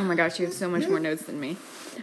Oh 0.00 0.04
my 0.04 0.14
gosh, 0.14 0.40
you 0.40 0.46
have 0.46 0.54
so 0.54 0.66
much 0.66 0.88
more 0.88 0.98
notes 0.98 1.24
than 1.24 1.38
me. 1.38 1.58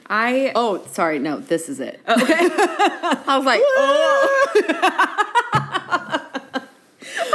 I 0.08 0.52
Oh, 0.54 0.86
sorry. 0.92 1.18
No, 1.18 1.40
this 1.40 1.68
is 1.68 1.80
it. 1.80 2.00
Oh, 2.08 2.22
okay, 2.22 2.36
I 2.38 3.38
was 3.38 3.46
like, 3.46 3.60
oh. 3.66 4.54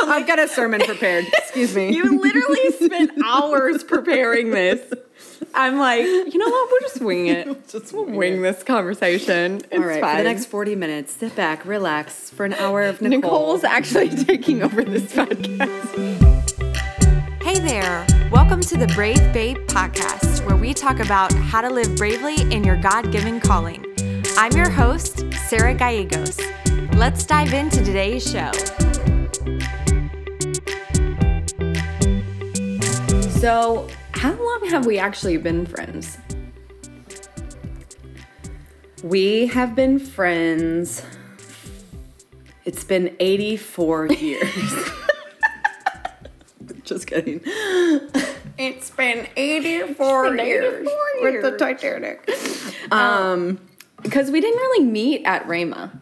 I've 0.08 0.26
got 0.28 0.38
a 0.38 0.46
sermon 0.46 0.80
prepared. 0.82 1.26
Excuse 1.32 1.74
me. 1.74 1.92
you 1.96 2.20
literally 2.20 2.70
spent 2.72 3.10
hours 3.24 3.82
preparing 3.82 4.50
this. 4.50 4.80
I'm 5.52 5.78
like, 5.78 6.04
you 6.04 6.38
know 6.38 6.48
what? 6.48 6.70
We'll 6.70 6.80
just 6.80 7.00
wing 7.00 7.26
it. 7.26 7.68
Just 7.68 7.92
We'll 7.92 8.04
wing 8.04 8.42
this 8.42 8.62
conversation. 8.62 9.56
It's 9.56 9.72
All 9.72 9.80
right, 9.80 10.00
fine. 10.00 10.18
for 10.18 10.22
the 10.22 10.28
next 10.28 10.44
40 10.46 10.76
minutes, 10.76 11.12
sit 11.14 11.34
back, 11.34 11.64
relax 11.64 12.30
for 12.30 12.44
an 12.46 12.52
hour 12.54 12.82
of 12.82 13.02
Nicole. 13.02 13.18
Nicole's 13.20 13.64
actually 13.64 14.10
taking 14.10 14.62
over 14.62 14.84
this 14.84 15.12
podcast. 15.12 16.22
Hey 17.42 17.58
there! 17.58 18.06
Welcome 18.32 18.62
to 18.62 18.78
the 18.78 18.86
Brave 18.94 19.30
Babe 19.34 19.58
podcast, 19.66 20.46
where 20.46 20.56
we 20.56 20.72
talk 20.72 21.00
about 21.00 21.30
how 21.34 21.60
to 21.60 21.68
live 21.68 21.94
bravely 21.96 22.40
in 22.50 22.64
your 22.64 22.78
God 22.78 23.12
given 23.12 23.38
calling. 23.38 23.84
I'm 24.38 24.52
your 24.52 24.70
host, 24.70 25.26
Sarah 25.48 25.74
Gallegos. 25.74 26.40
Let's 26.94 27.26
dive 27.26 27.52
into 27.52 27.84
today's 27.84 28.24
show. 28.24 28.50
So, 33.38 33.86
how 34.12 34.32
long 34.32 34.66
have 34.70 34.86
we 34.86 34.98
actually 34.98 35.36
been 35.36 35.66
friends? 35.66 36.16
We 39.02 39.48
have 39.48 39.76
been 39.76 39.98
friends. 39.98 41.04
It's 42.64 42.82
been 42.82 43.14
84 43.20 44.06
years. 44.14 45.01
Just 46.84 47.06
kidding. 47.06 47.40
It's 48.58 48.90
been 48.90 49.28
84 49.36 50.36
years 50.36 50.88
with 51.20 51.42
the 51.42 51.56
Titanic. 51.56 52.28
Um, 52.90 53.58
because 54.02 54.30
we 54.30 54.40
didn't 54.40 54.58
really 54.58 54.84
meet 54.84 55.24
at 55.24 55.46
Rhema. 55.46 55.98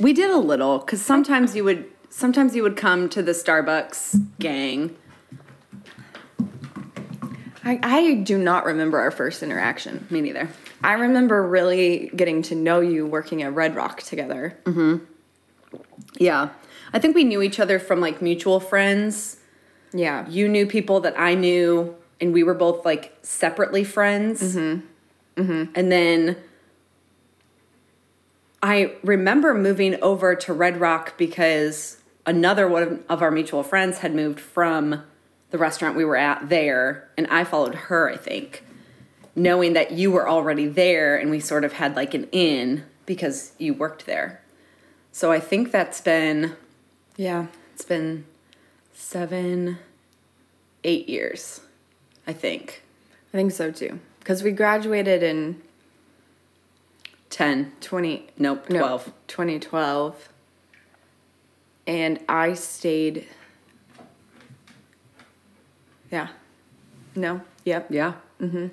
We 0.00 0.12
did 0.12 0.30
a 0.30 0.38
little 0.38 0.78
because 0.78 1.00
sometimes 1.00 1.54
you 1.54 1.62
would 1.62 1.84
sometimes 2.10 2.56
you 2.56 2.62
would 2.64 2.76
come 2.76 3.08
to 3.10 3.22
the 3.22 3.32
Starbucks 3.32 4.20
gang. 4.40 4.96
I, 7.62 7.78
I 7.82 8.14
do 8.14 8.36
not 8.36 8.64
remember 8.64 8.98
our 8.98 9.10
first 9.12 9.42
interaction. 9.44 10.06
Me 10.10 10.20
neither. 10.22 10.48
I 10.82 10.94
remember 10.94 11.46
really 11.46 12.10
getting 12.16 12.42
to 12.42 12.54
know 12.54 12.80
you 12.80 13.06
working 13.06 13.42
at 13.42 13.54
Red 13.54 13.76
Rock 13.76 14.02
together. 14.02 14.58
Yeah. 16.18 16.48
I 16.92 16.98
think 16.98 17.14
we 17.14 17.24
knew 17.24 17.42
each 17.42 17.60
other 17.60 17.78
from 17.78 18.00
like 18.00 18.20
mutual 18.20 18.60
friends. 18.60 19.38
Yeah. 19.94 20.28
You 20.28 20.48
knew 20.48 20.66
people 20.66 21.00
that 21.00 21.18
I 21.18 21.34
knew, 21.34 21.94
and 22.20 22.32
we 22.34 22.42
were 22.42 22.54
both 22.54 22.84
like 22.84 23.16
separately 23.22 23.84
friends. 23.84 24.42
Mm-hmm. 24.42 25.40
Mm-hmm. 25.40 25.72
And 25.74 25.90
then 25.92 26.36
I 28.62 28.94
remember 29.02 29.54
moving 29.54 30.00
over 30.02 30.34
to 30.34 30.52
Red 30.52 30.80
Rock 30.80 31.16
because 31.16 31.98
another 32.26 32.66
one 32.66 33.04
of 33.08 33.22
our 33.22 33.30
mutual 33.30 33.62
friends 33.62 33.98
had 33.98 34.14
moved 34.14 34.40
from 34.40 35.02
the 35.50 35.58
restaurant 35.58 35.96
we 35.96 36.04
were 36.04 36.16
at 36.16 36.48
there, 36.48 37.08
and 37.16 37.26
I 37.28 37.44
followed 37.44 37.74
her, 37.74 38.10
I 38.10 38.16
think, 38.16 38.64
knowing 39.36 39.74
that 39.74 39.92
you 39.92 40.10
were 40.10 40.28
already 40.28 40.66
there, 40.66 41.16
and 41.16 41.30
we 41.30 41.38
sort 41.38 41.64
of 41.64 41.74
had 41.74 41.94
like 41.94 42.14
an 42.14 42.24
in 42.32 42.84
because 43.06 43.52
you 43.58 43.74
worked 43.74 44.06
there. 44.06 44.40
So 45.12 45.30
I 45.30 45.38
think 45.38 45.70
that's 45.70 46.00
been 46.00 46.56
Yeah. 47.16 47.46
it's 47.72 47.84
been 47.84 48.24
seven, 48.94 49.78
eight 50.84 51.08
years, 51.08 51.60
I 52.26 52.32
think. 52.32 52.82
I 53.32 53.36
think 53.36 53.52
so 53.52 53.70
too. 53.70 53.98
Because 54.20 54.42
we 54.42 54.52
graduated 54.52 55.22
in 55.22 55.60
10. 57.30 57.72
20, 57.80 58.28
Nope, 58.38 58.70
no, 58.70 58.78
12. 58.78 59.12
2012. 59.28 60.28
And 61.86 62.18
I 62.28 62.54
stayed. 62.54 63.26
Yeah. 66.10 66.28
No. 67.14 67.42
Yep. 67.64 67.86
Yeah, 67.90 68.14
Mm 68.40 68.50
hmm. 68.50 68.66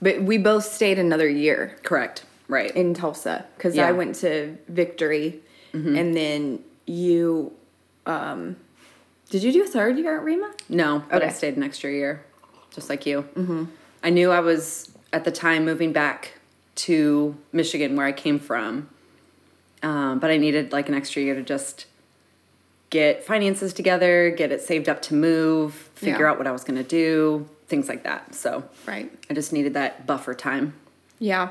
But 0.00 0.22
we 0.22 0.36
both 0.38 0.64
stayed 0.64 0.98
another 0.98 1.28
year 1.28 1.76
correct. 1.82 2.24
Right. 2.48 2.70
in 2.76 2.94
Tulsa 2.94 3.44
because 3.56 3.74
Yeah. 3.76 3.88
I 3.88 3.92
went 3.92 4.14
to 4.16 4.56
Victory, 4.68 5.40
and 5.72 6.14
then 6.16 6.60
you. 6.86 7.52
Um, 8.06 8.56
did 9.30 9.42
you 9.42 9.52
do 9.52 9.62
a 9.64 9.66
third 9.66 9.98
year 9.98 10.18
at 10.18 10.24
Rhema? 10.24 10.52
no, 10.68 11.02
but 11.10 11.22
I 11.22 11.28
stayed 11.30 11.56
an 11.56 11.62
extra 11.62 11.90
year, 11.90 12.24
just 12.74 12.88
like 12.88 13.06
you. 13.06 13.22
Mm-hmm. 13.34 13.64
I 14.02 14.10
knew 14.10 14.30
I 14.30 14.40
was, 14.40 14.90
at 15.12 15.24
the 15.24 15.32
time, 15.32 15.64
moving 15.64 15.92
back 15.92 16.34
to 16.76 17.36
Michigan, 17.52 17.96
where 17.96 18.06
I 18.06 18.12
came 18.12 18.38
from. 18.38 18.88
Um, 19.82 20.18
but 20.20 20.30
I 20.30 20.36
needed 20.36 20.72
like 20.72 20.88
an 20.88 20.94
extra 20.94 21.22
year 21.22 21.34
to 21.34 21.42
just 21.42 21.86
get 22.90 23.24
finances 23.24 23.72
together, 23.72 24.30
get 24.30 24.52
it 24.52 24.60
saved 24.62 24.88
up 24.88 25.02
to 25.02 25.14
move, 25.14 25.74
figure 25.94 26.20
Yeah. 26.24 26.30
out 26.30 26.38
what 26.38 26.46
I 26.46 26.52
was 26.52 26.64
going 26.64 26.76
to 26.76 26.88
do, 26.88 27.48
things 27.68 27.88
like 27.88 28.04
that. 28.04 28.34
So 28.34 28.64
Right. 28.86 29.10
I 29.28 29.34
just 29.34 29.52
needed 29.52 29.74
that 29.74 30.06
buffer 30.06 30.34
time. 30.34 30.74
Yeah. 31.18 31.50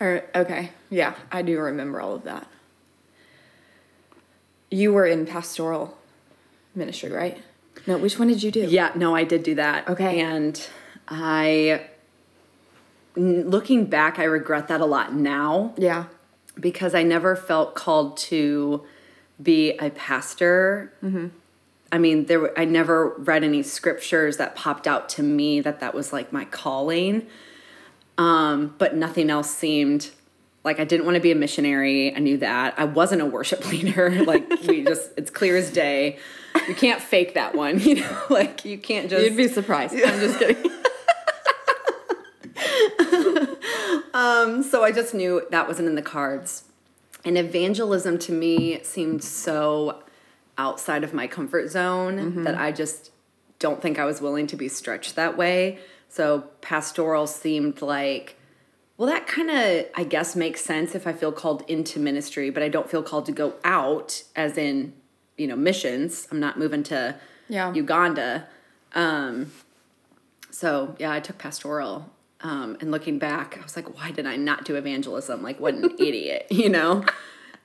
Or 0.00 0.24
okay, 0.34 0.70
yeah, 0.90 1.14
I 1.30 1.42
do 1.42 1.58
remember 1.60 2.00
all 2.00 2.14
of 2.14 2.24
that. 2.24 2.46
You 4.74 4.92
were 4.92 5.06
in 5.06 5.24
pastoral 5.26 5.96
ministry, 6.74 7.10
right? 7.10 7.40
No, 7.86 7.96
which 7.98 8.18
one 8.18 8.28
did 8.28 8.42
you 8.42 8.50
do? 8.50 8.60
Yeah, 8.60 8.90
no, 8.96 9.14
I 9.14 9.24
did 9.24 9.42
do 9.42 9.54
that. 9.54 9.88
Okay. 9.88 10.20
And 10.20 10.60
I, 11.08 11.82
looking 13.16 13.84
back, 13.84 14.18
I 14.18 14.24
regret 14.24 14.68
that 14.68 14.80
a 14.80 14.86
lot 14.86 15.14
now 15.14 15.74
Yeah. 15.76 16.06
because 16.58 16.94
I 16.94 17.02
never 17.02 17.36
felt 17.36 17.74
called 17.74 18.16
to 18.18 18.84
be 19.42 19.72
a 19.78 19.90
pastor. 19.90 20.92
Mm-hmm. 21.02 21.28
I 21.92 21.98
mean, 21.98 22.26
there 22.26 22.40
were, 22.40 22.58
I 22.58 22.64
never 22.64 23.10
read 23.18 23.44
any 23.44 23.62
scriptures 23.62 24.38
that 24.38 24.56
popped 24.56 24.88
out 24.88 25.08
to 25.10 25.22
me 25.22 25.60
that 25.60 25.78
that 25.80 25.94
was 25.94 26.12
like 26.12 26.32
my 26.32 26.44
calling. 26.46 27.26
Um, 28.18 28.74
but 28.78 28.96
nothing 28.96 29.30
else 29.30 29.50
seemed 29.50 30.10
like 30.64 30.80
I 30.80 30.84
didn't 30.84 31.04
want 31.04 31.16
to 31.16 31.20
be 31.20 31.30
a 31.30 31.36
missionary. 31.36 32.14
I 32.14 32.18
knew 32.18 32.38
that. 32.38 32.74
I 32.78 32.84
wasn't 32.84 33.22
a 33.22 33.26
worship 33.26 33.64
leader. 33.70 34.24
Like 34.24 34.48
we 34.66 34.82
just, 34.86 35.10
it's 35.16 35.30
clear 35.30 35.56
as 35.56 35.70
day. 35.70 36.18
You 36.68 36.74
can't 36.74 37.00
fake 37.00 37.34
that 37.34 37.54
one, 37.54 37.78
you 37.80 37.96
know. 37.96 38.22
Like 38.30 38.64
you 38.64 38.78
can't 38.78 39.10
just. 39.10 39.24
You'd 39.24 39.36
be 39.36 39.48
surprised. 39.48 39.94
I'm 39.94 40.20
just 40.20 40.38
kidding. 40.38 40.70
Um, 44.14 44.62
so 44.62 44.84
I 44.84 44.92
just 44.92 45.12
knew 45.12 45.42
that 45.50 45.66
wasn't 45.66 45.88
in 45.88 45.96
the 45.96 46.02
cards. 46.02 46.62
And 47.24 47.36
evangelism 47.36 48.18
to 48.20 48.32
me 48.32 48.80
seemed 48.84 49.24
so 49.24 50.02
outside 50.56 51.02
of 51.02 51.12
my 51.12 51.26
comfort 51.26 51.68
zone 51.68 52.44
that 52.44 52.54
I 52.54 52.70
just 52.70 53.10
don't 53.58 53.82
think 53.82 53.98
I 53.98 54.04
was 54.04 54.20
willing 54.20 54.46
to 54.48 54.56
be 54.56 54.68
stretched 54.68 55.16
that 55.16 55.36
way. 55.36 55.80
So 56.08 56.44
pastoral 56.60 57.26
seemed 57.26 57.82
like, 57.82 58.36
well, 58.96 59.08
that 59.08 59.26
kind 59.26 59.50
of, 59.50 59.86
I 59.94 60.04
guess, 60.04 60.36
makes 60.36 60.60
sense 60.60 60.94
if 60.94 61.06
I 61.06 61.12
feel 61.12 61.32
called 61.32 61.64
into 61.68 61.98
ministry, 61.98 62.50
but 62.50 62.62
I 62.62 62.68
don't 62.68 62.88
feel 62.88 63.02
called 63.02 63.26
to 63.26 63.32
go 63.32 63.54
out, 63.64 64.22
as 64.36 64.56
in, 64.56 64.92
you 65.36 65.46
know, 65.46 65.56
missions. 65.56 66.28
I'm 66.30 66.38
not 66.40 66.58
moving 66.58 66.82
to 66.84 67.16
Yeah. 67.48 67.72
Uganda. 67.74 68.46
Um, 68.94 69.50
so 70.50 70.94
yeah, 70.98 71.10
I 71.12 71.20
took 71.20 71.38
pastoral. 71.38 72.10
Um, 72.40 72.76
and 72.80 72.90
looking 72.90 73.18
back, 73.18 73.56
I 73.58 73.62
was 73.62 73.74
like, 73.74 73.96
why 73.96 74.10
did 74.10 74.26
I 74.26 74.36
not 74.36 74.64
do 74.64 74.76
evangelism? 74.76 75.42
Like, 75.42 75.58
what 75.58 75.74
an 75.74 75.90
idiot, 75.98 76.46
you 76.50 76.68
know? 76.68 77.04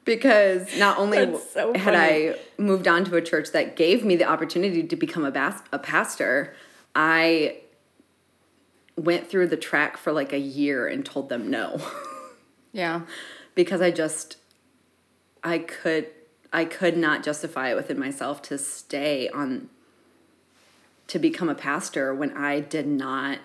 Because 0.06 0.75
not 0.79 0.97
only 0.97 1.38
so 1.53 1.73
had. 1.75 1.94
I 1.94 2.35
moved 2.57 2.88
on 2.88 3.03
to 3.06 3.16
a 3.18 3.22
church 3.22 3.51
that 3.51 3.75
gave 3.75 4.03
me 4.03 4.16
the 4.16 4.23
opportunity 4.23 4.81
to 4.84 4.95
become 4.95 5.23
a, 5.25 5.31
bas- 5.31 5.62
a 5.72 5.78
pastor, 5.78 6.56
I 6.95 7.57
went 9.00 9.30
through 9.30 9.48
the 9.48 9.57
track 9.57 9.98
for 9.98 10.12
like 10.12 10.34
a 10.34 10.40
year 10.40 10.88
and 10.88 11.06
told 11.06 11.30
them 11.30 11.50
no. 11.50 11.81
Yeah. 12.72 13.01
because 13.56 13.81
I 13.81 13.90
just 13.90 14.38
I 15.44 15.57
could 15.57 16.07
I 16.54 16.66
could 16.66 16.96
not 16.96 17.24
justify 17.24 17.72
it 17.72 17.75
within 17.75 17.98
myself 18.00 18.44
to 18.44 18.60
stay 18.60 19.28
on 19.30 19.69
to 21.07 21.18
become 21.18 21.50
a 21.50 21.56
pastor 21.56 22.13
when 22.13 22.38
I 22.38 22.60
did 22.60 22.86
not 22.86 23.40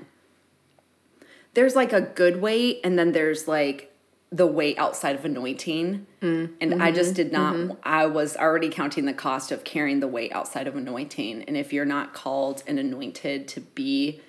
there's 1.55 1.75
like 1.75 1.93
a 1.93 2.03
good 2.03 2.43
weight 2.43 2.81
and 2.85 2.99
then 2.99 3.13
there's 3.13 3.49
like 3.49 3.95
the 4.31 4.47
weight 4.47 4.77
outside 4.79 5.15
of 5.15 5.25
anointing. 5.25 6.07
Mm. 6.21 6.55
And 6.61 6.83
I 6.83 6.91
just 6.91 7.15
did 7.15 7.29
mm-hmm. 7.29 7.37
not 7.37 7.55
mm-hmm. 7.55 7.73
I 7.85 8.07
was 8.07 8.37
already 8.37 8.69
counting 8.69 9.05
the 9.05 9.15
cost 9.15 9.53
of 9.53 9.63
carrying 9.63 10.01
the 10.01 10.09
weight 10.09 10.33
outside 10.33 10.67
of 10.67 10.75
anointing. 10.75 11.45
And 11.45 11.57
if 11.57 11.73
you're 11.73 11.85
not 11.85 12.15
called 12.15 12.65
and 12.67 12.79
anointed 12.79 13.47
to 13.49 13.61
be 13.61 14.21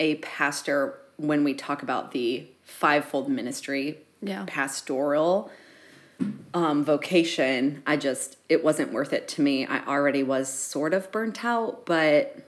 a 0.00 0.16
pastor 0.16 0.98
when 1.16 1.44
we 1.44 1.54
talk 1.54 1.82
about 1.82 2.12
the 2.12 2.46
fivefold 2.62 3.28
ministry 3.28 3.98
Yeah. 4.22 4.44
pastoral 4.46 5.50
um, 6.54 6.84
vocation 6.84 7.82
i 7.86 7.96
just 7.96 8.36
it 8.48 8.64
wasn't 8.64 8.92
worth 8.92 9.12
it 9.12 9.28
to 9.28 9.42
me 9.42 9.66
i 9.66 9.84
already 9.86 10.22
was 10.22 10.48
sort 10.52 10.92
of 10.94 11.10
burnt 11.12 11.44
out 11.44 11.86
but 11.86 12.44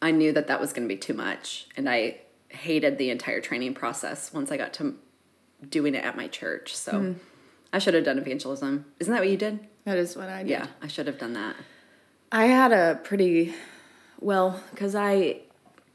I 0.00 0.10
knew 0.10 0.32
that 0.32 0.48
that 0.48 0.60
was 0.60 0.72
going 0.72 0.82
to 0.88 0.92
be 0.92 0.98
too 0.98 1.14
much, 1.14 1.68
and 1.76 1.88
I 1.88 2.22
hated 2.48 2.98
the 2.98 3.10
entire 3.10 3.40
training 3.40 3.74
process 3.74 4.32
once 4.32 4.50
I 4.50 4.56
got 4.56 4.72
to 4.74 4.96
doing 5.68 5.94
it 5.94 6.04
at 6.04 6.16
my 6.16 6.26
church. 6.26 6.74
So 6.76 6.90
Mm-hmm. 6.92 7.18
I 7.72 7.78
should 7.78 7.94
have 7.94 8.02
done 8.04 8.18
evangelism. 8.18 8.84
Isn't 8.98 9.12
that 9.14 9.20
what 9.20 9.28
you 9.28 9.36
did? 9.36 9.60
That 9.84 9.98
is 9.98 10.16
what 10.16 10.28
I 10.28 10.42
did. 10.42 10.50
Yeah, 10.50 10.66
I 10.82 10.88
should 10.88 11.06
have 11.06 11.18
done 11.20 11.34
that. 11.34 11.54
I 12.32 12.46
had 12.46 12.72
a 12.72 12.98
pretty 13.04 13.54
well 14.18 14.60
because 14.72 14.96
I 14.96 15.42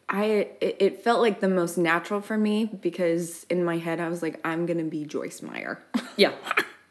I 0.09 0.47
it, 0.61 1.03
felt 1.03 1.21
like 1.21 1.41
the 1.41 1.49
most 1.49 1.77
natural 1.77 2.21
for 2.21 2.37
me 2.37 2.65
because 2.65 3.45
in 3.49 3.63
my 3.65 3.77
head 3.77 3.99
I 3.99 4.07
was 4.07 4.21
like 4.21 4.39
I'm 4.45 4.65
gonna 4.65 4.83
be 4.85 5.05
Joyce 5.05 5.41
Meyer. 5.41 5.79
Yeah, 6.15 6.31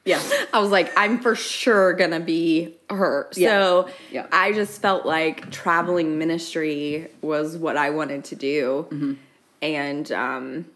yeah, 0.05 0.23
I 0.53 0.61
was 0.61 0.71
like 0.71 0.93
I'm 0.97 1.19
for 1.21 1.35
sure 1.35 1.93
gonna 1.95 2.21
be 2.21 2.77
her. 2.91 3.29
Yeah. 3.35 3.49
So 3.49 3.89
Yeah. 4.13 4.27
I 4.31 4.53
just 4.53 4.81
felt 4.81 5.05
like 5.05 5.51
traveling 5.51 6.19
ministry 6.19 7.09
was 7.23 7.57
what 7.57 7.77
I 7.77 7.91
wanted 7.91 8.25
to 8.27 8.37
do, 8.37 8.87
Mm-hmm. 8.91 9.13
and 9.63 10.13
um, 10.13 10.67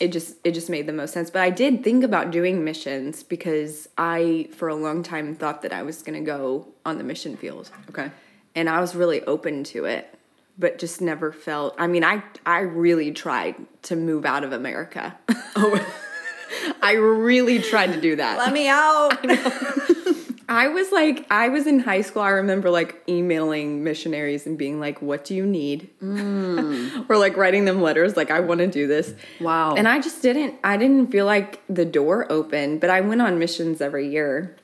it 0.00 0.12
just 0.12 0.34
it 0.44 0.52
just 0.52 0.68
made 0.68 0.86
the 0.86 0.92
most 0.92 1.14
sense. 1.14 1.30
But 1.30 1.42
I 1.42 1.50
did 1.50 1.82
think 1.84 2.02
about 2.04 2.30
doing 2.30 2.64
missions 2.64 3.22
because 3.22 3.88
I 3.96 4.48
for 4.52 4.68
a 4.68 4.74
long 4.74 5.02
time 5.02 5.34
thought 5.34 5.62
that 5.62 5.72
I 5.72 5.82
was 5.82 6.02
gonna 6.02 6.20
go 6.20 6.66
on 6.84 6.98
the 6.98 7.04
mission 7.04 7.36
field 7.36 7.70
okay. 7.88 8.10
and 8.54 8.68
I 8.68 8.80
was 8.80 8.94
really 8.94 9.22
open 9.22 9.64
to 9.64 9.84
it, 9.86 10.12
but 10.58 10.78
just 10.78 11.00
never 11.00 11.32
felt. 11.32 11.74
I 11.78 11.86
mean, 11.86 12.04
I 12.04 12.22
I 12.46 12.60
really 12.60 13.12
tried 13.12 13.56
to 13.84 13.96
move 13.96 14.24
out 14.24 14.44
of 14.44 14.52
America. 14.52 15.18
Oh, 15.56 15.94
I 16.82 16.92
really 16.92 17.60
tried 17.60 17.92
to 17.94 18.00
do 18.00 18.16
that. 18.16 18.38
Let 18.38 18.52
me 18.52 18.68
out. 18.68 19.18
I 20.48 20.68
was 20.68 20.92
like, 20.92 21.26
I 21.30 21.48
was 21.48 21.66
in 21.66 21.78
high 21.78 22.02
school. 22.02 22.20
I 22.20 22.30
remember 22.30 22.68
like 22.68 23.02
emailing 23.08 23.82
missionaries 23.84 24.46
and 24.46 24.58
being 24.58 24.80
like, 24.80 25.00
"What 25.00 25.24
do 25.24 25.34
you 25.34 25.46
need?" 25.46 25.88
or 26.02 27.16
like 27.16 27.36
writing 27.38 27.64
them 27.64 27.80
letters, 27.80 28.16
like, 28.18 28.30
"I 28.30 28.40
want 28.40 28.58
to 28.58 28.66
do 28.66 28.86
this." 28.86 29.14
Wow. 29.40 29.74
And 29.76 29.88
I 29.88 29.98
just 30.00 30.20
didn't. 30.20 30.56
I 30.62 30.76
didn't 30.76 31.10
feel 31.10 31.24
like 31.24 31.62
the 31.68 31.86
door 31.86 32.30
opened, 32.30 32.80
But 32.80 32.90
I 32.90 33.00
went 33.00 33.22
on 33.22 33.38
missions 33.38 33.80
every 33.80 34.08
year, 34.08 34.54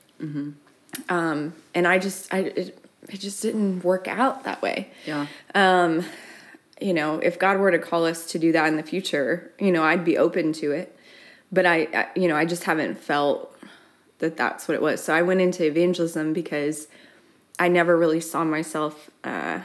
um, 1.08 1.54
and 1.74 1.86
I 1.88 1.98
just, 1.98 2.32
I 2.34 2.38
it, 2.38 2.84
it 3.08 3.20
just 3.20 3.42
didn't 3.42 3.84
work 3.84 4.08
out 4.08 4.44
that 4.44 4.60
way. 4.62 4.90
yeah, 5.06 5.26
Um, 5.54 6.04
you 6.80 6.94
know, 6.94 7.18
if 7.18 7.38
God 7.38 7.58
were 7.58 7.70
to 7.70 7.78
call 7.78 8.04
us 8.04 8.26
to 8.32 8.38
do 8.38 8.52
that 8.52 8.68
in 8.68 8.76
the 8.76 8.82
future, 8.82 9.50
you 9.58 9.72
know, 9.72 9.82
I'd 9.82 10.04
be 10.04 10.16
open 10.16 10.52
to 10.54 10.70
it. 10.72 10.96
But 11.50 11.66
I, 11.66 11.88
I 11.94 12.08
you 12.14 12.28
know, 12.28 12.36
I 12.36 12.44
just 12.44 12.64
haven't 12.64 12.98
felt 12.98 13.54
that 14.18 14.36
that's 14.36 14.68
what 14.68 14.74
it 14.74 14.82
was. 14.82 15.02
So 15.02 15.14
I 15.14 15.22
went 15.22 15.40
into 15.40 15.64
evangelism 15.64 16.32
because 16.32 16.88
I 17.58 17.68
never 17.68 17.96
really 17.96 18.20
saw 18.20 18.44
myself 18.44 19.10
uh, 19.24 19.60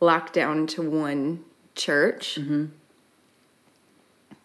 locked 0.00 0.32
down 0.34 0.66
to 0.68 0.82
one 0.82 1.44
church. 1.74 2.38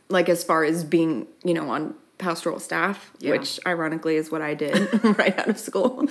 Like 0.10 0.28
as 0.30 0.44
far 0.44 0.64
as 0.64 0.84
being, 0.84 1.28
you 1.44 1.54
know, 1.54 1.70
on 1.70 1.96
pastoral 2.20 2.60
staff, 2.60 3.12
Yeah. 3.20 3.32
which 3.32 3.60
ironically 3.66 4.16
is 4.16 4.30
what 4.30 4.42
I 4.44 4.54
did 4.54 5.04
right 5.18 5.38
out 5.40 5.50
of 5.50 5.58
school. 5.58 6.08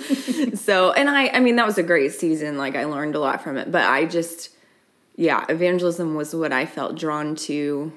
so, 0.55 0.91
and 0.91 1.09
I, 1.09 1.29
I 1.29 1.39
mean, 1.39 1.55
that 1.55 1.65
was 1.65 1.77
a 1.77 1.83
great 1.83 2.11
season. 2.11 2.57
Like 2.57 2.75
I 2.75 2.83
learned 2.83 3.15
a 3.15 3.19
lot 3.19 3.41
from 3.41 3.55
it, 3.57 3.71
but 3.71 3.83
I 3.85 4.05
just, 4.05 4.49
yeah, 5.15 5.45
evangelism 5.47 6.15
was 6.15 6.35
what 6.35 6.51
I 6.51 6.65
felt 6.65 6.97
drawn 6.97 7.35
to. 7.47 7.93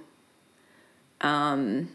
Um, 1.20 1.88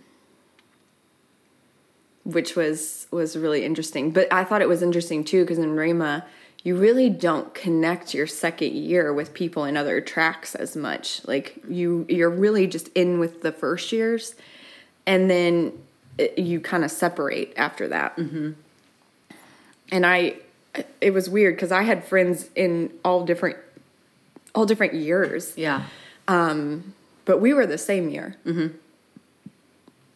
which 2.23 2.55
was 2.55 3.07
was 3.11 3.37
really 3.37 3.63
interesting. 3.63 4.11
But 4.11 4.31
I 4.33 4.43
thought 4.43 4.61
it 4.61 4.67
was 4.67 4.81
interesting 4.81 5.23
too 5.23 5.43
because 5.43 5.57
in 5.57 5.75
Rhema, 5.75 6.23
you 6.63 6.75
really 6.75 7.09
don't 7.09 7.53
connect 7.53 8.13
your 8.13 8.27
second 8.27 8.73
year 8.73 9.13
with 9.13 9.33
people 9.33 9.63
in 9.63 9.77
other 9.77 10.01
tracks 10.01 10.53
as 10.55 10.75
much. 10.75 11.25
Like 11.25 11.57
you 11.69 12.05
you're 12.09 12.29
really 12.29 12.67
just 12.67 12.89
in 12.89 13.19
with 13.19 13.41
the 13.43 13.51
first 13.51 13.91
years, 13.91 14.35
and 15.05 15.29
then 15.29 15.73
it, 16.17 16.37
you 16.37 16.59
kind 16.59 16.83
of 16.83 16.91
separate 16.91 17.53
after 17.57 17.87
that. 17.87 18.17
Mm-hmm. 18.17 18.51
And 19.91 20.05
I, 20.05 20.35
it 20.99 21.11
was 21.11 21.29
weird 21.29 21.55
because 21.55 21.71
I 21.71 21.83
had 21.83 22.03
friends 22.05 22.49
in 22.55 22.91
all 23.03 23.25
different 23.25 23.57
all 24.55 24.65
different 24.65 24.95
years 24.95 25.55
yeah. 25.55 25.83
but 27.25 27.39
we 27.39 27.53
were 27.53 27.67
the 27.67 27.77
same 27.77 28.09
year. 28.09 28.35
Mm-hmm. 28.45 28.75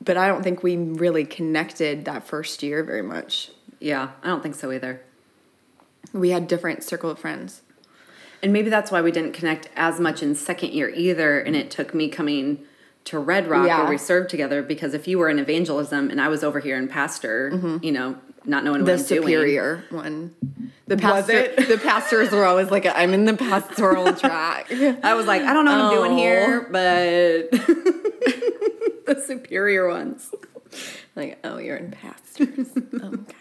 But 0.03 0.17
I 0.17 0.27
don't 0.27 0.41
think 0.41 0.63
we 0.63 0.77
really 0.77 1.25
connected 1.25 2.05
that 2.05 2.25
first 2.25 2.63
year 2.63 2.83
very 2.83 3.03
much. 3.03 3.51
Yeah, 3.79 4.11
I 4.23 4.27
don't 4.27 4.41
think 4.41 4.55
so 4.55 4.71
either. 4.71 5.01
We 6.11 6.31
had 6.31 6.47
different 6.47 6.83
circle 6.83 7.11
of 7.11 7.19
friends. 7.19 7.61
And 8.41 8.51
maybe 8.51 8.71
that's 8.71 8.89
why 8.89 9.01
we 9.01 9.11
didn't 9.11 9.33
connect 9.33 9.69
as 9.75 9.99
much 9.99 10.23
in 10.23 10.33
second 10.33 10.73
year 10.73 10.89
either. 10.89 11.39
And 11.39 11.55
it 11.55 11.69
took 11.69 11.93
me 11.93 12.09
coming 12.09 12.63
to 13.05 13.19
Red 13.19 13.47
Rock 13.47 13.67
Yeah. 13.67 13.81
where 13.81 13.89
we 13.89 13.97
served 13.97 14.29
together 14.29 14.61
because 14.61 14.93
if 14.93 15.07
you 15.07 15.17
were 15.17 15.29
in 15.29 15.39
evangelism 15.39 16.09
and 16.09 16.21
I 16.21 16.27
was 16.27 16.43
over 16.43 16.59
here 16.59 16.77
in 16.77 16.87
pastor, 16.87 17.51
mm-hmm. 17.53 17.77
you 17.83 17.91
know, 17.91 18.15
not 18.45 18.63
knowing 18.63 18.81
what 18.81 18.85
The 18.87 18.93
I'm 18.93 18.97
doing. 19.07 19.21
superior 19.23 19.83
one. 19.89 20.35
The 20.87 20.95
Was 20.95 21.01
pastor, 21.01 21.33
it? 21.39 21.67
the 21.67 21.77
pastors 21.77 22.31
were 22.31 22.45
always 22.45 22.69
like, 22.71 22.85
"I'm 22.87 23.13
in 23.13 23.25
the 23.25 23.35
pastoral 23.35 24.13
track." 24.25 24.71
I 24.71 25.13
was 25.13 25.25
like, 25.27 25.41
I 25.43 25.53
don't 25.53 25.65
know 25.65 25.71
what 25.77 25.85
I'm 25.85 25.95
doing 25.95 26.11
Oh. 26.13 26.17
here, 26.17 26.61
but 26.71 27.51
the 29.05 29.23
superior 29.25 29.87
ones. 29.87 30.31
like, 31.15 31.39
oh, 31.43 31.57
you're 31.57 31.77
in 31.77 31.91
pastors. 31.91 32.69
okay. 32.77 33.35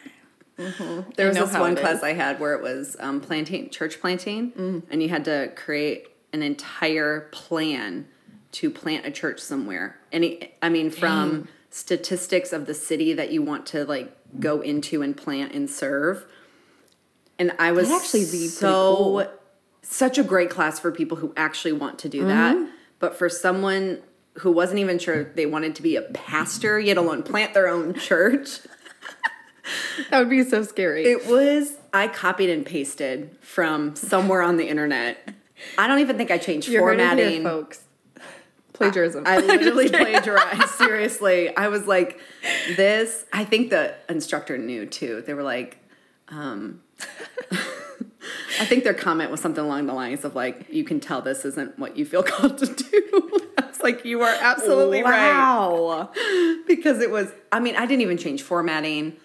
Mm-hmm. 0.58 1.10
There 1.16 1.28
was 1.28 1.38
this 1.38 1.54
one 1.54 1.76
class. 1.76 2.02
I 2.02 2.12
had 2.12 2.38
where 2.38 2.54
it 2.54 2.62
was 2.62 2.96
um, 3.00 3.20
planting, 3.20 3.70
church 3.70 4.00
planting, 4.00 4.52
mm. 4.52 4.82
and 4.90 5.02
you 5.02 5.08
had 5.08 5.24
to 5.24 5.50
create 5.56 6.08
an 6.34 6.42
entire 6.42 7.28
plan 7.32 8.06
to 8.52 8.70
plant 8.70 9.06
a 9.06 9.10
church 9.10 9.40
somewhere. 9.40 9.98
Any, 10.12 10.52
I 10.60 10.68
mean, 10.68 10.90
from 10.90 11.48
statistics 11.70 12.52
of 12.52 12.66
the 12.66 12.74
city 12.74 13.12
that 13.12 13.32
you 13.32 13.42
want 13.42 13.64
to 13.66 13.84
like 13.84 14.12
go 14.38 14.60
into 14.60 15.02
and 15.02 15.16
plant 15.16 15.52
and 15.54 15.70
serve. 15.70 16.26
And 17.38 17.52
I 17.58 17.72
was 17.72 17.88
That'd 17.88 18.02
actually 18.02 18.24
so 18.24 18.96
cool. 18.96 19.26
such 19.82 20.18
a 20.18 20.22
great 20.22 20.50
class 20.50 20.78
for 20.78 20.92
people 20.92 21.16
who 21.16 21.32
actually 21.36 21.72
want 21.72 21.98
to 22.00 22.08
do 22.08 22.26
that. 22.26 22.56
Mm-hmm. 22.56 22.70
But 22.98 23.16
for 23.16 23.28
someone 23.28 24.02
who 24.38 24.52
wasn't 24.52 24.78
even 24.80 24.98
sure 24.98 25.24
they 25.24 25.46
wanted 25.46 25.74
to 25.76 25.82
be 25.82 25.96
a 25.96 26.02
pastor, 26.02 26.78
yet 26.78 26.96
alone 26.96 27.22
plant 27.22 27.54
their 27.54 27.68
own 27.68 27.94
church. 27.98 28.60
That 30.10 30.18
would 30.18 30.30
be 30.30 30.44
so 30.44 30.62
scary. 30.62 31.04
It 31.04 31.26
was 31.26 31.76
I 31.92 32.08
copied 32.08 32.50
and 32.50 32.66
pasted 32.66 33.36
from 33.40 33.94
somewhere 33.96 34.42
on 34.42 34.56
the 34.56 34.68
internet. 34.68 35.32
I 35.78 35.86
don't 35.86 36.00
even 36.00 36.16
think 36.16 36.30
I 36.30 36.38
changed 36.38 36.68
you 36.68 36.82
heard 36.82 36.98
it 36.98 37.00
here, 37.00 37.08
formatting. 37.08 37.42
folks. 37.42 37.84
Plagiarism. 38.80 39.24
I 39.26 39.38
literally 39.38 39.88
plagiarized. 40.00 40.70
Seriously, 40.70 41.54
I 41.56 41.68
was 41.68 41.86
like, 41.86 42.18
"This." 42.76 43.24
I 43.32 43.44
think 43.44 43.70
the 43.70 43.94
instructor 44.08 44.56
knew 44.58 44.86
too. 44.86 45.22
They 45.26 45.34
were 45.34 45.42
like, 45.42 45.76
um, 46.28 46.80
I 48.60 48.64
think 48.66 48.84
their 48.84 48.94
comment 48.94 49.30
was 49.30 49.40
something 49.40 49.64
along 49.64 49.86
the 49.86 49.92
lines 49.94 50.24
of 50.24 50.34
like, 50.34 50.66
"You 50.70 50.84
can 50.84 51.00
tell 51.00 51.22
this 51.22 51.44
isn't 51.44 51.78
what 51.78 51.96
you 51.96 52.04
feel 52.04 52.22
called 52.32 52.58
to 52.58 52.66
do." 52.66 53.30
I 53.58 53.66
was 53.66 53.80
like, 53.82 54.04
"You 54.04 54.22
are 54.22 54.34
absolutely 54.40 55.02
right." 55.02 55.30
wow. 55.32 56.10
because 56.66 57.00
it 57.00 57.10
was 57.10 57.32
i 57.52 57.58
mean 57.58 57.74
i 57.76 57.84
didn't 57.86 58.02
even 58.02 58.16
change 58.16 58.42
formatting 58.42 59.16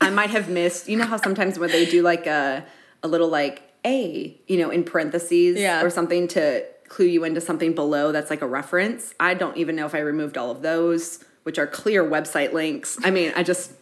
i 0.00 0.10
might 0.10 0.28
have 0.30 0.48
missed 0.50 0.88
you 0.88 0.96
know 0.96 1.04
how 1.06 1.16
sometimes 1.16 1.58
when 1.58 1.70
they 1.70 1.86
do 1.86 2.02
like 2.02 2.26
a 2.26 2.64
a 3.02 3.08
little 3.08 3.28
like 3.28 3.62
a 3.86 4.36
you 4.46 4.58
know 4.58 4.68
in 4.70 4.84
parentheses 4.84 5.58
Yeah. 5.58 5.82
or 5.82 5.88
something 5.90 6.28
to 6.28 6.64
clue 6.90 7.06
you 7.06 7.24
into 7.24 7.40
something 7.40 7.72
below 7.74 8.12
that's 8.12 8.28
like 8.30 8.42
a 8.42 8.46
reference 8.46 9.14
i 9.18 9.32
don't 9.32 9.56
even 9.56 9.74
know 9.76 9.86
if 9.86 9.94
i 9.94 9.98
removed 10.00 10.36
all 10.36 10.50
of 10.50 10.60
those 10.60 11.24
which 11.44 11.56
are 11.58 11.66
clear 11.66 12.04
website 12.04 12.52
links 12.52 12.98
i 13.04 13.10
mean 13.10 13.32
i 13.36 13.42
just 13.42 13.72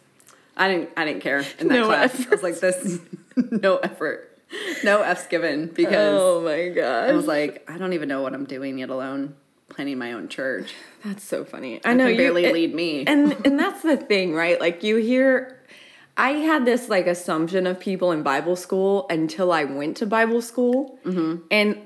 i 0.55 0.67
didn't 0.69 0.89
i 0.95 1.03
didn't 1.03 1.21
care 1.21 1.39
in 1.59 1.67
that 1.67 1.73
No 1.75 1.85
class 1.87 2.25
i 2.27 2.29
was 2.29 2.43
like 2.43 2.59
this 2.61 2.99
no 3.35 3.77
effort 3.77 4.39
no 4.83 5.01
f's 5.01 5.27
given 5.27 5.67
because 5.67 6.19
Oh 6.21 6.41
my 6.41 6.69
god. 6.69 7.09
i 7.09 7.13
was 7.13 7.25
like 7.27 7.67
i 7.69 7.77
don't 7.77 7.93
even 7.93 8.07
know 8.07 8.21
what 8.21 8.33
i'm 8.33 8.45
doing 8.45 8.77
yet 8.77 8.89
alone 8.89 9.35
planning 9.69 9.97
my 9.97 10.13
own 10.13 10.27
church 10.29 10.73
That's 11.05 11.23
so 11.23 11.45
funny. 11.45 11.79
I 11.85 11.91
I 11.91 11.93
know 11.93 12.07
you 12.07 12.17
barely 12.17 12.45
and- 12.45 12.53
lead 12.53 12.73
me. 12.75 13.05
and 13.05 13.35
and 13.45 13.57
that's 13.59 13.81
the 13.83 13.95
thing, 13.97 14.33
right? 14.33 14.59
Like 14.59 14.83
you 14.83 14.95
hear 14.97 15.59
I 16.17 16.31
had 16.31 16.65
this 16.65 16.89
like 16.89 17.05
assumption 17.07 17.65
of 17.67 17.79
people 17.79 18.11
in 18.11 18.21
Bible 18.23 18.55
school 18.55 19.05
until 19.09 19.51
I 19.51 19.63
went 19.63 19.95
to 19.97 20.05
Bible 20.07 20.41
school. 20.41 20.99
Mm-hmm. 21.05 21.43
And 21.51 21.77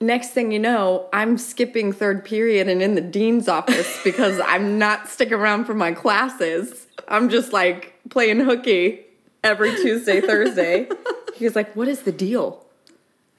next 0.00 0.30
thing 0.30 0.52
you 0.52 0.58
know, 0.58 1.08
I'm 1.12 1.38
skipping 1.38 1.92
third 1.92 2.24
period 2.24 2.68
and 2.68 2.82
in 2.82 2.94
the 2.94 3.00
dean's 3.00 3.48
office 3.48 4.00
because 4.04 4.40
I'm 4.44 4.78
not 4.78 5.08
sticking 5.08 5.34
around 5.34 5.64
for 5.64 5.74
my 5.74 5.92
classes. 5.92 6.86
I'm 7.08 7.28
just 7.28 7.52
like 7.52 7.94
playing 8.10 8.40
hooky 8.40 9.00
every 9.42 9.70
Tuesday, 9.76 10.20
Thursday. 10.20 10.88
He's 11.34 11.54
like, 11.56 11.74
"What 11.74 11.88
is 11.88 12.02
the 12.02 12.12
deal?" 12.12 12.64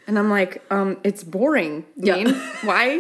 And 0.08 0.20
I'm 0.20 0.30
like, 0.30 0.62
um, 0.70 0.98
it's 1.04 1.24
boring, 1.24 1.84
Yeah. 1.96 2.16
Dean. 2.16 2.34
Why? 2.64 3.00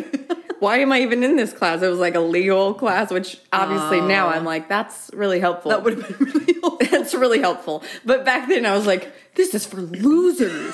Why 0.59 0.77
am 0.79 0.91
I 0.91 1.01
even 1.01 1.23
in 1.23 1.35
this 1.35 1.53
class? 1.53 1.83
It 1.83 1.87
was 1.89 1.99
like 1.99 2.15
a 2.15 2.19
legal 2.19 2.73
class, 2.73 3.11
which 3.11 3.39
obviously 3.53 4.01
now 4.01 4.29
I'm 4.29 4.43
like, 4.45 4.69
that's 4.69 5.11
really 5.13 5.39
helpful. 5.39 5.69
that 5.69 5.83
would 5.83 5.99
have 6.01 6.17
been 6.17 6.27
really 6.33 6.53
helpful. 6.61 6.87
that's 6.89 7.13
really 7.13 7.39
helpful. 7.39 7.83
But 8.05 8.25
back 8.25 8.47
then 8.47 8.65
I 8.65 8.73
was 8.73 8.87
like, 8.87 9.11
this 9.35 9.53
is 9.53 9.67
for 9.67 9.81
losers. 9.81 10.73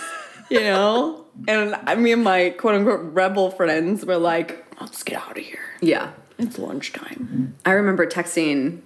You 0.51 0.61
know? 0.61 1.25
And 1.47 1.75
I 1.75 1.95
me 1.95 2.11
and 2.11 2.23
my 2.23 2.51
quote 2.51 2.75
unquote 2.75 3.13
rebel 3.13 3.51
friends 3.51 4.05
were 4.05 4.17
like, 4.17 4.65
let's 4.79 5.01
get 5.03 5.21
out 5.21 5.37
of 5.37 5.43
here. 5.43 5.59
Yeah. 5.81 6.11
It's 6.37 6.57
lunchtime. 6.59 7.55
I 7.65 7.71
remember 7.71 8.05
texting 8.05 8.81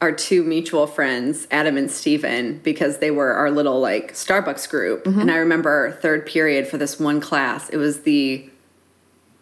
our 0.00 0.12
two 0.12 0.44
mutual 0.44 0.86
friends, 0.86 1.46
Adam 1.50 1.76
and 1.76 1.90
Steven, 1.90 2.58
because 2.58 2.98
they 2.98 3.10
were 3.10 3.32
our 3.32 3.50
little 3.50 3.80
like 3.80 4.12
Starbucks 4.12 4.68
group. 4.68 5.04
Mm-hmm. 5.04 5.20
And 5.20 5.30
I 5.30 5.36
remember 5.36 5.92
third 6.00 6.26
period 6.26 6.68
for 6.68 6.76
this 6.76 7.00
one 7.00 7.20
class, 7.20 7.68
it 7.70 7.78
was 7.78 8.02
the 8.02 8.50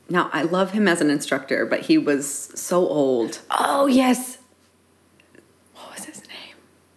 now 0.09 0.31
I 0.33 0.43
love 0.43 0.73
him 0.73 0.87
as 0.89 1.01
an 1.01 1.11
instructor, 1.11 1.67
but 1.67 1.81
he 1.81 1.99
was 1.99 2.29
so 2.55 2.87
old. 2.87 3.41
Oh, 3.51 3.87
yes. 3.87 4.39
What 5.75 5.97
was 5.97 6.05
his 6.05 6.21
name? 6.29 6.57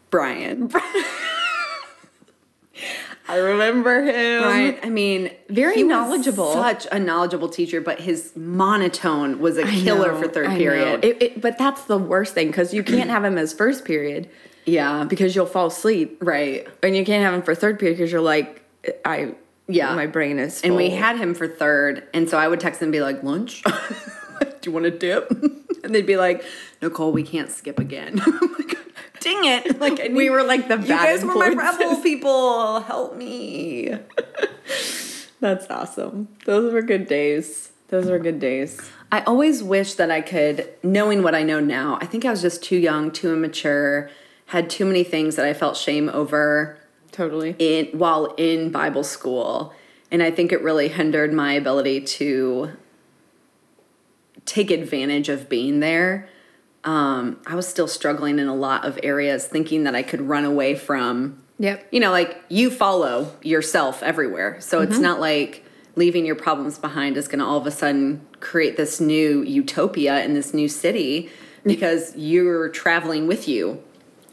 Brian. 0.09 0.71
I 3.27 3.37
remember 3.37 4.03
him. 4.03 4.43
Right. 4.43 4.79
I 4.83 4.89
mean, 4.89 5.31
Very 5.49 5.81
knowledgeable. 5.83 6.53
Such 6.53 6.85
a 6.91 6.99
knowledgeable 6.99 7.49
teacher, 7.49 7.81
but 7.81 7.99
his 7.99 8.33
monotone 8.35 9.39
was 9.39 9.57
a 9.57 9.63
killer 9.63 10.11
know, 10.13 10.21
for 10.21 10.27
third 10.27 10.47
I 10.47 10.57
period. 10.57 11.03
It, 11.03 11.21
it, 11.21 11.41
but 11.41 11.57
that's 11.57 11.85
the 11.85 11.97
worst 11.97 12.33
thing 12.35 12.47
because 12.47 12.73
you 12.73 12.83
can't 12.83 13.09
have 13.09 13.23
him 13.23 13.37
as 13.37 13.51
first 13.53 13.83
period 13.85 14.29
yeah, 14.65 15.03
because 15.03 15.35
you'll 15.35 15.45
fall 15.45 15.67
asleep. 15.67 16.17
right. 16.21 16.67
And 16.83 16.95
you 16.95 17.05
can't 17.05 17.23
have 17.23 17.33
him 17.33 17.41
for 17.41 17.53
third 17.55 17.79
period 17.79 17.97
because 17.97 18.11
you're 18.11 18.21
like, 18.21 18.63
I, 19.03 19.33
Yeah. 19.67 19.95
my 19.95 20.07
brain 20.07 20.37
is 20.39 20.61
And 20.63 20.75
we 20.75 20.91
had 20.91 21.17
him 21.17 21.33
for 21.33 21.47
third, 21.47 22.07
and 22.13 22.29
so 22.29 22.37
I 22.37 22.47
would 22.47 22.59
text 22.59 22.81
him 22.81 22.87
and 22.87 22.91
be 22.91 23.01
like, 23.01 23.23
"Lunch? 23.23 23.63
Do 24.61 24.69
you 24.69 24.71
want 24.71 24.85
a 24.85 24.91
dip?" 24.91 25.29
and 25.83 25.93
they'd 25.93 26.05
be 26.05 26.17
like, 26.17 26.43
"Nicole, 26.81 27.11
we 27.11 27.23
can't 27.23 27.51
skip 27.51 27.79
again." 27.79 28.21
Like, 28.57 28.77
Dang 29.21 29.43
it! 29.45 29.79
Like 29.79 29.99
We 30.11 30.29
were 30.29 30.43
like 30.43 30.67
the 30.67 30.77
bad 30.77 30.87
you 30.87 30.95
guys 30.95 31.25
were 31.25 31.33
my 31.33 31.47
rebel 31.49 31.99
people. 32.01 32.81
Help 32.81 33.15
me. 33.15 33.91
That's 35.39 35.69
awesome. 35.69 36.27
Those 36.45 36.71
were 36.71 36.81
good 36.81 37.07
days. 37.07 37.71
Those 37.87 38.09
were 38.09 38.19
good 38.19 38.39
days. 38.39 38.79
I 39.11 39.21
always 39.21 39.63
wish 39.63 39.93
that 39.95 40.11
I 40.11 40.21
could, 40.21 40.67
knowing 40.83 41.23
what 41.23 41.35
I 41.35 41.43
know 41.43 41.59
now, 41.59 41.97
I 42.01 42.05
think 42.05 42.25
I 42.25 42.31
was 42.31 42.41
just 42.41 42.63
too 42.63 42.77
young, 42.77 43.11
too 43.11 43.33
immature, 43.33 44.09
had 44.47 44.69
too 44.69 44.85
many 44.85 45.03
things 45.03 45.35
that 45.35 45.45
I 45.45 45.53
felt 45.53 45.77
shame 45.77 46.09
over 46.09 46.77
Totally. 47.11 47.55
in 47.59 47.97
while 47.97 48.33
in 48.37 48.71
Bible 48.71 49.03
school. 49.03 49.73
And 50.11 50.21
I 50.23 50.31
think 50.31 50.51
it 50.51 50.61
really 50.61 50.87
hindered 50.87 51.33
my 51.33 51.53
ability 51.53 52.01
to 52.01 52.71
take 54.45 54.71
advantage 54.71 55.29
of 55.29 55.49
being 55.49 55.79
there. 55.79 56.29
Um, 56.83 57.39
I 57.47 57.55
was 57.55 57.67
still 57.67 57.87
struggling 57.87 58.37
in 58.39 58.47
a 58.47 58.55
lot 58.55 58.85
of 58.85 58.99
areas, 59.01 59.47
thinking 59.47 59.83
that 59.85 59.95
I 59.95 60.03
could 60.03 60.21
run 60.21 60.45
away 60.45 60.75
from 60.75 61.41
Yep. 61.57 61.87
you 61.91 61.99
know, 62.01 62.11
like 62.11 62.43
you 62.49 62.69
follow 62.69 63.31
yourself 63.41 64.03
everywhere. 64.03 64.59
So 64.59 64.81
it's 64.81 64.99
not 64.99 65.21
like 65.21 65.63
leaving 65.95 66.25
your 66.25 66.35
problems 66.35 66.77
behind 66.77 67.15
is 67.15 67.27
going 67.27 67.39
to 67.39 67.45
all 67.45 67.57
of 67.57 67.65
a 67.65 67.71
sudden 67.71 68.25
create 68.41 68.75
this 68.75 68.99
new 68.99 69.41
utopia 69.41 70.23
in 70.23 70.33
this 70.33 70.53
new 70.53 70.67
city 70.67 71.29
because 71.63 72.13
you're 72.17 72.67
traveling 72.69 73.27
with 73.27 73.47
you. 73.47 73.81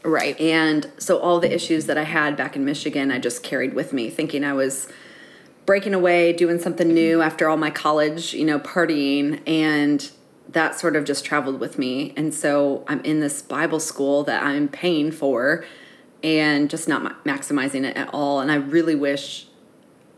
Right. 0.03 0.39
And 0.39 0.91
so 0.97 1.17
all 1.17 1.39
the 1.39 1.53
issues 1.53 1.85
that 1.85 1.97
I 1.97 2.03
had 2.03 2.35
back 2.35 2.57
in 2.57 2.65
Michigan, 2.65 3.09
I 3.09 3.19
just 3.19 3.41
carried 3.41 3.73
with 3.73 3.93
me, 3.93 4.09
thinking 4.09 4.43
I 4.43 4.51
was 4.51 4.89
breaking 5.65 5.93
away, 5.93 6.33
doing 6.33 6.59
something 6.59 6.87
new 6.87 7.21
after 7.21 7.47
all 7.47 7.57
my 7.57 7.69
college, 7.69 8.33
you 8.33 8.45
know, 8.45 8.59
partying. 8.59 9.41
And 9.47 10.09
that 10.49 10.79
sort 10.79 10.95
of 10.95 11.05
just 11.05 11.25
traveled 11.25 11.59
with 11.59 11.77
me. 11.79 12.13
And 12.15 12.33
so 12.33 12.83
I'm 12.87 13.01
in 13.01 13.19
this 13.19 13.41
Bible 13.41 13.79
school 13.79 14.23
that 14.23 14.43
I'm 14.43 14.67
paying 14.67 15.11
for 15.11 15.65
and 16.21 16.69
just 16.69 16.87
not 16.87 17.23
maximizing 17.25 17.83
it 17.83 17.97
at 17.97 18.09
all. 18.13 18.39
And 18.39 18.51
I 18.51 18.55
really 18.55 18.95
wish 18.95 19.47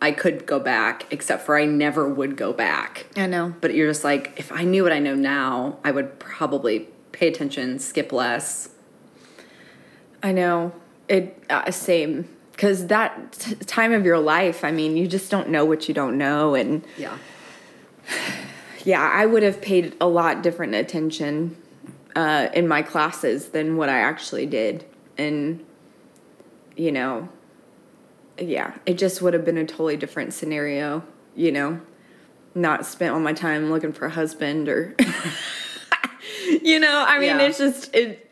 I 0.02 0.12
could 0.12 0.46
go 0.46 0.60
back, 0.60 1.08
except 1.12 1.46
for 1.46 1.58
I 1.58 1.66
never 1.66 2.08
would 2.08 2.38
go 2.38 2.54
back. 2.54 3.08
I 3.16 3.28
know. 3.28 3.56
But 3.62 3.74
you're 3.74 3.90
just 3.90 4.04
like, 4.04 4.34
if 4.38 4.52
I 4.52 4.64
knew 4.64 4.84
what 4.84 4.92
I 4.92 5.00
know 5.00 5.16
now, 5.16 5.80
I 5.84 5.92
would 5.92 6.20
probably 6.20 6.90
pay 7.12 7.28
attention, 7.28 7.80
skip 7.80 8.12
less. 8.12 8.70
I 10.22 10.32
know. 10.32 10.74
It 11.08 11.44
uh, 11.50 11.70
same 11.72 12.35
because 12.56 12.88
that 12.88 13.34
t- 13.34 13.56
time 13.56 13.92
of 13.92 14.06
your 14.06 14.18
life. 14.20 14.64
I 14.64 14.72
mean, 14.72 14.96
you 14.96 15.08
just 15.08 15.30
don't 15.30 15.50
know 15.50 15.66
what 15.66 15.88
you 15.90 15.94
don't 15.94 16.18
know, 16.18 16.56
and 16.56 16.84
Yeah. 16.98 17.18
yeah, 18.86 19.02
I 19.02 19.26
would 19.26 19.44
have 19.44 19.62
paid 19.62 19.96
a 20.00 20.08
lot 20.08 20.42
different 20.42 20.74
attention 20.76 21.58
uh, 22.16 22.48
in 22.54 22.68
my 22.68 22.82
classes 22.82 23.50
than 23.50 23.76
what 23.78 23.90
I 23.90 24.00
actually 24.00 24.46
did, 24.46 24.86
and 25.18 25.64
you 26.78 26.92
know, 26.92 27.30
yeah, 28.40 28.74
it 28.86 28.98
just 28.98 29.22
would 29.22 29.34
have 29.34 29.44
been 29.46 29.58
a 29.58 29.66
totally 29.66 29.98
different 29.98 30.34
scenario. 30.34 31.04
You 31.36 31.52
know, 31.52 31.82
not 32.54 32.86
spent 32.86 33.14
all 33.14 33.20
my 33.20 33.34
time 33.34 33.70
looking 33.72 33.92
for 33.92 34.06
a 34.06 34.10
husband 34.12 34.70
or. 34.70 34.96
you 36.62 36.80
know, 36.80 37.04
I 37.06 37.20
mean, 37.20 37.38
Yeah. 37.40 37.48
it's 37.48 37.58
just 37.58 37.94
it, 37.94 38.25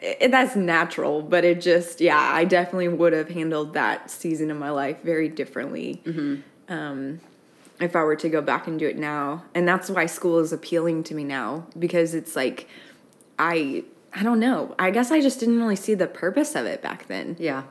it. 0.00 0.30
That's 0.30 0.56
natural, 0.56 1.22
but 1.22 1.44
it 1.44 1.60
just, 1.60 2.00
yeah, 2.00 2.18
I 2.18 2.44
definitely 2.44 2.88
would 2.88 3.12
have 3.12 3.28
handled 3.28 3.74
that 3.74 4.10
season 4.10 4.50
of 4.50 4.56
my 4.56 4.70
life 4.70 5.02
very 5.02 5.28
differently 5.28 6.02
um, 6.68 7.20
if 7.80 7.94
I 7.96 8.02
were 8.02 8.16
to 8.16 8.28
go 8.28 8.40
back 8.40 8.66
and 8.66 8.78
do 8.78 8.86
it 8.88 8.96
now. 8.98 9.44
And 9.54 9.66
that's 9.68 9.90
why 9.90 10.06
school 10.06 10.38
is 10.38 10.52
appealing 10.52 11.04
to 11.04 11.14
me 11.14 11.24
now 11.24 11.66
because 11.78 12.14
it's 12.14 12.34
like, 12.36 12.68
I, 13.38 13.84
I 14.12 14.22
don't 14.22 14.40
know. 14.40 14.74
I 14.78 14.90
guess 14.90 15.10
I 15.10 15.20
just 15.20 15.40
didn't 15.40 15.58
really 15.58 15.76
see 15.76 15.94
the 15.94 16.06
purpose 16.06 16.54
of 16.54 16.66
it 16.66 16.82
back 16.82 17.06
then. 17.08 17.36
Yeah. 17.38 17.62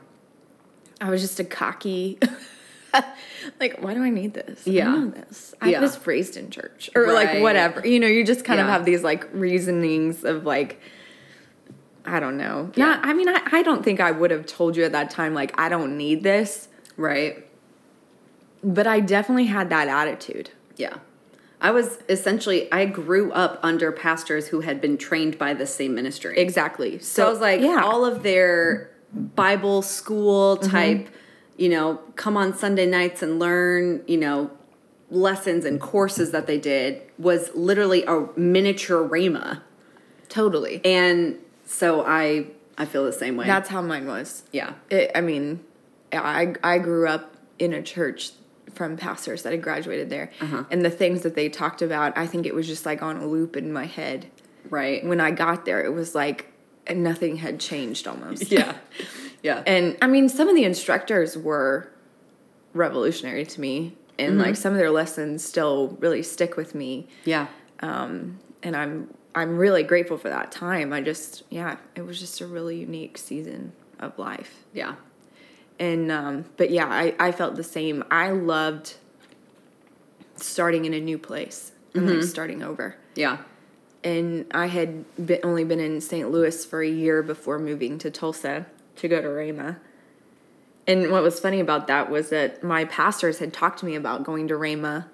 I 1.00 1.10
was 1.10 1.20
just 1.22 1.38
a 1.40 1.44
cocky. 1.44 2.18
like, 3.60 3.80
why 3.80 3.94
do 3.94 4.02
I 4.02 4.10
need 4.10 4.34
this? 4.34 4.66
I 4.66 4.70
Yeah. 4.70 4.84
know 4.94 5.10
this. 5.10 5.54
I 5.60 5.70
Yeah. 5.70 5.80
was 5.80 6.04
raised 6.06 6.36
in 6.36 6.50
church, 6.50 6.90
or 6.94 7.12
like 7.12 7.40
whatever. 7.42 7.86
You 7.86 8.00
know, 8.00 8.06
you 8.06 8.24
just 8.24 8.44
kind 8.44 8.60
of 8.60 8.66
have 8.66 8.84
these 8.84 9.02
like 9.02 9.26
reasonings 9.32 10.24
of 10.24 10.44
like, 10.44 10.80
I 12.04 12.20
don't 12.20 12.36
know. 12.36 12.70
Yeah. 12.74 12.86
Not. 12.86 13.06
I 13.06 13.12
mean, 13.12 13.28
I, 13.28 13.40
I 13.52 13.62
don't 13.62 13.84
think 13.84 14.00
I 14.00 14.10
would 14.10 14.30
have 14.30 14.46
told 14.46 14.76
you 14.76 14.84
at 14.84 14.92
that 14.92 15.10
time 15.10 15.34
like 15.34 15.58
I 15.58 15.68
don't 15.68 15.96
need 15.96 16.22
this, 16.22 16.68
Right. 16.96 17.46
but 18.62 18.86
I 18.86 19.00
definitely 19.00 19.46
had 19.46 19.68
that 19.70 19.88
attitude. 19.88 20.50
Yeah. 20.76 20.96
I 21.60 21.72
was 21.72 21.98
essentially, 22.08 22.72
I 22.72 22.86
grew 22.86 23.32
up 23.32 23.60
under 23.62 23.92
pastors 23.92 24.48
who 24.48 24.60
had 24.60 24.80
been 24.80 24.96
trained 24.96 25.38
by 25.38 25.52
the 25.52 25.66
same 25.66 25.94
ministry. 25.94 26.38
Exactly. 26.38 26.98
So 27.00 27.26
I 27.26 27.30
was 27.30 27.40
like, 27.40 27.60
yeah, 27.60 27.82
all 27.84 28.06
of 28.06 28.22
their 28.22 28.90
Bible 29.12 29.82
school 29.82 30.56
mm-hmm. 30.56 30.70
type, 30.70 31.08
you 31.58 31.68
know, 31.68 31.96
come 32.16 32.38
on 32.38 32.56
Sunday 32.56 32.86
nights 32.86 33.22
and 33.22 33.38
learn, 33.38 34.02
you 34.06 34.16
know, 34.16 34.50
lessons 35.10 35.66
and 35.66 35.80
courses 35.80 36.30
that 36.30 36.46
they 36.46 36.58
did 36.58 37.02
was 37.18 37.50
literally 37.54 38.04
a 38.04 38.26
miniature 38.36 39.06
Rhema. 39.06 39.60
totally. 40.30 40.80
And 40.84 41.36
so 41.72 42.04
I 42.06 42.46
I 42.76 42.84
feel 42.86 43.04
the 43.04 43.12
same 43.12 43.36
way. 43.36 43.46
That's 43.46 43.68
how 43.68 43.82
mine 43.82 44.06
was. 44.06 44.42
yeah. 44.52 44.72
It, 44.90 45.10
I 45.14 45.20
mean, 45.20 45.60
I 46.12 46.54
I 46.64 46.78
grew 46.78 47.06
up 47.06 47.34
in 47.58 47.72
a 47.72 47.82
church 47.82 48.30
from 48.74 48.96
pastors 48.96 49.42
that 49.42 49.52
had 49.52 49.62
graduated 49.62 50.08
there, 50.10 50.30
Uh-huh. 50.40 50.64
and 50.70 50.84
the 50.84 50.90
things 50.90 51.22
that 51.22 51.34
they 51.34 51.48
talked 51.48 51.82
about, 51.82 52.16
I 52.16 52.26
think 52.26 52.46
it 52.46 52.54
was 52.54 52.66
just 52.66 52.86
like 52.86 53.02
on 53.02 53.16
a 53.18 53.26
loop 53.26 53.56
in 53.56 53.72
my 53.72 53.86
head. 53.86 54.26
Right. 54.68 55.04
When 55.04 55.20
I 55.20 55.30
got 55.32 55.64
there, 55.64 55.84
it 55.84 55.92
was 55.92 56.14
like 56.14 56.52
nothing 56.94 57.36
had 57.36 57.58
changed 57.60 58.06
almost. 58.06 58.50
yeah. 58.58 58.76
Yeah. 59.42 59.62
and 59.66 59.96
I 60.02 60.06
mean, 60.06 60.28
some 60.28 60.48
of 60.48 60.54
the 60.54 60.64
instructors 60.64 61.36
were 61.36 61.90
revolutionary 62.74 63.44
to 63.46 63.60
me, 63.60 63.96
and 64.18 64.32
Mm-hmm. 64.34 64.40
like 64.42 64.56
some 64.56 64.72
of 64.72 64.78
their 64.78 64.90
lessons 64.90 65.44
still 65.44 65.96
really 66.00 66.22
stick 66.22 66.56
with 66.56 66.74
me. 66.74 67.08
yeah. 67.24 67.46
Um, 67.80 68.38
and 68.62 68.76
I'm 68.76 69.08
I'm 69.34 69.56
really 69.58 69.82
grateful 69.82 70.18
for 70.18 70.28
that 70.28 70.50
time. 70.50 70.92
I 70.92 71.00
just 71.00 71.44
yeah, 71.50 71.76
it 71.94 72.02
was 72.02 72.18
just 72.18 72.40
a 72.40 72.46
really 72.46 72.78
unique 72.78 73.18
season 73.18 73.72
of 73.98 74.18
life. 74.18 74.64
Yeah. 74.72 74.94
And 75.78 76.10
um 76.10 76.44
but 76.56 76.70
yeah, 76.70 76.86
I 76.86 77.14
I 77.18 77.32
felt 77.32 77.56
the 77.56 77.64
same. 77.64 78.04
I 78.10 78.30
loved 78.30 78.96
starting 80.36 80.84
in 80.84 80.94
a 80.94 81.00
new 81.00 81.18
place 81.18 81.72
and 81.94 82.08
like 82.08 82.22
starting 82.24 82.62
over. 82.62 82.96
Yeah. 83.14 83.38
And 84.02 84.46
I 84.52 84.66
had 84.66 85.04
been, 85.26 85.40
only 85.42 85.64
been 85.64 85.80
in 85.80 86.00
St. 86.00 86.30
Louis 86.30 86.64
for 86.64 86.82
a 86.82 86.88
year 86.88 87.22
before 87.22 87.58
moving 87.58 87.98
to 87.98 88.10
Tulsa 88.10 88.66
to 88.96 89.08
go 89.08 89.20
to 89.20 89.28
Rhema. 89.28 89.78
And 90.86 91.10
what 91.10 91.22
was 91.22 91.38
funny 91.38 91.60
about 91.60 91.86
that 91.88 92.10
was 92.10 92.30
that 92.30 92.64
my 92.64 92.86
pastors 92.86 93.38
had 93.38 93.52
talked 93.52 93.80
to 93.80 93.86
me 93.86 93.94
about 93.94 94.24
going 94.24 94.48
to 94.48 94.54
Rhema 94.54 95.06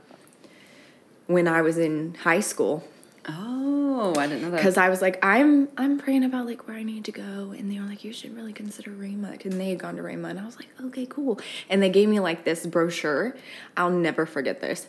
when 1.26 1.49
I 1.49 1.62
was 1.62 1.76
in 1.76 2.14
high 2.14 2.40
school 2.40 2.85
Oh, 3.28 4.14
I 4.16 4.26
didn't 4.26 4.42
know 4.42 4.50
that. 4.50 4.59
because 4.59 4.76
I 4.76 4.88
was 4.88 5.02
like, 5.02 5.18
I'm 5.25 5.68
I'm 5.76 5.99
praying 5.99 6.25
about 6.25 6.47
like 6.47 6.68
where 6.68 6.76
I 6.76 6.83
need 6.83 7.04
to 7.06 7.12
go, 7.12 7.52
and 7.56 7.71
they 7.71 7.78
were 7.80 7.87
like, 7.87 8.04
you 8.04 8.12
should 8.12 8.37
really 8.37 8.52
consider 8.52 8.90
Rhema, 8.90 9.45
and 9.45 9.61
they 9.61 9.71
had 9.71 9.78
gone 9.78 9.97
to 9.97 10.02
Rhema, 10.02 10.30
and 10.30 10.40
I 10.40 10.45
was 10.45 10.56
like, 10.56 10.68
okay, 10.85 11.06
cool, 11.06 11.40
and 11.68 11.83
they 11.83 11.88
gave 11.88 12.09
me 12.09 12.21
like 12.21 12.45
this 12.45 12.66
brochure. 12.66 13.37
I'll 13.76 13.90
never 13.90 14.26
forget 14.26 14.61
this. 14.61 14.87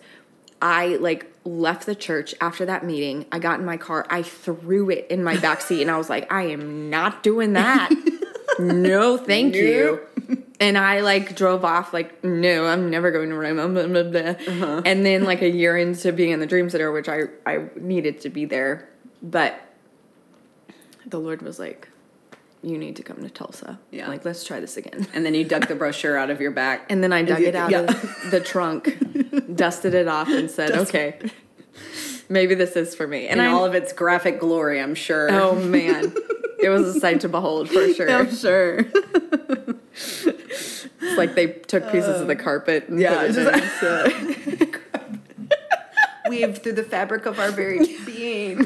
I 0.61 0.95
like 0.97 1.31
left 1.45 1.85
the 1.85 1.95
church 1.95 2.33
after 2.41 2.65
that 2.65 2.83
meeting. 2.83 3.25
I 3.31 3.39
got 3.39 3.59
in 3.59 3.65
my 3.65 3.77
car. 3.77 4.05
I 4.09 4.23
threw 4.23 4.89
it 4.89 5.07
in 5.09 5.23
my 5.23 5.37
back 5.37 5.61
seat, 5.61 5.81
and 5.81 5.91
I 5.91 5.97
was 5.97 6.09
like, 6.09 6.31
I 6.31 6.43
am 6.43 6.89
not 6.89 7.23
doing 7.23 7.53
that. 7.53 7.89
no, 8.59 9.17
thank 9.17 9.55
you. 9.55 10.01
And 10.59 10.75
I 10.77 11.01
like 11.01 11.35
drove 11.35 11.63
off 11.63 11.93
like 11.93 12.23
no, 12.23 12.65
I'm 12.65 12.89
never 12.89 13.11
going 13.11 13.29
to 13.29 13.35
Rhema. 13.35 13.71
Blah, 13.73 13.87
blah, 13.87 14.03
blah. 14.03 14.53
Uh-huh. 14.65 14.81
And 14.85 15.05
then 15.05 15.23
like 15.23 15.41
a 15.43 15.49
year 15.49 15.77
into 15.77 16.11
being 16.11 16.31
in 16.31 16.39
the 16.39 16.47
Dream 16.47 16.69
Center, 16.69 16.91
which 16.91 17.07
I 17.07 17.23
I 17.45 17.65
needed 17.75 18.21
to 18.21 18.29
be 18.29 18.45
there, 18.45 18.89
but 19.21 19.59
the 21.05 21.19
Lord 21.19 21.41
was 21.43 21.59
like, 21.59 21.87
"You 22.63 22.77
need 22.77 22.95
to 22.95 23.03
come 23.03 23.17
to 23.21 23.29
Tulsa. 23.29 23.79
Yeah. 23.91 24.07
like 24.07 24.25
let's 24.25 24.43
try 24.43 24.59
this 24.59 24.77
again." 24.77 25.05
And 25.13 25.23
then 25.25 25.35
you 25.35 25.43
dug 25.43 25.67
the 25.67 25.75
brochure 25.75 26.17
out 26.17 26.29
of 26.31 26.41
your 26.41 26.51
back. 26.51 26.91
And 26.91 27.03
then 27.03 27.13
I 27.13 27.21
dug 27.21 27.39
you- 27.41 27.47
it 27.47 27.55
out 27.55 27.69
yeah. 27.71 27.81
of 27.81 28.31
the 28.31 28.39
trunk, 28.39 28.97
dusted 29.55 29.93
it 29.93 30.07
off, 30.07 30.27
and 30.27 30.49
said, 30.49 30.71
"Okay, 30.71 31.19
maybe 32.29 32.55
this 32.55 32.75
is 32.75 32.95
for 32.95 33.05
me." 33.07 33.27
And 33.27 33.41
I 33.41 33.47
all 33.47 33.63
of 33.63 33.75
its 33.75 33.93
graphic 33.93 34.39
glory, 34.39 34.81
I'm 34.81 34.95
sure. 34.95 35.29
oh 35.31 35.55
man, 35.55 36.13
it 36.59 36.69
was 36.69 36.95
a 36.95 36.99
sight 36.99 37.21
to 37.21 37.29
behold 37.29 37.69
for 37.69 37.87
sure. 37.93 38.09
I'm 38.09 38.33
sure. 38.35 38.79
It's 39.93 41.17
like 41.17 41.35
they 41.35 41.47
took 41.47 41.91
pieces 41.91 42.21
of 42.21 42.27
the 42.27 42.37
uh, 42.37 42.43
carpet. 42.43 42.89
And 42.89 42.99
yeah, 42.99 43.21
put 43.27 43.29
it 43.31 43.33
just- 43.33 43.83
in, 44.63 44.75
Weaved 46.29 46.61
through 46.63 46.73
the 46.73 46.83
fabric 46.83 47.25
of 47.25 47.39
our 47.39 47.51
very 47.51 47.97
being. 48.05 48.65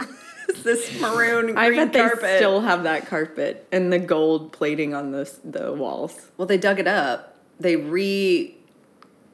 this 0.63 0.99
maroon 0.99 1.55
I 1.57 1.69
bet 1.69 1.93
they 1.93 1.99
carpet. 1.99 2.37
still 2.37 2.61
have 2.61 2.83
that 2.83 3.05
carpet 3.07 3.67
and 3.71 3.93
the 3.93 3.99
gold 3.99 4.51
plating 4.51 4.93
on 4.95 5.11
the 5.11 5.31
the 5.43 5.71
walls. 5.71 6.29
Well, 6.37 6.47
they 6.47 6.57
dug 6.57 6.79
it 6.79 6.87
up. 6.87 7.37
They 7.59 7.75
re. 7.75 8.57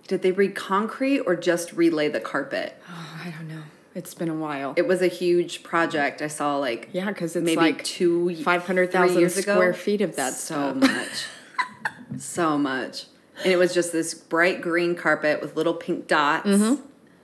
Did 0.07 0.21
they 0.21 0.31
re-concrete 0.31 1.19
or 1.21 1.35
just 1.35 1.73
relay 1.73 2.07
the 2.09 2.19
carpet? 2.21 2.75
Oh, 2.89 3.19
I 3.25 3.29
don't 3.31 3.47
know. 3.47 3.63
It's 3.97 4.13
been 4.13 4.29
a 4.29 4.35
while. 4.35 4.75
It 4.77 4.87
was 4.87 5.01
a 5.01 5.07
huge 5.07 5.63
project. 5.63 6.21
I 6.21 6.27
saw 6.27 6.57
like 6.57 6.89
yeah, 6.91 7.07
because 7.07 7.35
it's 7.35 7.43
maybe 7.43 7.59
like 7.59 7.83
two 7.83 8.35
five 8.43 8.63
hundred 8.63 8.91
thousand 8.91 9.17
years 9.17 9.35
ago. 9.39 9.55
square 9.55 9.73
feet 9.73 10.01
of 10.01 10.15
that 10.17 10.33
so 10.33 10.53
stuff. 10.53 10.75
much, 10.75 12.21
so 12.21 12.59
much, 12.59 13.07
and 13.43 13.51
it 13.51 13.55
was 13.55 13.73
just 13.73 13.91
this 13.91 14.13
bright 14.13 14.61
green 14.61 14.93
carpet 14.93 15.41
with 15.41 15.55
little 15.55 15.73
pink 15.73 16.05
dots 16.07 16.47
mm-hmm. 16.47 16.79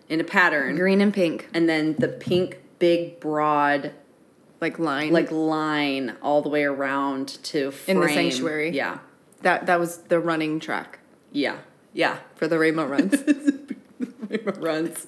in 0.10 0.20
a 0.20 0.24
pattern, 0.24 0.76
Green 0.76 1.00
and 1.00 1.14
pink, 1.14 1.48
and 1.54 1.70
then 1.70 1.96
the 2.00 2.08
pink 2.08 2.58
big 2.80 3.20
broad 3.20 3.92
like 4.60 4.80
line. 4.80 5.14
like 5.14 5.32
line 5.32 6.16
all 6.24 6.42
the 6.42 6.50
way 6.50 6.64
around 6.64 7.28
to 7.44 7.70
frame. 7.70 7.98
In 7.98 8.02
the 8.02 8.10
sanctuary. 8.12 8.72
Yeah, 8.72 8.98
that. 9.44 9.68
That 9.68 9.80
was 9.80 9.98
the 9.98 10.20
running 10.20 10.60
track 10.60 10.98
yeah, 11.32 11.58
yeah. 11.94 12.18
for 12.34 12.48
the 12.48 12.58
Rainbow 12.58 12.88
Runs. 12.88 13.24
runs. 14.58 15.06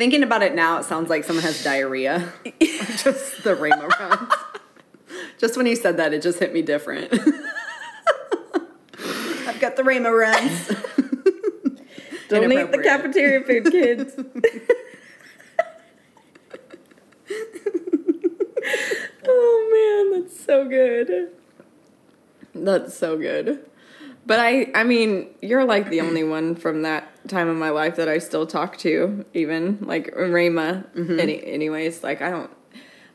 Thinking 0.00 0.22
about 0.22 0.42
it 0.42 0.54
now, 0.54 0.78
it 0.78 0.86
sounds 0.86 1.10
like 1.10 1.24
someone 1.24 1.42
has 1.42 1.62
diarrhea. 1.62 2.32
just 2.62 3.44
the 3.44 3.54
Rhema 3.54 3.86
runs. 3.86 4.32
Just 5.36 5.58
when 5.58 5.66
you 5.66 5.76
said 5.76 5.98
that, 5.98 6.14
it 6.14 6.22
just 6.22 6.38
hit 6.38 6.54
me 6.54 6.62
different. 6.62 7.12
I've 9.46 9.60
got 9.60 9.76
the 9.76 9.82
Rhema 9.82 10.10
runs. 10.10 10.68
Don't 12.28 12.50
eat 12.50 12.72
the 12.72 12.78
cafeteria 12.78 13.42
food, 13.44 13.70
kids. 13.70 14.14
oh 19.28 20.10
man, 20.10 20.22
that's 20.22 20.42
so 20.42 20.66
good. 20.66 21.28
That's 22.54 22.96
so 22.96 23.18
good. 23.18 23.69
But 24.26 24.38
I 24.38 24.70
I 24.74 24.84
mean, 24.84 25.28
you're 25.42 25.64
like 25.64 25.90
the 25.90 26.00
only 26.02 26.22
one 26.24 26.54
from 26.54 26.82
that 26.82 27.08
time 27.28 27.48
of 27.48 27.56
my 27.56 27.70
life 27.70 27.96
that 27.96 28.08
I 28.08 28.18
still 28.18 28.46
talk 28.46 28.76
to, 28.78 29.24
even 29.34 29.78
like 29.80 30.14
Rhema. 30.14 30.84
Any, 31.18 31.44
anyways, 31.44 32.02
like 32.02 32.22
I 32.22 32.30
don't 32.30 32.50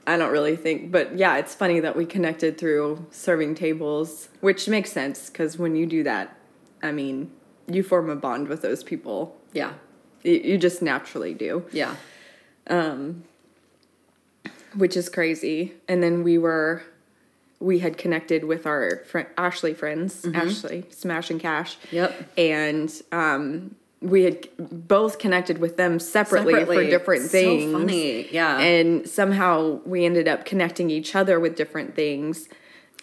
I 0.08 0.18
don't 0.18 0.32
really 0.32 0.56
think, 0.56 0.92
but 0.92 1.18
yeah, 1.18 1.38
it's 1.38 1.56
funny 1.56 1.80
that 1.80 1.96
we 1.96 2.06
connected 2.06 2.58
through 2.58 3.06
serving 3.12 3.56
tables, 3.56 4.30
which 4.42 4.68
makes 4.68 4.92
sense 4.92 5.30
because 5.30 5.58
when 5.58 5.76
you 5.76 5.86
do 5.88 6.04
that, 6.04 6.38
I 6.84 6.92
mean, 6.92 7.32
you 7.68 7.82
form 7.82 8.10
a 8.10 8.16
bond 8.16 8.48
with 8.48 8.62
those 8.62 8.84
people. 8.84 9.36
Yeah, 9.54 9.74
You, 10.24 10.34
you 10.34 10.58
just 10.58 10.82
naturally 10.82 11.34
do, 11.34 11.66
yeah. 11.72 11.96
Um, 12.68 13.24
which 14.76 14.96
is 14.98 15.10
crazy. 15.10 15.74
And 15.88 16.04
then 16.04 16.24
we 16.24 16.38
were, 16.38 16.84
we 17.60 17.80
had 17.80 17.98
connected 17.98 18.44
with 18.44 18.66
our 18.66 18.98
friend 19.06 19.28
Ashley 19.38 19.74
friends, 19.74 20.26
Ashley 20.34 20.86
Smash 20.90 21.30
and 21.32 21.40
Cash. 21.40 21.78
Yep. 21.92 22.32
And 22.38 22.92
um, 23.12 23.76
we 24.02 24.24
had 24.24 24.48
both 24.58 25.18
connected 25.20 25.58
with 25.58 25.78
them 25.78 26.00
separately, 26.00 26.54
for 26.54 26.60
Separately. 26.60 26.90
different 26.90 27.24
So 27.24 27.30
things. 27.30 27.72
funny, 27.72 28.32
yeah. 28.32 28.60
And 28.60 29.08
somehow 29.10 29.80
we 29.86 30.06
ended 30.06 30.28
up 30.28 30.46
connecting 30.46 30.90
each 30.90 31.16
other 31.16 31.40
with 31.40 31.56
different 31.56 31.96
things. 31.96 32.50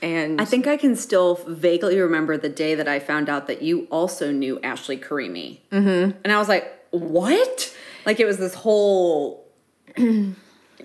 And 0.02 0.40
I 0.40 0.44
think 0.44 0.66
I 0.66 0.76
can 0.76 0.96
still 0.96 1.36
vaguely 1.46 1.98
remember 1.98 2.36
the 2.36 2.48
day 2.48 2.74
that 2.74 2.88
I 2.88 2.98
found 2.98 3.28
out 3.28 3.46
that 3.46 3.62
you 3.62 3.86
also 3.90 4.32
knew 4.32 4.60
Ashley 4.60 4.96
Karimi. 4.98 5.60
Mm-hmm. 5.70 6.18
And 6.24 6.32
I 6.32 6.38
was 6.38 6.48
like, 6.48 6.72
what? 6.90 7.74
Like 8.04 8.18
it 8.18 8.26
was 8.26 8.38
this 8.38 8.54
whole 8.54 9.46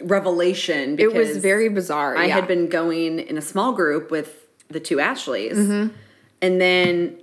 revelation. 0.01 0.99
it 0.99 1.13
was 1.13 1.37
very 1.37 1.69
bizarre. 1.69 2.17
I 2.17 2.25
yeah. 2.25 2.35
had 2.35 2.47
been 2.47 2.67
going 2.69 3.19
in 3.19 3.37
a 3.37 3.41
small 3.41 3.73
group 3.73 4.11
with 4.11 4.45
the 4.69 4.79
two 4.79 4.99
Ashleys. 4.99 5.57
Mm-hmm. 5.57 5.95
And 6.41 6.61
then 6.61 7.21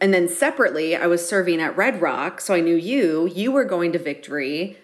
and 0.00 0.14
then 0.14 0.28
separately 0.28 0.96
I 0.96 1.06
was 1.06 1.26
serving 1.28 1.60
at 1.60 1.76
Red 1.76 2.00
Rock, 2.00 2.40
so 2.40 2.54
I 2.54 2.60
knew 2.60 2.76
you. 2.76 3.26
You 3.26 3.52
were 3.52 3.64
going 3.64 3.92
to 3.92 3.98
Victory. 3.98 4.78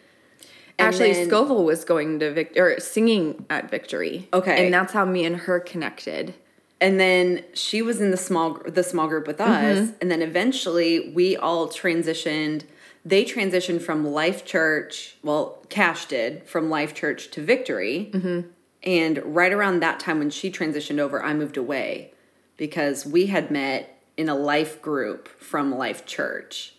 Ashley 0.79 1.13
then- 1.13 1.27
Scoville 1.29 1.65
was 1.65 1.85
going 1.85 2.19
to 2.21 2.33
Vic 2.33 2.53
or 2.57 2.79
singing 2.81 3.45
at 3.51 3.71
Victory. 3.71 4.29
Okay. 4.33 4.65
and 4.65 4.73
that's 4.75 4.93
how 4.93 5.05
me 5.05 5.25
and 5.25 5.37
her 5.37 5.61
connected. 5.61 6.35
and 6.81 6.99
then 6.99 7.45
she 7.53 7.83
was 7.83 8.01
in 8.01 8.11
the 8.11 8.17
small 8.17 8.59
the 8.67 8.83
small 8.83 9.07
group 9.09 9.27
with 9.27 9.41
us 9.41 9.79
Mm-hmm. 9.79 9.93
and 10.01 10.11
then 10.11 10.23
eventually 10.23 11.11
we 11.15 11.37
all 11.37 11.69
transitioned 11.69 12.63
they 13.05 13.25
transitioned 13.25 13.81
from 13.83 14.07
life 14.07 14.45
church 14.45 15.17
well 15.23 15.65
cash 15.69 16.07
did 16.07 16.47
from 16.49 16.69
life 16.71 16.95
church 16.95 17.31
to 17.31 17.43
victory. 17.43 18.11
Mm-hmm. 18.13 18.49
and 18.83 19.19
right 19.25 19.53
around 19.53 19.81
that 19.81 20.01
time 20.01 20.19
when 20.19 20.31
she 20.31 20.51
transitioned 20.51 20.99
over 20.99 21.23
i 21.23 21.33
moved 21.35 21.57
away 21.57 22.13
because 22.57 23.07
we 23.07 23.27
had 23.27 23.51
met 23.51 24.01
in 24.21 24.29
a 24.29 24.35
life 24.35 24.83
group 24.83 25.29
from 25.41 25.75
life 25.75 26.05
church. 26.05 26.75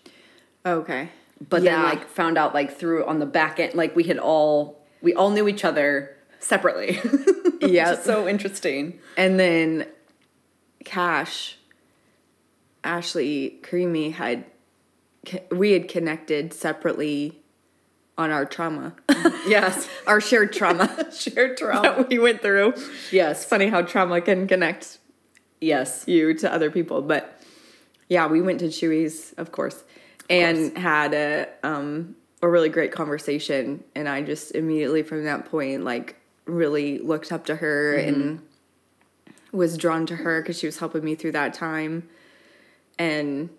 Okay, 0.63 1.09
but 1.49 1.63
then 1.63 1.81
like 1.81 2.07
found 2.07 2.37
out 2.37 2.53
like 2.53 2.77
through 2.77 3.03
on 3.07 3.17
the 3.17 3.25
back 3.25 3.59
end 3.59 3.73
like 3.73 3.95
we 3.95 4.03
had 4.03 4.19
all 4.19 4.79
we 5.01 5.15
all 5.15 5.31
knew 5.31 5.47
each 5.47 5.65
other 5.65 6.15
separately. 6.39 6.99
Yeah. 7.61 8.01
So 8.01 8.27
interesting. 8.27 8.99
And 9.15 9.39
then 9.39 9.85
Cash, 10.83 11.59
Ashley, 12.83 13.59
Creamy 13.61 14.09
had 14.09 14.45
we 15.51 15.71
had 15.71 15.87
connected 15.87 16.53
separately 16.53 17.39
on 18.17 18.29
our 18.31 18.45
trauma, 18.45 18.93
yes 19.47 19.87
our 20.07 20.19
shared 20.21 20.51
trauma 20.53 21.07
shared 21.13 21.57
trauma 21.57 21.81
that 21.81 22.09
we 22.09 22.19
went 22.19 22.41
through. 22.41 22.73
yes 23.11 23.45
Funny 23.45 23.67
how 23.67 23.81
trauma 23.81 24.21
can 24.21 24.47
connect 24.47 24.97
Yes. 25.63 26.05
you 26.07 26.33
to 26.35 26.51
other 26.51 26.71
people. 26.71 27.03
But 27.03 27.39
yeah, 28.09 28.25
we 28.27 28.41
went 28.41 28.59
to 28.61 28.65
Chuy's, 28.65 29.33
of 29.37 29.51
course, 29.51 29.83
and 30.29 30.75
had 30.77 31.13
a 31.13 31.47
um 31.63 32.15
a 32.41 32.47
really 32.49 32.69
great 32.69 32.91
conversation. 32.91 33.83
And 33.95 34.09
I 34.09 34.23
just 34.23 34.55
immediately 34.55 35.03
from 35.03 35.23
that 35.25 35.45
point, 35.45 35.83
like, 35.83 36.15
really 36.45 36.97
looked 36.97 37.31
up 37.31 37.45
to 37.45 37.55
her 37.57 37.93
and 37.95 38.41
was 39.51 39.77
drawn 39.77 40.07
to 40.07 40.15
her 40.15 40.41
because 40.41 40.57
she 40.57 40.65
was 40.65 40.79
helping 40.79 41.03
me 41.03 41.13
through 41.13 41.33
that 41.33 41.53
time. 41.53 42.09
And 42.97 43.49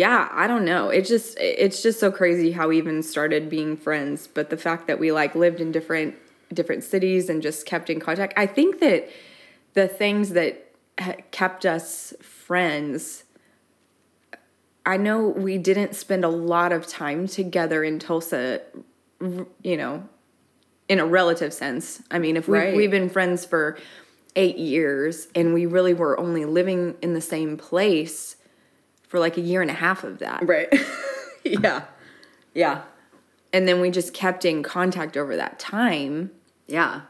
yeah, 0.00 0.30
I 0.32 0.46
don't 0.46 0.64
know. 0.64 0.88
It 0.88 1.02
just 1.02 1.36
it's 1.38 1.82
just 1.82 2.00
so 2.00 2.10
crazy 2.10 2.52
how 2.52 2.68
we 2.68 2.78
even 2.78 3.02
started 3.02 3.50
being 3.50 3.76
friends, 3.76 4.26
but 4.26 4.48
the 4.48 4.56
fact 4.56 4.86
that 4.86 4.98
we 4.98 5.12
like 5.12 5.34
lived 5.34 5.60
in 5.60 5.72
different 5.72 6.14
different 6.54 6.84
cities 6.84 7.28
and 7.28 7.42
just 7.42 7.66
kept 7.66 7.90
in 7.90 8.00
contact. 8.00 8.32
I 8.34 8.46
think 8.46 8.80
that 8.80 9.10
the 9.74 9.86
things 9.86 10.30
that 10.30 10.72
kept 11.30 11.66
us 11.66 12.14
friends 12.22 13.24
I 14.86 14.96
know 14.96 15.28
we 15.28 15.58
didn't 15.58 15.94
spend 15.94 16.24
a 16.24 16.28
lot 16.28 16.72
of 16.72 16.86
time 16.86 17.26
together 17.26 17.84
in 17.84 17.98
Tulsa, 17.98 18.62
you 19.62 19.76
know, 19.76 20.08
in 20.88 20.98
a 20.98 21.04
relative 21.04 21.52
sense. 21.52 22.02
I 22.10 22.18
mean, 22.18 22.38
if 22.38 22.48
we, 22.48 22.58
Right. 22.58 22.74
we've 22.74 22.90
been 22.90 23.10
friends 23.10 23.44
for 23.44 23.76
eight 24.34 24.56
years 24.56 25.28
and 25.34 25.52
we 25.52 25.66
really 25.66 25.92
were 25.92 26.18
only 26.18 26.46
living 26.46 26.96
in 27.02 27.12
the 27.12 27.20
same 27.20 27.58
place 27.58 28.36
for 29.10 29.18
like 29.18 29.36
a 29.36 29.40
year 29.40 29.60
and 29.60 29.70
a 29.70 29.74
half 29.74 30.04
of 30.04 30.20
that. 30.20 30.46
Right. 30.46 30.72
yeah. 31.44 31.82
Yeah. 32.54 32.82
And 33.52 33.66
then 33.66 33.80
we 33.80 33.90
just 33.90 34.14
kept 34.14 34.44
in 34.44 34.62
contact 34.62 35.16
over 35.16 35.36
that 35.36 35.58
time. 35.58 36.30
Yeah. 36.68 37.02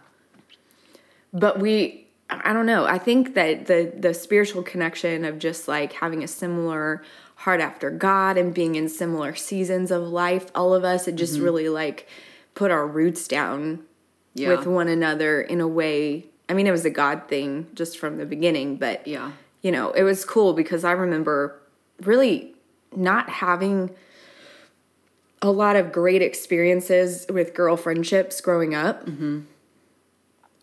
But 1.34 1.60
we, 1.60 2.06
I 2.30 2.54
don't 2.54 2.64
know. 2.64 2.86
I 2.86 2.96
think 2.98 3.34
that 3.34 3.66
the 3.66 3.92
the 3.96 4.14
spiritual 4.14 4.62
connection 4.62 5.26
of 5.26 5.38
just 5.38 5.68
like 5.68 5.92
having 5.92 6.24
a 6.24 6.28
similar 6.28 7.02
heart 7.36 7.60
after 7.60 7.90
God 7.90 8.38
and 8.38 8.54
being 8.54 8.76
in 8.76 8.88
similar 8.88 9.34
seasons 9.34 9.90
of 9.90 10.02
life, 10.02 10.46
all 10.54 10.74
of 10.74 10.84
us, 10.84 11.06
it 11.06 11.16
just 11.16 11.34
mm-hmm. 11.34 11.44
really 11.44 11.68
like 11.68 12.08
put 12.54 12.70
our 12.70 12.86
roots 12.86 13.28
down 13.28 13.84
Yeah. 14.34 14.56
with 14.56 14.66
one 14.66 14.88
another 14.88 15.42
in 15.42 15.60
a 15.60 15.68
way. 15.68 16.26
I 16.48 16.54
mean, 16.54 16.66
it 16.66 16.70
was 16.70 16.86
a 16.86 16.90
God 16.90 17.28
thing 17.28 17.68
just 17.74 17.98
from 17.98 18.16
the 18.16 18.26
beginning, 18.26 18.76
but 18.76 19.06
Yeah. 19.06 19.32
you 19.60 19.70
know, 19.70 19.90
it 19.90 20.02
was 20.02 20.24
cool 20.24 20.54
because 20.54 20.82
I 20.82 20.92
remember 20.92 21.59
really 22.06 22.54
not 22.94 23.28
having 23.28 23.90
a 25.42 25.50
lot 25.50 25.76
of 25.76 25.92
great 25.92 26.22
experiences 26.22 27.24
with 27.30 27.54
girl 27.54 27.76
friendships 27.76 28.40
growing 28.40 28.74
up. 28.74 29.08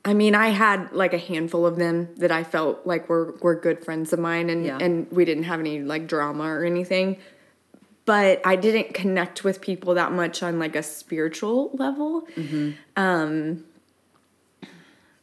I 0.05 0.13
mean, 0.13 0.35
I 0.35 0.49
had 0.49 0.93
like 0.93 1.13
a 1.13 1.17
handful 1.17 1.65
of 1.65 1.75
them 1.77 2.09
that 2.17 2.31
I 2.31 2.43
felt 2.43 2.85
like 2.85 3.09
were 3.09 3.35
were 3.41 3.55
good 3.55 3.83
friends 3.83 4.13
of 4.13 4.19
mine, 4.19 4.49
and 4.49 4.65
Yeah. 4.65 4.77
and 4.79 5.11
we 5.11 5.25
didn't 5.25 5.43
have 5.43 5.59
any 5.59 5.81
like 5.81 6.07
drama 6.07 6.43
or 6.45 6.63
anything. 6.63 7.17
But 8.05 8.39
I 8.45 8.55
didn't 8.55 8.93
connect 8.93 9.43
with 9.43 9.59
people 9.59 9.95
that 9.95 10.13
much 10.13 10.41
on 10.41 10.59
like 10.59 10.77
a 10.77 10.83
spiritual 10.83 11.71
level. 11.73 12.25
Um, 12.95 13.65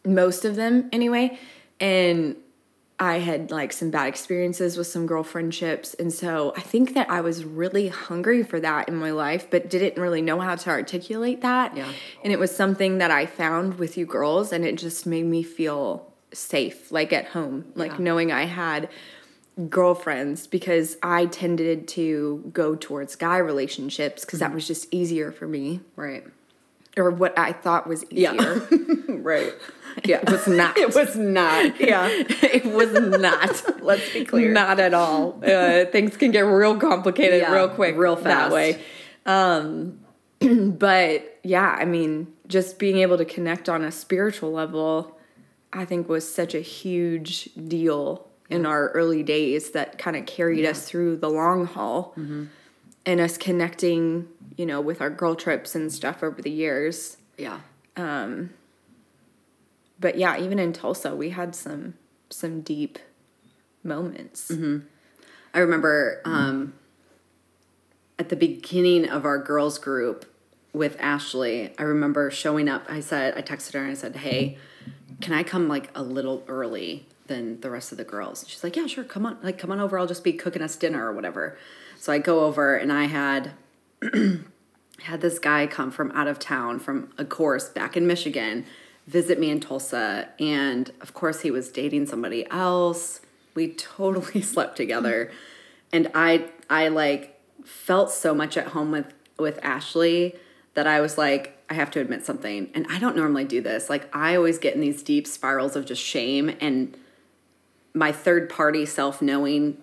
most 0.04 0.44
of 0.44 0.56
them 0.56 0.90
anyway, 0.92 1.38
and 1.80 2.36
I 2.98 3.18
had 3.18 3.50
like 3.50 3.72
some 3.72 3.90
bad 3.90 4.06
experiences 4.06 4.76
with 4.76 4.86
some 4.86 5.06
girl 5.06 5.24
friendships. 5.24 5.94
And 5.94 6.12
so 6.12 6.52
I 6.56 6.60
think 6.60 6.94
that 6.94 7.10
I 7.10 7.22
was 7.22 7.44
really 7.44 7.88
hungry 7.88 8.44
for 8.44 8.60
that 8.60 8.88
in 8.88 8.94
my 8.96 9.10
life, 9.10 9.50
but 9.50 9.68
didn't 9.68 10.00
really 10.00 10.22
know 10.22 10.38
how 10.38 10.54
to 10.54 10.70
articulate 10.70 11.40
that. 11.40 11.76
Yeah. 11.76 11.90
And 12.22 12.32
it 12.32 12.38
was 12.38 12.54
something 12.54 12.98
that 12.98 13.10
I 13.10 13.26
found 13.26 13.78
with 13.80 13.96
you 13.98 14.06
girls, 14.06 14.52
and 14.52 14.64
it 14.64 14.76
just 14.76 15.06
made 15.06 15.26
me 15.26 15.42
feel 15.42 16.12
safe, 16.32 16.92
like 16.92 17.12
at 17.12 17.26
home, 17.26 17.64
like 17.74 17.92
Yeah. 17.92 17.98
knowing 17.98 18.32
I 18.32 18.44
had 18.44 18.88
girlfriends 19.68 20.46
because 20.46 20.96
I 21.02 21.26
tended 21.26 21.86
to 21.88 22.48
go 22.52 22.74
towards 22.74 23.14
guy 23.16 23.38
relationships 23.38 24.24
because 24.24 24.40
that 24.40 24.46
mm-hmm. 24.46 24.56
was 24.56 24.66
just 24.66 24.92
easier 24.92 25.30
for 25.30 25.46
me 25.46 25.80
Right. 25.96 26.24
or 26.96 27.10
what 27.10 27.38
I 27.38 27.52
thought 27.52 27.86
was 27.88 28.04
Yeah. 28.10 28.34
easier. 28.34 28.94
Right. 29.08 29.54
Yeah. 30.04 30.20
It 30.22 30.30
was 30.30 30.46
not. 30.46 30.76
it 30.78 30.94
was 30.94 31.16
not. 31.16 31.80
Yeah. 31.80 32.08
it 32.10 32.64
was 32.66 32.92
not. 32.92 33.82
Let's 33.82 34.12
be 34.12 34.24
clear. 34.24 34.52
Not 34.52 34.80
at 34.80 34.92
all. 34.94 35.40
Uh, 35.44 35.84
things 35.86 36.16
can 36.16 36.30
get 36.30 36.40
real 36.40 36.76
complicated 36.78 37.40
Yeah, 37.42 37.52
real 37.54 37.68
quick, 37.68 37.96
real 37.96 38.16
fast. 38.16 38.50
that 38.50 38.52
way. 38.52 38.82
Um, 39.26 40.00
but 40.40 41.38
yeah, 41.42 41.76
I 41.78 41.84
mean, 41.84 42.32
just 42.48 42.78
being 42.78 42.98
able 42.98 43.16
to 43.18 43.24
connect 43.24 43.68
on 43.68 43.84
a 43.84 43.90
spiritual 43.92 44.52
level, 44.52 45.18
I 45.72 45.84
think 45.84 46.08
was 46.08 46.30
such 46.30 46.54
a 46.54 46.60
huge 46.60 47.48
deal 47.54 48.28
in 48.50 48.66
our 48.66 48.90
early 48.90 49.22
days 49.22 49.70
that 49.70 49.96
kind 49.98 50.16
of 50.16 50.26
carried 50.26 50.64
us 50.66 50.86
through 50.86 51.16
the 51.16 51.30
long 51.30 51.66
haul, 51.66 52.12
Mm-hmm. 52.18 52.44
and 53.06 53.20
us 53.20 53.38
connecting, 53.38 54.28
you 54.56 54.66
know, 54.66 54.80
with 54.80 55.00
our 55.00 55.10
girl 55.10 55.34
trips 55.34 55.74
and 55.74 55.90
stuff 55.92 56.22
over 56.22 56.42
the 56.42 56.50
years. 56.50 57.16
Yeah. 57.38 57.60
But 60.04 60.18
yeah, 60.18 60.38
even 60.38 60.58
in 60.58 60.74
Tulsa, 60.74 61.16
we 61.16 61.30
had 61.30 61.54
some 61.54 61.94
some 62.28 62.60
deep 62.60 62.98
moments. 63.82 64.50
I 65.54 65.60
remember 65.60 66.20
um, 66.26 66.74
at 68.18 68.28
the 68.28 68.36
beginning 68.36 69.08
of 69.08 69.24
our 69.24 69.38
girls 69.38 69.78
group 69.78 70.30
with 70.74 70.98
Ashley, 71.00 71.72
I 71.78 71.84
remember 71.84 72.30
showing 72.30 72.68
up. 72.68 72.84
I 72.86 73.00
said, 73.00 73.32
I 73.34 73.40
texted 73.40 73.72
her 73.72 73.80
and 73.80 73.92
I 73.92 73.94
said, 73.94 74.16
Hey, 74.16 74.58
can 75.22 75.32
I 75.32 75.42
come 75.42 75.68
like 75.68 75.88
a 75.94 76.02
little 76.02 76.44
early 76.48 77.06
than 77.26 77.62
the 77.62 77.70
rest 77.70 77.90
of 77.90 77.96
the 77.96 78.04
girls? 78.04 78.44
She's 78.46 78.62
like, 78.62 78.76
Yeah, 78.76 78.86
sure, 78.86 79.04
come 79.04 79.24
on. 79.24 79.38
Like, 79.42 79.56
come 79.56 79.72
on 79.72 79.80
over. 79.80 79.98
I'll 79.98 80.06
just 80.06 80.22
be 80.22 80.34
cooking 80.34 80.60
us 80.60 80.76
dinner 80.76 81.08
or 81.08 81.14
whatever. 81.14 81.56
So 81.98 82.12
I 82.12 82.18
go 82.18 82.44
over 82.44 82.76
and 82.76 82.92
I 82.92 83.04
had 83.04 83.52
had 85.04 85.22
this 85.22 85.38
guy 85.38 85.66
come 85.66 85.90
from 85.90 86.10
out 86.12 86.28
of 86.28 86.38
town 86.38 86.78
from 86.78 87.10
a 87.16 87.24
course 87.24 87.70
back 87.70 87.96
in 87.96 88.06
Michigan 88.06 88.66
visit 89.06 89.38
me 89.38 89.50
in 89.50 89.60
Tulsa 89.60 90.28
and 90.40 90.90
of 91.00 91.14
course 91.14 91.40
he 91.42 91.50
was 91.50 91.70
dating 91.70 92.06
somebody 92.06 92.48
else. 92.50 93.20
We 93.54 93.68
totally 93.74 94.40
slept 94.42 94.76
together. 94.76 95.30
And 95.92 96.10
I 96.14 96.46
I 96.70 96.88
like 96.88 97.40
felt 97.64 98.10
so 98.10 98.34
much 98.34 98.56
at 98.56 98.68
home 98.68 98.90
with 98.90 99.12
with 99.38 99.58
Ashley 99.62 100.36
that 100.74 100.86
I 100.86 101.00
was 101.00 101.18
like 101.18 101.58
I 101.70 101.74
have 101.74 101.90
to 101.92 102.00
admit 102.00 102.24
something. 102.26 102.70
And 102.74 102.86
I 102.90 102.98
don't 102.98 103.16
normally 103.16 103.44
do 103.44 103.60
this. 103.60 103.88
Like 103.88 104.14
I 104.14 104.36
always 104.36 104.58
get 104.58 104.74
in 104.74 104.80
these 104.80 105.02
deep 105.02 105.26
spirals 105.26 105.76
of 105.76 105.86
just 105.86 106.02
shame 106.02 106.56
and 106.60 106.96
my 107.94 108.10
third 108.10 108.50
party 108.50 108.84
self 108.86 109.22
knowing 109.22 109.78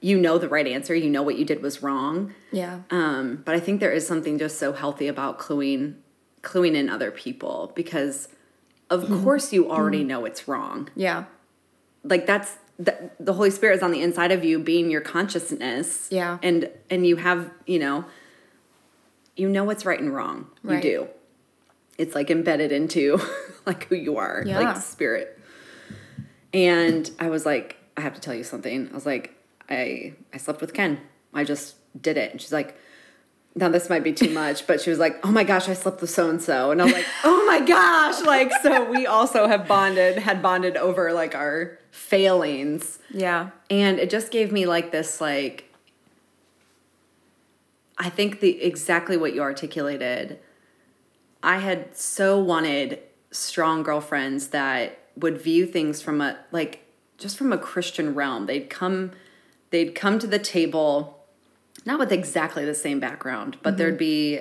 you 0.00 0.18
know 0.18 0.36
the 0.36 0.50
right 0.50 0.66
answer, 0.66 0.94
you 0.94 1.08
know 1.08 1.22
what 1.22 1.38
you 1.38 1.46
did 1.46 1.62
was 1.62 1.82
wrong. 1.82 2.34
Yeah. 2.52 2.80
Um, 2.90 3.42
but 3.44 3.54
I 3.54 3.60
think 3.60 3.80
there 3.80 3.90
is 3.90 4.06
something 4.06 4.38
just 4.38 4.58
so 4.58 4.74
healthy 4.74 5.08
about 5.08 5.38
cluing 5.38 5.94
cluing 6.42 6.74
in 6.74 6.90
other 6.90 7.10
people 7.10 7.72
because 7.74 8.28
of 8.94 9.02
mm-hmm. 9.02 9.24
course 9.24 9.52
you 9.52 9.70
already 9.70 10.00
mm-hmm. 10.00 10.08
know 10.08 10.24
it's 10.24 10.48
wrong. 10.48 10.88
Yeah. 10.94 11.24
Like 12.02 12.26
that's 12.26 12.56
the, 12.78 13.10
the 13.20 13.32
Holy 13.32 13.50
Spirit 13.50 13.76
is 13.76 13.82
on 13.82 13.90
the 13.90 14.02
inside 14.02 14.32
of 14.32 14.44
you 14.44 14.58
being 14.58 14.90
your 14.90 15.00
consciousness. 15.00 16.08
Yeah. 16.10 16.38
And 16.42 16.70
and 16.90 17.06
you 17.06 17.16
have, 17.16 17.50
you 17.66 17.78
know, 17.78 18.04
you 19.36 19.48
know 19.48 19.64
what's 19.64 19.84
right 19.84 20.00
and 20.00 20.14
wrong. 20.14 20.48
Right. 20.62 20.82
You 20.82 20.90
do. 20.98 21.08
It's 21.98 22.14
like 22.14 22.30
embedded 22.30 22.72
into 22.72 23.20
like 23.66 23.84
who 23.88 23.96
you 23.96 24.16
are, 24.16 24.42
Yeah. 24.46 24.60
like 24.60 24.76
spirit. 24.78 25.38
And 26.52 27.10
I 27.18 27.28
was 27.28 27.44
like, 27.44 27.76
I 27.96 28.00
have 28.00 28.14
to 28.14 28.20
tell 28.20 28.34
you 28.34 28.44
something. 28.44 28.88
I 28.90 28.94
was 28.94 29.06
like, 29.06 29.34
I 29.68 30.14
I 30.32 30.38
slept 30.38 30.60
with 30.60 30.72
Ken. 30.72 31.00
I 31.32 31.44
just 31.44 31.76
did 32.00 32.16
it. 32.16 32.32
And 32.32 32.40
she's 32.40 32.52
like, 32.52 32.78
now 33.56 33.68
this 33.68 33.88
might 33.88 34.02
be 34.02 34.12
too 34.12 34.30
much, 34.30 34.66
but 34.66 34.80
she 34.80 34.90
was 34.90 34.98
like, 34.98 35.24
oh 35.24 35.30
my 35.30 35.44
gosh, 35.44 35.68
I 35.68 35.74
slept 35.74 36.00
with 36.00 36.10
so 36.10 36.28
and 36.28 36.42
so. 36.42 36.72
And 36.72 36.82
I 36.82 36.86
was 36.86 36.94
like, 36.94 37.06
oh 37.22 37.44
my 37.46 37.60
gosh. 37.64 38.20
Like, 38.26 38.50
so 38.62 38.90
we 38.90 39.06
also 39.06 39.46
have 39.46 39.68
bonded, 39.68 40.18
had 40.18 40.42
bonded 40.42 40.76
over 40.76 41.12
like 41.12 41.34
our 41.34 41.78
failings. 41.92 42.98
Yeah. 43.10 43.50
And 43.70 44.00
it 44.00 44.10
just 44.10 44.32
gave 44.32 44.50
me 44.50 44.66
like 44.66 44.90
this, 44.90 45.20
like, 45.20 45.72
I 47.96 48.10
think 48.10 48.40
the 48.40 48.60
exactly 48.62 49.16
what 49.16 49.34
you 49.34 49.42
articulated. 49.42 50.40
I 51.42 51.58
had 51.58 51.96
so 51.96 52.40
wanted 52.40 53.00
strong 53.30 53.82
girlfriends 53.82 54.48
that 54.48 54.98
would 55.16 55.40
view 55.40 55.66
things 55.66 56.02
from 56.02 56.20
a 56.20 56.38
like 56.50 56.86
just 57.18 57.36
from 57.36 57.52
a 57.52 57.58
Christian 57.58 58.14
realm. 58.14 58.46
They'd 58.46 58.68
come 58.68 59.12
they'd 59.70 59.94
come 59.94 60.18
to 60.18 60.26
the 60.26 60.40
table 60.40 61.13
not 61.84 61.98
with 61.98 62.12
exactly 62.12 62.64
the 62.64 62.74
same 62.74 63.00
background, 63.00 63.58
but 63.62 63.70
mm-hmm. 63.70 63.78
there'd 63.78 63.98
be 63.98 64.40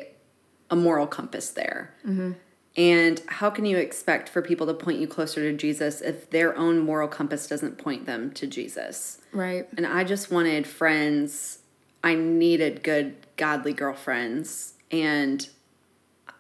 a 0.70 0.76
moral 0.76 1.08
compass 1.08 1.50
there. 1.50 1.94
Mm-hmm. 2.06 2.34
And 2.76 3.22
how 3.28 3.50
can 3.52 3.66
you 3.66 3.78
expect 3.78 4.30
for 4.30 4.42
people 4.42 4.66
to 4.66 4.74
point 4.74 5.00
you 5.00 5.08
closer 5.08 5.42
to 5.42 5.56
Jesus 5.56 6.02
if 6.02 6.30
their 6.32 6.58
own 6.58 6.80
moral 6.80 7.08
compass 7.08 7.46
doesn't 7.46 7.78
point 7.78 8.06
them 8.06 8.32
to 8.32 8.48
Jesus? 8.48 9.20
Right. 9.32 9.68
And 9.78 9.86
I 9.86 10.04
just 10.04 10.32
wanted 10.32 10.66
friends. 10.66 11.60
I 12.04 12.16
needed 12.16 12.82
good, 12.82 13.16
godly 13.38 13.74
girlfriends. 13.74 14.74
And 14.90 15.48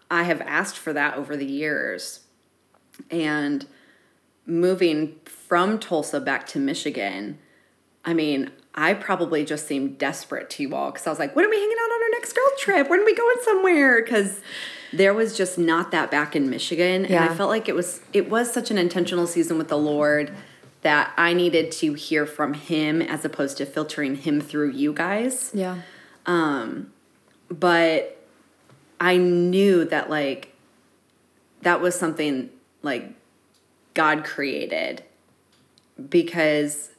I 0.09 0.23
have 0.23 0.41
asked 0.41 0.77
for 0.77 0.91
that 0.93 1.17
over 1.17 1.37
the 1.37 1.45
years. 1.45 2.21
And 3.11 3.67
moving 4.45 5.19
from 5.25 5.77
Tulsa 5.77 6.19
back 6.19 6.47
to 6.47 6.59
Michigan, 6.59 7.37
I 8.03 8.15
mean, 8.15 8.51
I 8.75 8.93
probably 8.95 9.45
just 9.45 9.67
seemed 9.67 9.97
desperate 9.97 10.49
to 10.51 10.63
you 10.63 10.75
all 10.75 10.91
because 10.91 11.05
I 11.05 11.09
was 11.11 11.19
like, 11.19 11.35
when 11.35 11.45
are 11.45 11.49
we 11.49 11.57
hanging 11.57 11.77
out 11.79 11.91
on 11.91 12.03
our 12.03 12.09
next 12.11 12.33
girl 12.33 12.49
trip? 12.57 12.89
When 12.89 13.01
are 13.01 13.05
we 13.05 13.15
going 13.15 13.35
somewhere? 13.43 14.01
Because 14.01 14.41
there 14.91 15.13
was 15.13 15.37
just 15.37 15.57
not 15.57 15.91
that 15.91 16.09
back 16.09 16.35
in 16.35 16.49
Michigan. 16.49 17.05
And 17.05 17.15
I 17.15 17.35
felt 17.35 17.49
like 17.49 17.69
it 17.69 17.75
was 17.75 18.01
it 18.13 18.29
was 18.29 18.51
such 18.51 18.71
an 18.71 18.77
intentional 18.77 19.27
season 19.27 19.57
with 19.57 19.67
the 19.67 19.77
Lord 19.77 20.33
that 20.81 21.13
I 21.17 21.33
needed 21.33 21.71
to 21.73 21.93
hear 21.93 22.25
from 22.25 22.53
him 22.53 23.01
as 23.01 23.23
opposed 23.23 23.57
to 23.57 23.65
filtering 23.65 24.15
him 24.15 24.41
through 24.41 24.71
you 24.71 24.93
guys 24.93 25.51
Yeah. 25.53 25.81
Um 26.25 26.91
but 27.49 28.17
I 28.99 29.17
knew 29.17 29.85
that 29.85 30.09
like 30.09 30.55
that 31.61 31.81
was 31.81 31.95
something 31.95 32.49
like 32.81 33.13
God 33.93 34.23
created 34.23 35.03
because 36.09 36.89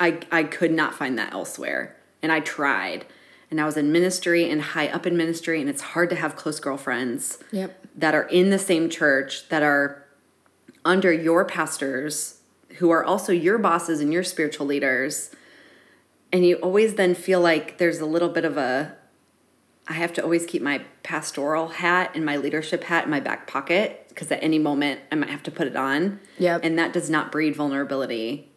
I 0.00 0.20
I 0.30 0.44
could 0.44 0.72
not 0.72 0.94
find 0.94 1.18
that 1.18 1.32
elsewhere 1.32 1.96
and 2.22 2.30
I 2.32 2.40
tried 2.40 3.06
and 3.50 3.60
I 3.60 3.64
was 3.64 3.76
in 3.76 3.90
ministry 3.92 4.50
and 4.50 4.60
high 4.60 4.88
up 4.88 5.06
in 5.06 5.16
ministry 5.16 5.60
and 5.60 5.68
it's 5.70 5.80
hard 5.82 6.10
to 6.10 6.16
have 6.16 6.36
close 6.36 6.60
girlfriends 6.60 7.38
Yep. 7.52 7.86
that 7.96 8.14
are 8.14 8.24
in 8.28 8.50
the 8.50 8.58
same 8.58 8.88
church 8.90 9.48
that 9.48 9.62
are 9.62 10.04
under 10.84 11.12
your 11.12 11.44
pastors 11.44 12.40
who 12.78 12.90
are 12.90 13.04
also 13.04 13.32
your 13.32 13.58
bosses 13.58 14.00
and 14.00 14.12
your 14.12 14.22
spiritual 14.22 14.66
leaders 14.66 15.30
and 16.32 16.44
you 16.46 16.56
always 16.56 16.94
then 16.94 17.14
feel 17.14 17.40
like 17.40 17.78
there's 17.78 17.98
a 18.00 18.06
little 18.06 18.28
bit 18.28 18.44
of 18.44 18.56
a 18.56 18.94
I 19.90 19.94
have 19.94 20.12
to 20.14 20.22
always 20.22 20.44
keep 20.44 20.60
my 20.60 20.82
pastoral 21.02 21.68
hat 21.68 22.10
and 22.14 22.22
my 22.24 22.36
leadership 22.36 22.84
hat 22.84 23.04
in 23.04 23.10
my 23.10 23.20
back 23.20 23.46
pocket 23.46 24.04
because 24.10 24.30
at 24.30 24.42
any 24.42 24.58
moment 24.58 25.00
I 25.10 25.14
might 25.14 25.30
have 25.30 25.42
to 25.44 25.50
put 25.50 25.66
it 25.66 25.76
on. 25.76 26.20
Yep. 26.38 26.60
And 26.62 26.78
that 26.78 26.92
does 26.92 27.08
not 27.08 27.32
breed 27.32 27.56
vulnerability 27.56 28.47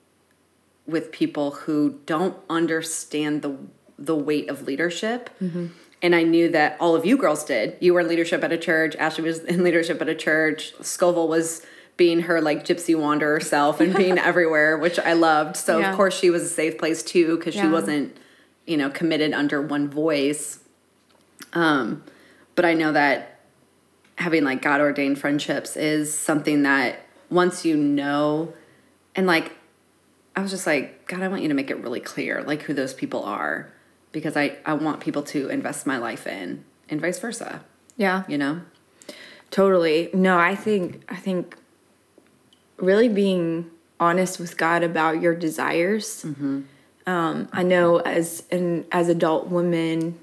with 0.91 1.11
people 1.11 1.51
who 1.51 1.99
don't 2.05 2.37
understand 2.49 3.41
the 3.41 3.57
the 3.97 4.15
weight 4.15 4.49
of 4.49 4.63
leadership. 4.63 5.29
And 6.03 6.15
I 6.15 6.23
knew 6.23 6.49
that 6.49 6.75
all 6.79 6.95
of 6.95 7.05
you 7.05 7.15
girls 7.15 7.43
did. 7.45 7.77
You 7.79 7.93
were 7.93 7.99
in 7.99 8.07
leadership 8.07 8.43
at 8.43 8.51
a 8.51 8.57
church. 8.57 8.95
Ashley 8.95 9.23
was 9.23 9.39
in 9.43 9.63
leadership 9.63 10.01
at 10.01 10.09
a 10.09 10.15
church. 10.15 10.73
Scoville 10.81 11.27
was 11.27 11.63
being 11.97 12.21
her 12.21 12.41
like 12.41 12.65
gypsy 12.65 12.99
wanderer 12.99 13.39
self 13.39 13.79
and 13.79 13.93
being 13.95 14.17
everywhere, 14.31 14.75
which 14.79 14.97
I 14.97 15.13
loved. 15.13 15.55
So 15.55 15.77
Yeah. 15.77 15.91
of 15.91 15.95
course 15.97 16.17
she 16.17 16.31
was 16.31 16.41
a 16.41 16.47
safe 16.49 16.79
place 16.79 17.03
too 17.03 17.37
because 17.37 17.55
Yeah. 17.55 17.63
she 17.63 17.67
wasn't, 17.67 18.17
you 18.65 18.75
know, 18.77 18.89
committed 18.89 19.33
under 19.33 19.61
one 19.61 19.87
voice. 19.87 20.59
Um, 21.53 22.03
but 22.55 22.65
I 22.65 22.73
know 22.73 22.91
that 22.93 23.39
having 24.15 24.43
like 24.43 24.63
God 24.63 24.81
ordained 24.81 25.19
friendships 25.19 25.77
is 25.77 26.11
something 26.17 26.63
that 26.63 27.01
once 27.29 27.65
you 27.65 27.77
know, 27.77 28.53
and 29.15 29.27
like 29.27 29.51
I 30.35 30.41
was 30.41 30.51
just 30.51 30.65
like, 30.65 31.07
God, 31.07 31.21
I 31.21 31.27
want 31.27 31.41
you 31.41 31.49
to 31.49 31.53
make 31.53 31.69
it 31.69 31.77
really 31.77 31.99
clear, 31.99 32.41
like 32.43 32.63
who 32.63 32.73
those 32.73 32.93
people 32.93 33.23
are, 33.23 33.71
because 34.11 34.37
I 34.37 34.57
I 34.65 34.73
want 34.73 34.99
people 34.99 35.23
to 35.23 35.49
invest 35.49 35.85
my 35.85 35.97
life 35.97 36.25
in, 36.25 36.63
and 36.89 37.01
vice 37.01 37.19
versa. 37.19 37.63
Yeah. 37.97 38.23
You 38.27 38.37
know. 38.37 38.61
Totally. 39.49 40.09
No, 40.13 40.37
I 40.37 40.55
think 40.55 41.03
I 41.09 41.17
think 41.17 41.57
really 42.77 43.09
being 43.09 43.69
honest 43.99 44.39
with 44.39 44.57
God 44.57 44.83
about 44.83 45.21
your 45.21 45.35
desires. 45.35 46.25
Um, 47.05 47.49
I 47.51 47.63
know 47.63 47.99
as 47.99 48.43
an 48.51 48.85
as 48.91 49.09
adult 49.09 49.47
women, 49.47 50.19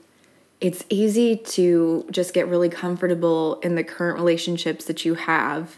it's 0.61 0.85
easy 0.89 1.37
to 1.37 2.07
just 2.11 2.35
get 2.35 2.49
really 2.49 2.69
comfortable 2.69 3.61
in 3.61 3.75
the 3.75 3.85
current 3.85 4.19
relationships 4.19 4.85
that 4.87 5.05
you 5.05 5.15
have 5.15 5.77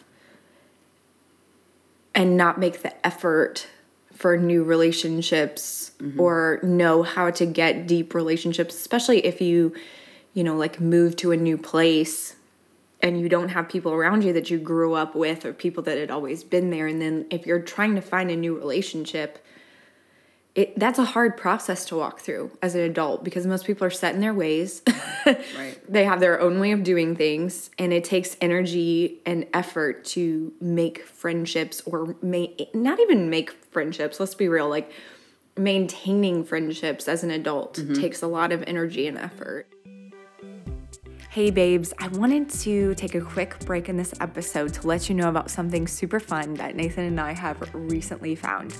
and 2.14 2.37
not 2.37 2.59
make 2.59 2.83
the 2.83 3.07
effort 3.07 3.66
for 4.20 4.37
new 4.37 4.62
relationships 4.62 5.92
mm-hmm. 5.98 6.20
or 6.20 6.61
know 6.62 7.02
how 7.02 7.30
to 7.30 7.46
get 7.46 7.87
deep 7.87 8.12
relationships, 8.12 8.74
especially 8.74 9.24
if 9.24 9.40
you, 9.40 9.72
you 10.35 10.44
know, 10.44 10.54
like 10.56 10.78
move 10.78 11.16
to 11.16 11.33
a 11.33 11.38
new 11.38 11.56
place 11.56 12.37
and 13.00 13.18
you 13.18 13.30
don't 13.30 13.48
have 13.48 13.66
people 13.66 13.92
around 13.92 14.22
you 14.22 14.35
that 14.35 14.50
you 14.50 14.59
grew 14.59 14.92
up 14.92 15.14
with 15.14 15.46
or 15.46 15.54
people 15.54 15.83
that 15.85 15.96
had 15.96 16.11
always 16.11 16.44
been 16.44 16.68
there. 16.68 16.87
And 16.87 17.00
then 17.00 17.28
if 17.30 17.46
you're 17.46 17.62
trying 17.62 17.94
to 17.94 18.02
find 18.02 18.30
a 18.30 18.37
new 18.37 18.54
relationship 18.54 19.42
it 20.55 20.79
that's 20.79 20.99
a 20.99 21.05
hard 21.05 21.37
process 21.37 21.85
to 21.87 21.97
walk 21.97 22.21
through 22.21 22.51
as 22.61 22.75
an 22.75 22.81
adult 22.81 23.23
because 23.23 23.47
most 23.47 23.65
people 23.65 23.87
are 23.87 23.91
set 23.91 24.15
in 24.15 24.21
their 24.21 24.35
ways. 24.35 24.83
Right. 25.27 25.79
they 25.87 26.05
have 26.07 26.19
their 26.19 26.41
own 26.41 26.61
way 26.61 26.73
of 26.73 26.83
doing 26.83 27.15
things 27.15 27.71
and 27.79 27.93
it 27.93 28.05
takes 28.05 28.37
energy 28.41 29.21
and 29.27 29.47
effort 29.53 30.05
to 30.07 30.53
make 30.61 31.03
friendships 31.05 31.83
or 31.85 32.17
make 32.23 32.75
not 32.75 32.99
even 33.01 33.29
make 33.29 33.51
friendships 33.71 34.19
let's 34.19 34.35
be 34.35 34.49
real 34.49 34.69
like 34.69 34.91
maintaining 35.59 36.43
friendships 36.43 37.07
as 37.07 37.23
an 37.23 37.31
adult 37.31 37.75
mm-hmm. 37.75 37.93
takes 37.93 38.23
a 38.23 38.27
lot 38.27 38.51
of 38.51 38.65
energy 38.67 39.07
and 39.07 39.19
effort 39.19 39.69
Hey 41.33 41.53
babes, 41.53 41.95
I 42.01 42.09
wanted 42.09 42.51
to 42.51 42.93
take 42.97 43.14
a 43.14 43.21
quick 43.21 43.57
break 43.61 43.88
in 43.88 43.97
this 43.97 44.12
episode 44.21 44.75
to 44.75 44.88
let 44.88 45.09
you 45.09 45.14
know 45.14 45.29
about 45.29 45.49
something 45.49 45.87
super 45.87 46.19
fun 46.19 46.55
that 46.55 46.75
Nathan 46.75 47.05
and 47.05 47.21
I 47.21 47.35
have 47.35 47.73
recently 47.73 48.35
found. 48.35 48.77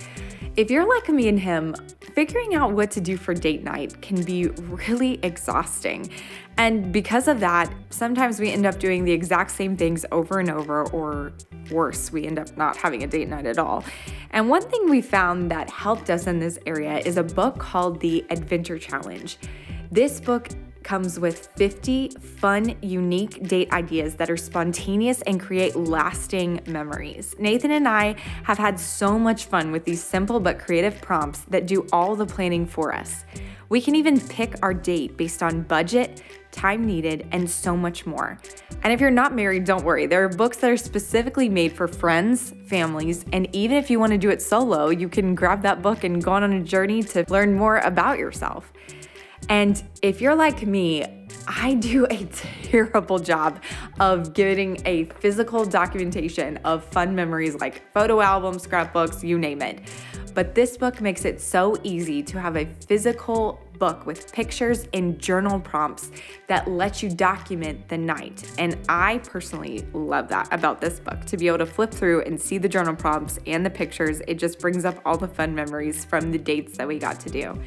If 0.57 0.69
you're 0.69 0.85
like 0.85 1.09
me 1.09 1.29
and 1.29 1.39
him, 1.39 1.77
figuring 2.01 2.57
out 2.57 2.73
what 2.73 2.91
to 2.91 3.01
do 3.01 3.17
for 3.17 3.35
date 3.35 3.63
night 3.63 4.03
can 4.03 4.25
be 4.25 4.49
really 4.49 5.21
exhausting. 5.23 6.11
And 6.57 6.93
because 6.93 7.29
of 7.29 7.39
that, 7.39 7.73
sometimes 7.91 8.41
we 8.41 8.51
end 8.51 8.67
up 8.67 8.81
doing 8.81 9.05
the 9.05 9.13
exact 9.13 9.53
same 9.53 9.77
things 9.77 10.05
over 10.11 10.41
and 10.41 10.51
over, 10.51 10.89
or 10.89 11.33
worse, 11.71 12.11
we 12.11 12.27
end 12.27 12.41
up 12.41 12.57
not 12.57 12.77
having 12.77 13.05
a 13.05 13.07
date 13.07 13.29
night 13.29 13.47
at 13.47 13.59
all. 13.59 13.85
And 14.33 14.49
one 14.49 14.69
thing 14.69 14.91
we 14.91 15.03
found 15.03 15.53
that 15.53 15.71
helped 15.71 16.11
us 16.11 16.27
in 16.27 16.41
this 16.41 16.59
area 16.67 16.99
is 16.99 17.17
a 17.17 17.23
book 17.23 17.61
called 17.61 18.01
The 18.01 18.27
Adventure 18.29 18.77
Challenge. 18.77 19.39
This 19.93 20.21
book 20.21 20.49
comes 20.91 21.21
with 21.21 21.47
50 21.55 22.09
fun, 22.09 22.75
unique 22.83 23.47
date 23.47 23.71
ideas 23.71 24.17
that 24.17 24.29
are 24.29 24.37
spontaneous 24.37 25.23
and 25.23 25.39
create 25.39 25.77
lasting 25.77 26.61
memories. 26.67 27.33
Nathan 27.39 27.71
and 27.71 27.87
I 27.87 28.17
have 28.43 28.59
had 28.59 28.81
so 28.81 29.17
much 29.17 29.45
fun 29.45 29.71
with 29.71 29.85
these 29.85 30.03
simple 30.03 30.41
but 30.41 30.59
creative 30.59 31.01
prompts 31.01 31.43
that 31.43 31.69
do 31.69 31.87
all 31.93 32.17
the 32.17 32.27
planning 32.27 32.67
for 32.67 32.93
us. 32.93 33.25
We 33.69 33.81
can 33.81 33.95
even 33.95 34.19
pick 34.19 34.57
our 34.65 34.75
date 34.75 35.17
based 35.17 35.45
on 35.45 35.63
budget, 35.63 36.25
time 36.51 36.85
needed, 36.85 37.29
and 37.31 37.49
so 37.49 37.77
much 37.77 38.05
more. 38.05 38.37
And 38.83 38.93
if 38.93 39.01
you're 39.01 39.13
not 39.13 39.33
married, 39.33 39.67
don't 39.67 39.85
worry. 39.85 40.07
There 40.07 40.25
are 40.25 40.29
books 40.29 40.57
that 40.57 40.73
are 40.73 40.77
specifically 40.77 41.49
made 41.49 41.73
for 41.73 41.87
friends, 41.87 42.53
families, 42.67 43.25
and 43.33 43.47
even 43.55 43.77
if 43.77 43.91
you 43.91 44.01
want 44.01 44.11
to 44.11 44.19
do 44.19 44.31
it 44.31 44.43
solo, 44.43 44.89
you 44.89 45.09
can 45.09 45.37
grab 45.37 45.63
that 45.63 45.83
book 45.83 46.03
and 46.03 46.21
go 46.21 46.33
on 46.33 46.53
a 46.53 46.61
journey 46.65 47.05
to 47.05 47.25
learn 47.29 47.55
more 47.55 47.79
about 47.79 48.19
yourself. 48.19 48.73
And 49.51 49.83
if 50.01 50.21
you're 50.21 50.37
like 50.37 50.65
me, 50.65 51.05
I 51.49 51.75
do 51.75 52.07
a 52.09 52.25
terrible 52.25 53.19
job 53.19 53.61
of 53.99 54.33
getting 54.33 54.81
a 54.87 55.07
physical 55.19 55.65
documentation 55.65 56.59
of 56.59 56.85
fun 56.85 57.17
memories 57.17 57.57
like 57.57 57.93
photo 57.93 58.21
albums, 58.21 58.63
scrapbooks, 58.63 59.25
you 59.25 59.39
name 59.39 59.61
it. 59.61 59.81
But 60.35 60.55
this 60.55 60.77
book 60.77 61.01
makes 61.01 61.25
it 61.25 61.41
so 61.41 61.77
easy 61.83 62.23
to 62.23 62.39
have 62.39 62.57
a 62.57 62.65
physical 62.87 63.61
book 63.81 64.07
with 64.07 64.33
pictures 64.33 64.87
and 64.95 65.19
journal 65.19 65.59
prompts 65.59 66.13
that 66.47 66.71
let 66.71 67.03
you 67.03 67.11
document 67.11 67.89
the 67.89 67.99
night. 67.99 68.49
And 68.59 68.79
I 68.89 69.19
personally 69.19 69.85
love 69.93 70.29
that 70.29 70.47
about 70.53 70.81
this 70.81 71.01
book 71.01 71.25
to 71.25 71.37
be 71.37 71.49
able 71.49 71.59
to 71.59 71.67
flip 71.67 71.91
through 71.91 72.23
and 72.23 72.41
see 72.41 72.59
the 72.59 72.69
journal 72.69 72.95
prompts 72.95 73.41
and 73.47 73.67
the 73.67 73.71
pictures. 73.71 74.21
It 74.29 74.39
just 74.39 74.61
brings 74.61 74.85
up 74.85 75.01
all 75.05 75.17
the 75.17 75.27
fun 75.27 75.57
memories 75.57 76.05
from 76.05 76.31
the 76.31 76.39
dates 76.39 76.77
that 76.77 76.87
we 76.87 76.99
got 76.99 77.19
to 77.21 77.31
do. 77.31 77.61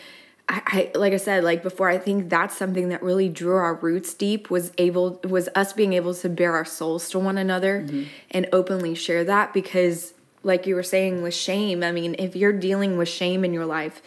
I, 0.48 0.92
I 0.94 0.98
like 0.98 1.14
I 1.14 1.18
said, 1.18 1.44
like 1.44 1.64
before, 1.64 1.90
I 1.90 1.98
think 1.98 2.30
that's 2.30 2.56
something 2.58 2.90
that 2.90 3.04
really 3.04 3.30
drew 3.30 3.56
our 3.56 3.76
roots 3.76 4.14
deep 4.14 4.50
was 4.50 4.72
able 4.78 5.20
was 5.24 5.50
us 5.56 5.74
being 5.74 5.94
able 5.94 6.14
to 6.16 6.30
bear 6.30 6.54
our 6.54 6.66
souls 6.66 7.10
to 7.10 7.20
one 7.20 7.38
another 7.38 7.82
mm-hmm. 7.82 8.04
and 8.32 8.48
openly 8.52 8.96
share 8.96 9.24
that 9.24 9.54
because 9.54 10.14
like 10.44 10.68
you 10.68 10.76
were 10.76 10.84
saying 10.84 11.24
with 11.24 11.34
shame, 11.34 11.84
I 11.84 11.92
mean, 11.92 12.16
if 12.20 12.36
you're 12.36 12.54
dealing 12.54 12.98
with 12.98 13.10
shame 13.10 13.44
in 13.44 13.54
your 13.54 13.66
life, 13.66 14.02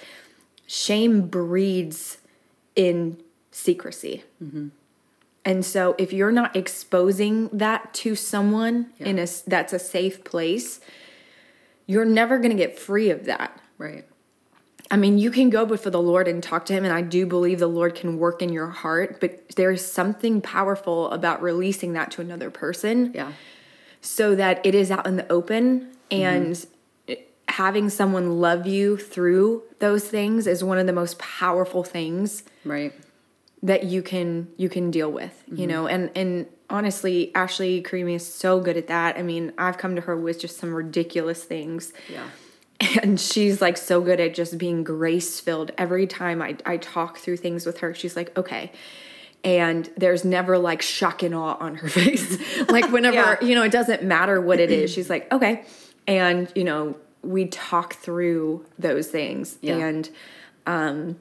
shame 0.67 1.27
breeds 1.27 2.19
in 2.77 3.21
secrecy. 3.59 4.25
Mm-hmm. 4.43 4.69
And 5.45 5.65
so 5.65 5.95
if 5.99 6.13
you're 6.13 6.33
not 6.33 6.55
exposing 6.55 7.49
that 7.49 7.93
to 7.95 8.15
someone 8.15 8.91
in 8.99 9.19
a 9.19 9.27
that's 9.47 9.73
a 9.73 9.79
safe 9.79 10.23
place, 10.25 10.81
you're 11.87 12.05
never 12.05 12.39
going 12.39 12.51
to 12.51 12.57
get 12.57 12.79
free 12.79 13.11
of 13.11 13.25
that. 13.25 13.59
Right. 13.79 14.05
I 14.91 14.97
mean, 14.97 15.19
you 15.19 15.31
can 15.31 15.51
go 15.51 15.67
before 15.67 15.91
the 15.91 16.01
Lord 16.01 16.29
and 16.29 16.43
talk 16.43 16.65
to 16.67 16.73
Him, 16.73 16.85
and 16.85 16.93
I 16.93 17.03
do 17.03 17.27
believe 17.27 17.59
the 17.59 17.67
Lord 17.67 17.95
can 17.95 18.19
work 18.19 18.41
in 18.41 18.51
your 18.53 18.69
heart, 18.69 19.21
but 19.21 19.51
there's 19.57 19.85
something 19.85 20.41
powerful 20.41 21.11
about 21.11 21.43
releasing 21.43 21.93
that 21.93 22.11
to 22.13 22.21
another 22.23 22.51
person 22.51 23.13
Yeah. 23.15 23.33
so 24.01 24.35
that 24.35 24.65
it 24.65 24.75
is 24.75 24.91
out 24.91 25.07
in 25.07 25.17
the 25.17 25.31
open 25.31 25.93
mm-hmm. 26.11 26.23
and 26.23 26.67
having 27.49 27.91
someone 27.91 28.41
love 28.41 28.67
you 28.67 28.97
through 28.97 29.63
those 29.79 30.05
things 30.05 30.47
is 30.47 30.63
one 30.63 30.79
of 30.79 30.87
the 30.87 30.93
most 30.93 31.19
powerful 31.19 31.83
things 31.83 32.43
Right. 32.65 32.93
That 33.63 33.85
you 33.85 34.03
can 34.03 34.49
you 34.57 34.69
can 34.69 34.91
deal 34.91 35.11
with 35.11 35.43
you 35.53 35.67
know? 35.67 35.87
And 35.87 36.11
and 36.15 36.47
honestly 36.71 37.35
ashley 37.35 37.81
creamy 37.83 38.15
is 38.15 38.27
so 38.33 38.61
good 38.61 38.77
at 38.77 38.87
that. 38.89 39.17
I 39.19 39.23
mean 39.23 39.53
i've 39.59 39.79
come 39.79 39.95
to 39.97 40.03
her 40.03 40.17
with 40.17 40.39
just 40.41 40.59
some 40.59 40.73
ridiculous 40.75 41.43
things. 41.45 41.93
Yeah. 42.09 42.29
and 43.03 43.19
she's 43.21 43.61
like 43.61 43.77
so 43.77 44.01
good 44.01 44.21
at 44.21 44.35
just 44.35 44.57
being 44.59 44.85
grace 44.85 45.41
filled 45.41 45.73
every 45.77 46.07
time 46.07 46.41
I, 46.41 46.57
I 46.65 46.77
talk 46.77 47.19
through 47.19 47.39
things 47.39 47.67
with 47.67 47.79
her. 47.81 47.95
She's 47.95 48.15
like 48.17 48.37
okay. 48.39 48.71
And 49.45 49.89
there's 49.97 50.25
never 50.25 50.59
like 50.59 50.83
shock 50.83 51.23
and 51.23 51.35
awe 51.35 51.57
on 51.59 51.77
her 51.77 51.89
face. 52.01 52.39
Like 52.69 52.91
whenever 52.93 53.17
Yeah. 53.17 53.41
you 53.41 53.55
know 53.57 53.63
it 53.65 53.73
doesn't 53.73 54.03
matter 54.05 54.41
what 54.41 54.61
it 54.61 54.71
is 54.71 54.93
she's 54.95 55.11
like 55.11 55.33
okay. 55.33 55.65
And 56.07 56.53
you 56.55 56.63
know 56.65 56.97
we 57.23 57.47
talk 57.47 57.95
through 57.95 58.65
those 58.79 59.09
things. 59.09 59.59
Yeah. 59.63 59.79
and 59.79 60.09
um 60.67 61.19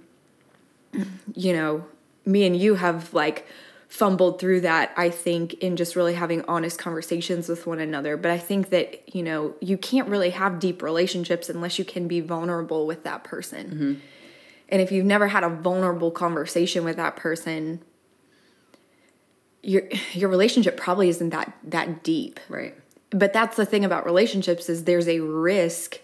you 1.35 1.53
know 1.53 1.85
me 2.27 2.45
and 2.45 2.55
you 2.55 2.75
have 2.75 3.13
like 3.13 3.47
fumbled 3.87 4.37
through 4.37 4.59
that 4.59 4.91
i 4.97 5.09
think 5.09 5.53
in 5.55 5.77
just 5.77 5.95
really 5.95 6.13
having 6.13 6.43
honest 6.43 6.77
conversations 6.77 7.47
with 7.47 7.65
one 7.65 7.79
another. 7.79 8.17
But 8.17 8.31
i 8.31 8.37
think 8.37 8.69
that 8.69 9.15
you 9.15 9.23
know 9.23 9.55
you 9.61 9.77
can't 9.77 10.09
really 10.09 10.31
have 10.31 10.59
deep 10.59 10.81
relationships 10.81 11.49
unless 11.49 11.79
you 11.79 11.85
can 11.85 12.07
be 12.07 12.19
vulnerable 12.19 12.85
with 12.85 13.03
that 13.03 13.23
person. 13.23 13.67
Mm-hmm. 13.67 13.93
And 14.69 14.81
if 14.81 14.91
you've 14.91 15.05
never 15.05 15.29
had 15.29 15.45
a 15.45 15.49
vulnerable 15.49 16.11
conversation 16.11 16.83
with 16.83 16.97
that 16.97 17.15
person 17.15 17.81
your 19.61 19.83
your 20.13 20.29
relationship 20.29 20.77
probably 20.77 21.09
isn't 21.09 21.29
that 21.29 21.53
that 21.63 22.03
deep. 22.03 22.39
Right. 22.49 22.75
but 23.09 23.33
that's 23.33 23.55
the 23.55 23.65
thing 23.65 23.85
about 23.85 24.05
relationships 24.05 24.69
is 24.69 24.83
there's 24.83 25.07
a 25.07 25.19
risk 25.19 25.99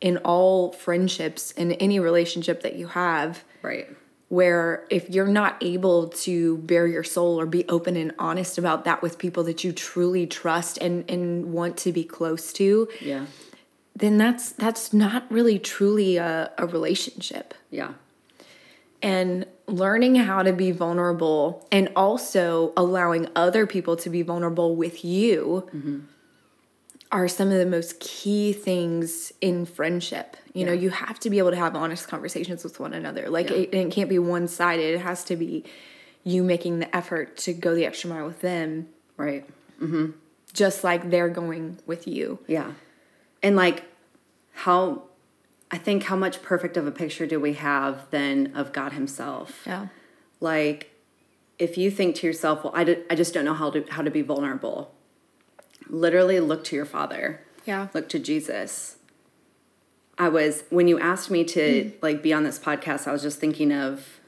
in 0.00 0.18
all 0.18 0.72
friendships 0.72 1.52
in 1.52 1.72
any 1.72 1.98
relationship 1.98 2.62
that 2.62 2.74
you 2.76 2.88
have. 2.88 3.42
Right. 3.62 3.88
Where 4.28 4.84
if 4.90 5.08
you're 5.08 5.28
not 5.28 5.56
able 5.60 6.08
to 6.08 6.56
bare 6.58 6.86
your 6.86 7.04
soul 7.04 7.38
or 7.38 7.46
be 7.46 7.64
open 7.68 7.96
and 7.96 8.12
honest 8.18 8.58
about 8.58 8.84
that 8.84 9.00
with 9.00 9.18
people 9.18 9.44
that 9.44 9.62
you 9.62 9.72
truly 9.72 10.26
trust 10.26 10.78
and 10.78 11.08
and 11.08 11.52
want 11.52 11.76
to 11.76 11.92
be 11.92 12.02
close 12.04 12.52
to 12.52 12.88
Yeah. 13.00 13.26
then 13.94 14.18
that's 14.18 14.52
that's 14.52 14.92
not 14.92 15.30
really 15.30 15.58
truly 15.58 16.16
a, 16.16 16.50
a 16.58 16.66
relationship 16.66 17.54
Yeah. 17.70 17.92
and 19.00 19.46
learning 19.68 20.16
how 20.16 20.42
to 20.42 20.52
be 20.52 20.70
vulnerable 20.72 21.66
and 21.72 21.88
also 21.96 22.72
allowing 22.76 23.28
other 23.36 23.66
people 23.66 23.96
to 23.96 24.10
be 24.10 24.22
vulnerable 24.22 24.74
with 24.76 25.04
you 25.04 25.68
mm-hmm. 25.74 25.98
Are 27.12 27.28
some 27.28 27.50
of 27.52 27.58
the 27.58 27.66
most 27.66 28.00
key 28.00 28.52
things 28.52 29.32
in 29.40 29.64
friendship. 29.64 30.36
You 30.54 30.64
know, 30.66 30.72
you 30.72 30.90
have 30.90 31.18
to 31.20 31.30
be 31.30 31.38
able 31.38 31.50
to 31.50 31.56
have 31.56 31.76
honest 31.76 32.08
conversations 32.08 32.64
with 32.64 32.80
one 32.80 32.92
another. 32.92 33.28
Like 33.30 33.50
Yeah. 33.50 33.56
it, 33.58 33.74
it 33.74 33.90
can't 33.92 34.08
be 34.10 34.18
one 34.18 34.48
sided. 34.48 34.94
It 34.94 35.00
has 35.00 35.22
to 35.24 35.36
be 35.36 35.64
you 36.24 36.42
making 36.42 36.80
the 36.80 36.94
effort 36.96 37.36
to 37.38 37.52
go 37.52 37.74
the 37.74 37.86
extra 37.86 38.10
mile 38.10 38.26
with 38.26 38.40
them, 38.40 38.88
Right. 39.16 39.48
Mm-hmm. 39.80 40.12
just 40.52 40.82
like 40.82 41.10
they're 41.10 41.28
going 41.28 41.78
with 41.86 42.08
you. 42.08 42.38
Yeah. 42.48 42.72
And 43.42 43.54
like 43.56 43.84
how 44.52 45.02
I 45.70 45.78
think 45.78 46.04
how 46.04 46.16
much 46.16 46.42
perfect 46.42 46.76
of 46.76 46.86
a 46.86 46.90
picture 46.92 47.26
do 47.26 47.38
we 47.38 47.52
have 47.54 48.06
then 48.10 48.52
of 48.54 48.72
God 48.72 48.92
himself? 48.92 49.62
Yeah. 49.66 49.88
Like 50.40 50.90
if 51.58 51.78
you 51.78 51.90
think 51.90 52.16
to 52.16 52.26
yourself, 52.26 52.64
well, 52.64 52.72
I, 52.76 52.84
did, 52.84 53.04
I 53.10 53.14
just 53.14 53.32
don't 53.32 53.44
know 53.44 53.54
how 53.54 53.70
to 53.70 53.84
how 53.90 54.02
to 54.02 54.10
be 54.10 54.22
vulnerable. 54.22 54.92
Literally 55.88 56.40
look 56.40 56.64
to 56.64 56.76
your 56.76 56.84
father. 56.84 57.42
Yeah. 57.64 57.88
Look 57.94 58.08
to 58.10 58.18
Jesus. 58.18 58.96
I 60.18 60.28
was 60.28 60.64
when 60.70 60.88
you 60.88 60.98
asked 60.98 61.30
me 61.30 61.44
to 61.44 61.60
mm. 61.60 61.92
like 62.00 62.22
be 62.22 62.32
on 62.32 62.44
this 62.44 62.58
podcast, 62.58 63.06
I 63.06 63.12
was 63.12 63.22
just 63.22 63.38
thinking 63.38 63.72
of 63.72 64.20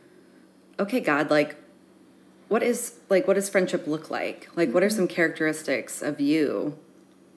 okay, 0.78 1.00
God, 1.00 1.30
like 1.30 1.56
what 2.48 2.62
is 2.62 2.94
like 3.08 3.26
what 3.26 3.34
does 3.34 3.48
friendship 3.48 3.86
look 3.86 4.10
like? 4.10 4.48
Like 4.54 4.72
what 4.72 4.82
are 4.82 4.86
mm-hmm. 4.86 4.96
some 4.96 5.08
characteristics 5.08 6.02
of 6.02 6.20
you 6.20 6.78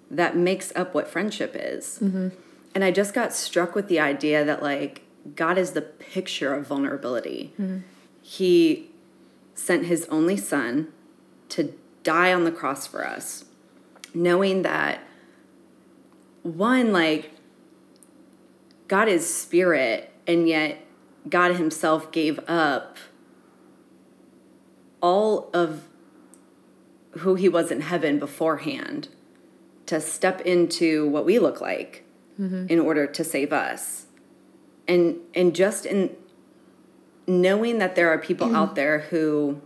that 0.10 0.36
makes 0.36 0.74
up 0.76 0.94
what 0.94 1.08
friendship 1.08 1.56
is? 1.56 2.00
Mm-hmm. 2.02 2.30
And 2.74 2.84
I 2.84 2.92
just 2.92 3.14
got 3.14 3.34
struck 3.34 3.76
with 3.76 3.88
the 3.88 4.00
idea 4.00 4.44
that 4.44 4.62
like 4.62 5.04
God 5.36 5.58
is 5.58 5.72
the 5.72 5.82
picture 5.82 6.54
of 6.54 6.68
vulnerability. 6.68 7.54
Mm-hmm. 7.60 7.80
He 8.22 8.90
sent 9.56 9.86
his 9.86 10.06
only 10.06 10.38
son 10.38 10.92
to 11.50 11.74
die 12.04 12.34
on 12.34 12.44
the 12.44 12.52
cross 12.52 12.88
for 12.88 13.06
us, 13.06 13.46
knowing 14.14 14.62
that 14.64 15.00
one, 16.44 16.92
like, 16.92 17.32
God 18.88 19.08
is 19.08 19.32
spirit, 19.32 20.12
and 20.28 20.48
yet 20.48 20.84
God 21.30 21.56
himself 21.56 22.12
gave 22.12 22.40
up 22.48 22.98
all 25.02 25.50
of 25.54 25.88
who 27.20 27.36
he 27.36 27.50
was 27.50 27.72
in 27.72 27.82
heaven 27.82 28.20
beforehand 28.20 29.10
to 29.86 30.00
step 30.00 30.42
into 30.42 31.08
what 31.08 31.26
we 31.26 31.40
look 31.40 31.60
like 31.60 32.06
mm-hmm. 32.40 32.68
in 32.70 32.80
order 32.80 33.06
to 33.06 33.24
save 33.24 33.52
us. 33.52 34.06
And 34.88 35.18
and 35.36 35.54
just 35.54 35.86
in 35.86 36.16
knowing 37.28 37.78
that 37.78 37.96
there 37.96 38.10
are 38.10 38.18
people 38.18 38.56
out 38.56 38.76
there 38.76 39.00
who 39.00 39.62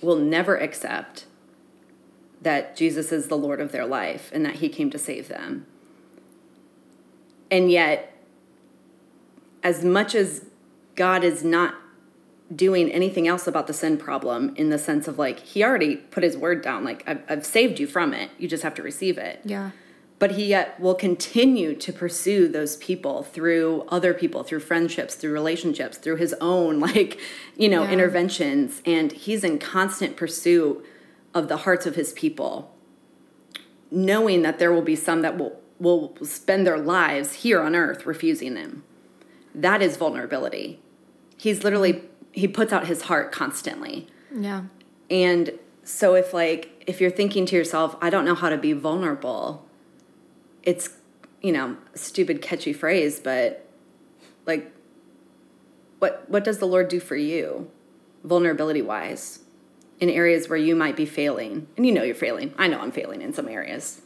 will 0.00 0.16
never 0.16 0.56
accept 0.56 1.26
that 2.42 2.76
Jesus 2.76 3.10
is 3.12 3.28
the 3.28 3.36
Lord 3.36 3.60
of 3.60 3.72
their 3.72 3.86
life 3.86 4.30
and 4.32 4.44
that 4.44 4.56
he 4.56 4.68
came 4.68 4.90
to 4.90 4.98
save 4.98 5.28
them. 5.28 5.66
And 7.50 7.70
yet, 7.70 8.14
as 9.62 9.84
much 9.84 10.14
as 10.14 10.44
God 10.94 11.24
is 11.24 11.42
not 11.42 11.74
doing 12.54 12.90
anything 12.90 13.28
else 13.28 13.46
about 13.46 13.66
the 13.66 13.72
sin 13.74 13.96
problem 13.98 14.54
in 14.56 14.70
the 14.70 14.78
sense 14.78 15.08
of 15.08 15.18
like, 15.18 15.40
he 15.40 15.62
already 15.64 15.96
put 15.96 16.22
his 16.22 16.36
word 16.36 16.62
down, 16.62 16.84
like, 16.84 17.02
I've, 17.06 17.22
I've 17.28 17.46
saved 17.46 17.78
you 17.80 17.86
from 17.86 18.14
it, 18.14 18.30
you 18.38 18.48
just 18.48 18.62
have 18.62 18.74
to 18.74 18.82
receive 18.82 19.18
it 19.18 19.40
Yeah. 19.44 19.72
but 20.18 20.32
he 20.32 20.46
yet 20.46 20.78
will 20.80 20.94
continue 20.94 21.74
to 21.74 21.92
pursue 21.92 22.48
those 22.48 22.76
people 22.76 23.22
through 23.22 23.84
other 23.88 24.14
people 24.14 24.42
through 24.44 24.60
friendships 24.60 25.14
through 25.14 25.32
relationships 25.32 25.98
through 25.98 26.16
his 26.16 26.34
own 26.40 26.80
like 26.88 27.18
you 27.56 27.68
know 27.68 27.82
Yeah. 27.82 27.92
interventions 27.92 28.80
and 28.86 29.12
he's 29.12 29.44
in 29.44 29.58
constant 29.58 30.16
pursuit 30.16 30.84
of 31.34 31.48
the 31.48 31.58
hearts 31.58 31.86
of 31.86 31.94
his 31.94 32.12
people 32.12 32.74
knowing 33.90 34.42
that 34.42 34.58
there 34.58 34.72
will 34.72 34.82
be 34.82 34.96
some 34.96 35.22
that 35.22 35.38
will 35.38 35.60
will 35.78 36.16
spend 36.22 36.66
their 36.66 36.78
lives 36.78 37.34
here 37.34 37.60
on 37.60 37.76
earth 37.76 38.04
refusing 38.04 38.56
him. 38.56 38.82
That 39.54 39.80
is 39.80 39.96
vulnerability. 39.96 40.80
He's 41.36 41.62
literally 41.62 42.02
he 42.32 42.48
puts 42.48 42.72
out 42.72 42.86
his 42.86 43.02
heart 43.02 43.32
constantly. 43.32 44.06
Yeah. 44.34 44.64
and 45.08 45.58
so 45.84 46.14
if 46.14 46.34
like 46.34 46.84
if 46.86 47.00
you're 47.00 47.10
thinking 47.10 47.46
to 47.46 47.56
yourself, 47.56 47.96
I 48.02 48.10
don't 48.10 48.24
know 48.24 48.34
how 48.34 48.50
to 48.50 48.58
be 48.58 48.72
vulnerable, 48.72 49.66
it's 50.62 50.90
you 51.40 51.52
know, 51.52 51.76
stupid 51.94 52.42
catchy 52.42 52.72
phrase, 52.72 53.20
but 53.20 53.66
like 54.44 54.70
what 55.98 56.28
what 56.28 56.44
does 56.44 56.58
the 56.58 56.66
Lord 56.66 56.88
do 56.88 57.00
for 57.00 57.16
you 57.16 57.70
vulnerability 58.24 58.82
wise 58.82 59.40
in 60.00 60.10
areas 60.10 60.48
where 60.48 60.58
you 60.58 60.74
might 60.74 60.96
be 60.96 61.06
failing? 61.06 61.68
And 61.76 61.86
you 61.86 61.92
know 61.92 62.02
you're 62.02 62.14
failing. 62.14 62.54
I 62.58 62.68
know 62.68 62.80
I'm 62.80 62.92
failing 62.92 63.22
in 63.22 63.32
some 63.32 63.48
areas. 63.48 64.02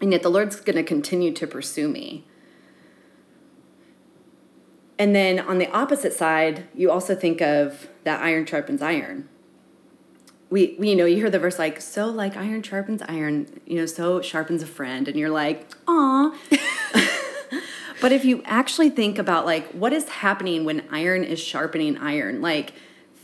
And 0.00 0.12
yet 0.12 0.22
the 0.22 0.30
Lord's 0.30 0.56
going 0.56 0.76
to 0.76 0.82
continue 0.82 1.32
to 1.32 1.46
pursue 1.46 1.88
me. 1.88 2.26
And 4.98 5.14
then 5.14 5.40
on 5.40 5.58
the 5.58 5.70
opposite 5.70 6.12
side, 6.12 6.68
you 6.74 6.90
also 6.90 7.14
think 7.14 7.40
of 7.40 7.88
that 8.04 8.20
iron 8.22 8.46
sharpens 8.46 8.82
iron 8.82 9.28
we, 10.54 10.76
we 10.78 10.90
you 10.90 10.96
know 10.96 11.04
you 11.04 11.16
hear 11.16 11.30
the 11.30 11.38
verse 11.40 11.58
like 11.58 11.80
so 11.80 12.06
like 12.06 12.36
iron 12.36 12.62
sharpens 12.62 13.02
iron 13.08 13.60
you 13.66 13.76
know 13.76 13.86
so 13.86 14.20
sharpens 14.20 14.62
a 14.62 14.66
friend 14.66 15.08
and 15.08 15.18
you're 15.18 15.28
like 15.28 15.68
aw 15.88 16.32
but 18.00 18.12
if 18.12 18.24
you 18.24 18.40
actually 18.44 18.88
think 18.88 19.18
about 19.18 19.46
like 19.46 19.66
what 19.72 19.92
is 19.92 20.08
happening 20.08 20.64
when 20.64 20.86
iron 20.92 21.24
is 21.24 21.40
sharpening 21.40 21.98
iron 21.98 22.40
like 22.40 22.72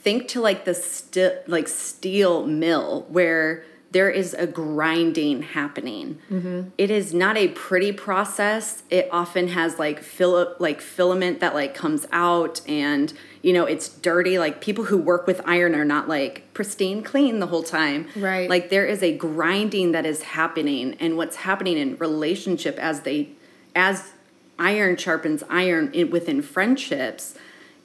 think 0.02 0.28
to 0.28 0.40
like 0.40 0.64
the 0.64 0.74
sti- 0.74 1.38
like 1.46 1.68
steel 1.68 2.46
mill 2.46 3.06
where 3.08 3.64
there 3.92 4.08
is 4.08 4.34
a 4.34 4.46
grinding 4.46 5.42
happening. 5.42 6.18
Mm-hmm. 6.30 6.68
It 6.78 6.92
is 6.92 7.12
not 7.12 7.36
a 7.36 7.48
pretty 7.48 7.90
process. 7.90 8.84
It 8.88 9.08
often 9.10 9.48
has 9.48 9.80
like 9.80 10.00
fil- 10.00 10.54
like 10.60 10.80
filament 10.80 11.40
that 11.40 11.54
like 11.54 11.74
comes 11.74 12.06
out 12.12 12.60
and 12.68 13.12
you 13.42 13.52
know 13.52 13.64
it's 13.64 13.88
dirty. 13.88 14.38
Like 14.38 14.60
people 14.60 14.84
who 14.84 14.96
work 14.96 15.26
with 15.26 15.40
iron 15.44 15.74
are 15.74 15.84
not 15.84 16.08
like 16.08 16.52
pristine 16.54 17.02
clean 17.02 17.40
the 17.40 17.48
whole 17.48 17.64
time. 17.64 18.06
Right. 18.14 18.48
like 18.48 18.70
there 18.70 18.86
is 18.86 19.02
a 19.02 19.16
grinding 19.16 19.90
that 19.92 20.06
is 20.06 20.22
happening 20.22 20.96
and 21.00 21.16
what's 21.16 21.36
happening 21.36 21.76
in 21.76 21.96
relationship 21.96 22.78
as 22.78 23.00
they 23.00 23.30
as 23.74 24.12
iron 24.58 24.96
sharpens 24.96 25.42
iron 25.48 25.90
in, 25.92 26.10
within 26.10 26.42
friendships, 26.42 27.34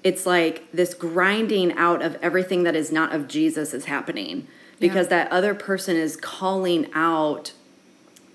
it's 0.05 0.27
like 0.27 0.71
this 0.71 0.93
grinding 0.93 1.73
out 1.73 2.03
of 2.03 2.15
everything 2.21 2.63
that 2.63 2.75
is 2.75 2.91
not 2.91 3.13
of 3.13 3.27
Jesus 3.27 3.73
is 3.73 3.85
happening. 3.85 4.47
Because 4.79 5.07
that 5.07 5.31
other 5.31 5.55
person 5.55 5.95
is 5.95 6.15
calling 6.15 6.91
out 6.93 7.53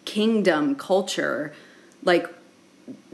kingdom 0.05 0.75
culture 0.75 1.53
like 2.03 2.27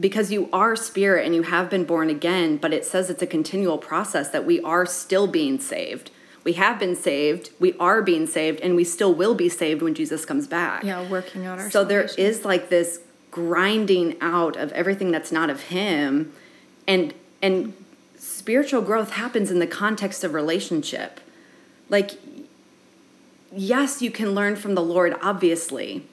because 0.01 0.31
you 0.31 0.49
are 0.53 0.75
spirit 0.77 1.27
and 1.27 1.35
you 1.35 1.43
have 1.43 1.69
been 1.69 1.85
born 1.85 2.09
again 2.09 2.57
but 2.57 2.73
it 2.73 2.85
says 2.85 3.11
it's 3.11 3.21
a 3.21 3.27
continual 3.27 3.77
process 3.77 4.31
that 4.31 4.47
we 4.47 4.61
are 4.63 4.87
still 4.87 5.27
being 5.27 5.59
saved. 5.59 6.11
We 6.45 6.55
have 6.55 6.79
been 6.79 6.95
saved 6.97 7.51
we 7.59 7.75
are 7.79 8.01
being 8.01 8.27
saved 8.27 8.61
and 8.61 8.77
we 8.77 8.85
still 8.85 9.13
will 9.13 9.35
be 9.35 9.49
saved 9.49 9.83
when 9.83 9.95
jesus 9.95 10.25
comes 10.25 10.47
back. 10.47 10.85
Yeah, 10.85 11.07
working 11.11 11.47
on 11.47 11.59
our 11.59 11.69
so 11.69 11.85
there 11.85 12.07
salvation. 12.07 12.31
is 12.31 12.45
like 12.45 12.71
this 12.71 13.01
grinding 13.33 14.17
out 14.21 14.57
of 14.57 14.73
everything 14.73 15.11
that's 15.11 15.33
not 15.33 15.51
of 15.51 15.65
him 15.65 16.33
and 16.87 17.13
and 17.43 17.75
spiritual 18.19 18.83
growth 18.83 19.12
happens 19.12 19.51
in 19.51 19.59
the 19.59 19.67
context 19.67 20.25
of 20.25 20.35
relationship. 20.35 21.21
Like 21.89 22.19
yes 23.57 24.03
you 24.03 24.11
can 24.11 24.35
learn 24.35 24.57
from 24.57 24.75
the 24.75 24.83
lord 24.83 25.17
obviously 25.23 26.07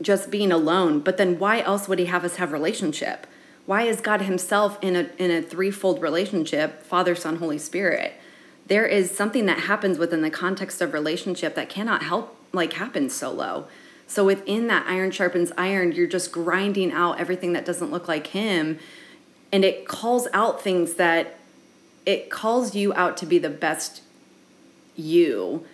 just 0.00 0.30
being 0.30 0.50
alone 0.50 1.00
but 1.00 1.16
then 1.16 1.38
why 1.38 1.60
else 1.60 1.88
would 1.88 1.98
he 1.98 2.06
have 2.06 2.24
us 2.24 2.36
have 2.36 2.52
relationship? 2.52 3.26
Why 3.66 3.82
is 3.82 4.00
god 4.00 4.22
himself 4.22 4.78
in 4.82 4.96
a 4.96 5.10
in 5.18 5.30
a 5.30 5.42
threefold 5.42 6.00
relationship 6.02 6.82
father 6.82 7.14
son 7.14 7.36
holy 7.36 7.58
spirit? 7.58 8.14
There 8.66 8.86
is 8.86 9.10
something 9.10 9.46
that 9.46 9.60
happens 9.60 9.98
within 9.98 10.22
the 10.22 10.30
context 10.30 10.80
of 10.80 10.94
relationship 10.94 11.54
that 11.54 11.68
cannot 11.68 12.02
help 12.02 12.36
like 12.52 12.74
happen 12.74 13.10
solo. 13.10 13.68
So 14.06 14.24
within 14.24 14.66
that 14.68 14.86
iron 14.86 15.10
sharpens 15.10 15.52
iron 15.56 15.92
you're 15.92 16.06
just 16.06 16.32
grinding 16.32 16.92
out 16.92 17.20
everything 17.20 17.52
that 17.52 17.64
doesn't 17.64 17.90
look 17.90 18.08
like 18.08 18.28
him 18.28 18.78
and 19.54 19.64
it 19.64 19.86
calls 19.86 20.26
out 20.32 20.60
things 20.60 20.94
that 20.94 21.38
it 22.04 22.28
calls 22.28 22.74
you 22.74 22.92
out 22.94 23.16
to 23.18 23.24
be 23.26 23.38
the 23.38 23.48
best 23.66 24.02
you 24.96 25.64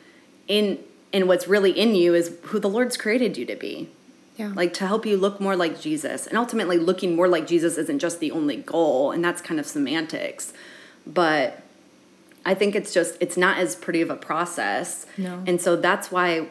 in 0.48 0.78
and 1.12 1.26
what's 1.28 1.48
really 1.48 1.72
in 1.72 1.94
you 1.94 2.14
is 2.14 2.36
who 2.44 2.58
the 2.58 2.68
lord's 2.68 2.96
created 2.96 3.36
you 3.36 3.44
to 3.46 3.56
be 3.56 3.88
Yeah. 4.36 4.52
like 4.54 4.72
to 4.74 4.86
help 4.86 5.04
you 5.06 5.16
look 5.16 5.40
more 5.40 5.56
like 5.56 5.80
jesus 5.80 6.26
and 6.26 6.36
ultimately 6.38 6.78
looking 6.78 7.14
more 7.16 7.28
like 7.28 7.46
jesus 7.46 7.76
isn't 7.76 7.98
just 7.98 8.20
the 8.20 8.30
only 8.30 8.56
goal 8.56 9.12
and 9.12 9.24
that's 9.24 9.40
kind 9.42 9.58
of 9.60 9.66
semantics 9.66 10.52
but 11.06 11.62
i 12.44 12.54
think 12.54 12.74
it's 12.74 12.92
just 12.94 13.16
it's 13.20 13.36
not 13.36 13.58
as 13.58 13.76
pretty 13.76 14.00
of 14.02 14.10
a 14.10 14.16
process 14.16 15.06
No. 15.18 15.42
and 15.46 15.60
so 15.60 15.76
that's 15.76 16.10
why 16.10 16.48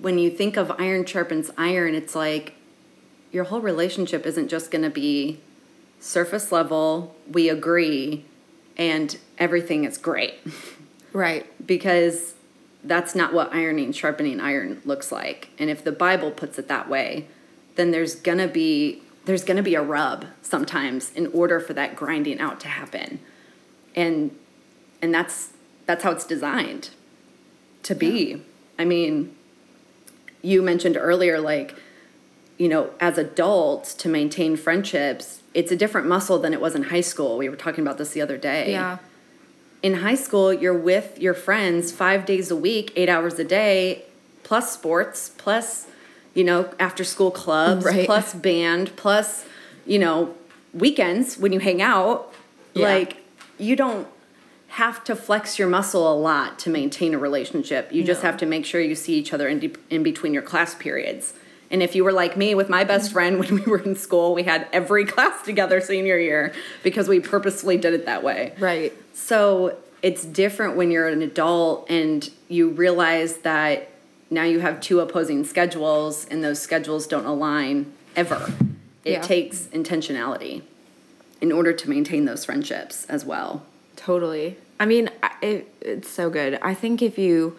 when 0.00 0.18
you 0.18 0.30
think 0.30 0.56
of 0.56 0.70
iron 0.78 1.04
sharpens 1.06 1.50
iron 1.56 1.94
it's 1.94 2.14
like 2.14 2.54
your 3.32 3.44
whole 3.44 3.60
relationship 3.60 4.26
isn't 4.26 4.48
just 4.48 4.70
going 4.70 4.82
to 4.82 4.90
be 4.90 5.40
surface 6.00 6.50
level 6.50 7.14
we 7.30 7.48
agree 7.48 8.24
and 8.76 9.18
everything 9.38 9.84
is 9.84 9.98
great. 9.98 10.34
Right. 11.12 11.46
because 11.66 12.34
that's 12.82 13.14
not 13.14 13.34
what 13.34 13.52
ironing 13.52 13.92
sharpening 13.92 14.40
iron 14.40 14.80
looks 14.86 15.12
like. 15.12 15.50
And 15.58 15.68
if 15.70 15.84
the 15.84 15.92
bible 15.92 16.30
puts 16.30 16.58
it 16.58 16.66
that 16.68 16.88
way 16.88 17.28
then 17.76 17.90
there's 17.90 18.14
gonna 18.14 18.48
be 18.48 19.02
there's 19.26 19.44
gonna 19.44 19.62
be 19.62 19.74
a 19.74 19.82
rub 19.82 20.26
sometimes 20.42 21.12
in 21.12 21.26
order 21.28 21.60
for 21.60 21.74
that 21.74 21.94
grinding 21.94 22.40
out 22.40 22.58
to 22.60 22.68
happen. 22.68 23.20
And 23.94 24.34
and 25.02 25.14
that's 25.14 25.50
that's 25.86 26.02
how 26.02 26.12
it's 26.12 26.26
designed 26.26 26.90
to 27.82 27.94
be. 27.94 28.42
I 28.78 28.84
mean 28.84 29.36
you 30.42 30.62
mentioned 30.62 30.96
earlier 30.96 31.38
like 31.38 31.74
you 32.60 32.68
know 32.68 32.90
as 33.00 33.14
adults 33.26 33.88
to 33.94 34.06
maintain 34.08 34.52
friendships 34.56 35.26
it's 35.54 35.72
a 35.72 35.76
different 35.82 36.06
muscle 36.06 36.38
than 36.38 36.52
it 36.52 36.60
was 36.60 36.74
in 36.74 36.82
high 36.94 37.00
school 37.12 37.38
we 37.42 37.48
were 37.48 37.56
talking 37.66 37.82
about 37.86 37.96
this 37.98 38.10
the 38.16 38.20
other 38.26 38.36
day 38.36 38.72
Yeah. 38.72 38.98
in 39.82 39.94
high 40.06 40.14
school, 40.26 40.52
you're 40.62 40.80
with 40.92 41.18
your 41.26 41.32
friends 41.46 41.90
five 41.90 42.20
days 42.26 42.50
a 42.50 42.56
week, 42.68 42.86
eight 43.00 43.08
hours 43.08 43.38
a 43.38 43.44
day, 43.44 44.04
plus 44.42 44.66
sports, 44.78 45.30
plus, 45.44 45.86
you 46.34 46.44
know, 46.44 46.60
after 46.78 47.02
school 47.14 47.30
clubs, 47.30 47.82
Right. 47.86 48.04
plus 48.04 48.34
band, 48.34 48.84
plus, 48.96 49.28
you 49.86 49.98
know, 50.04 50.34
weekends 50.74 51.38
when 51.38 51.50
you 51.54 51.60
hang 51.60 51.80
out. 51.80 52.18
Yeah. 52.74 52.88
Like, 52.92 53.10
you 53.58 53.74
don't 53.74 54.06
have 54.82 55.02
to 55.04 55.16
flex 55.16 55.58
your 55.58 55.68
muscle 55.68 56.04
a 56.12 56.16
lot 56.30 56.58
to 56.64 56.68
maintain 56.70 57.14
a 57.14 57.18
relationship. 57.18 57.90
You 57.90 58.04
just 58.04 58.20
have 58.28 58.36
to 58.42 58.46
make 58.54 58.64
sure 58.66 58.82
you 58.82 58.94
see 58.94 59.14
each 59.14 59.32
other 59.32 59.48
in, 59.48 59.58
de- 59.60 59.72
in 59.88 60.02
between 60.02 60.34
your 60.34 60.42
class 60.52 60.74
periods. 60.74 61.32
And 61.70 61.82
if 61.82 61.94
you 61.94 62.02
were 62.02 62.12
like 62.12 62.36
me 62.36 62.54
with 62.54 62.68
my 62.68 62.84
best 62.84 63.06
mm-hmm. 63.06 63.12
friend 63.12 63.38
when 63.40 63.54
we 63.56 63.62
were 63.62 63.78
in 63.78 63.96
school, 63.96 64.34
we 64.34 64.42
had 64.42 64.66
every 64.72 65.04
class 65.04 65.42
together 65.44 65.80
senior 65.80 66.18
year 66.18 66.52
because 66.82 67.08
we 67.08 67.20
purposefully 67.20 67.76
did 67.76 67.94
it 67.94 68.06
that 68.06 68.22
way. 68.22 68.54
Right. 68.58 68.92
So 69.14 69.76
it's 70.02 70.24
different 70.24 70.76
when 70.76 70.90
you're 70.90 71.08
an 71.08 71.22
adult 71.22 71.90
and 71.90 72.28
you 72.48 72.70
realize 72.70 73.38
that 73.38 73.90
now 74.30 74.44
you 74.44 74.60
have 74.60 74.80
two 74.80 75.00
opposing 75.00 75.44
schedules 75.44 76.26
and 76.26 76.42
those 76.42 76.60
schedules 76.60 77.06
don't 77.06 77.26
align 77.26 77.92
ever. 78.16 78.52
It 79.04 79.12
Yeah. 79.12 79.22
takes 79.22 79.66
intentionality 79.72 80.62
in 81.40 81.52
order 81.52 81.72
to 81.72 81.90
maintain 81.90 82.24
those 82.26 82.44
friendships 82.44 83.06
as 83.08 83.24
well. 83.24 83.62
Totally. 83.96 84.56
I 84.78 84.86
mean, 84.86 85.10
it, 85.42 85.72
it's 85.80 86.08
so 86.08 86.30
good. 86.30 86.58
I 86.62 86.74
think 86.74 87.02
if 87.02 87.18
you 87.18 87.56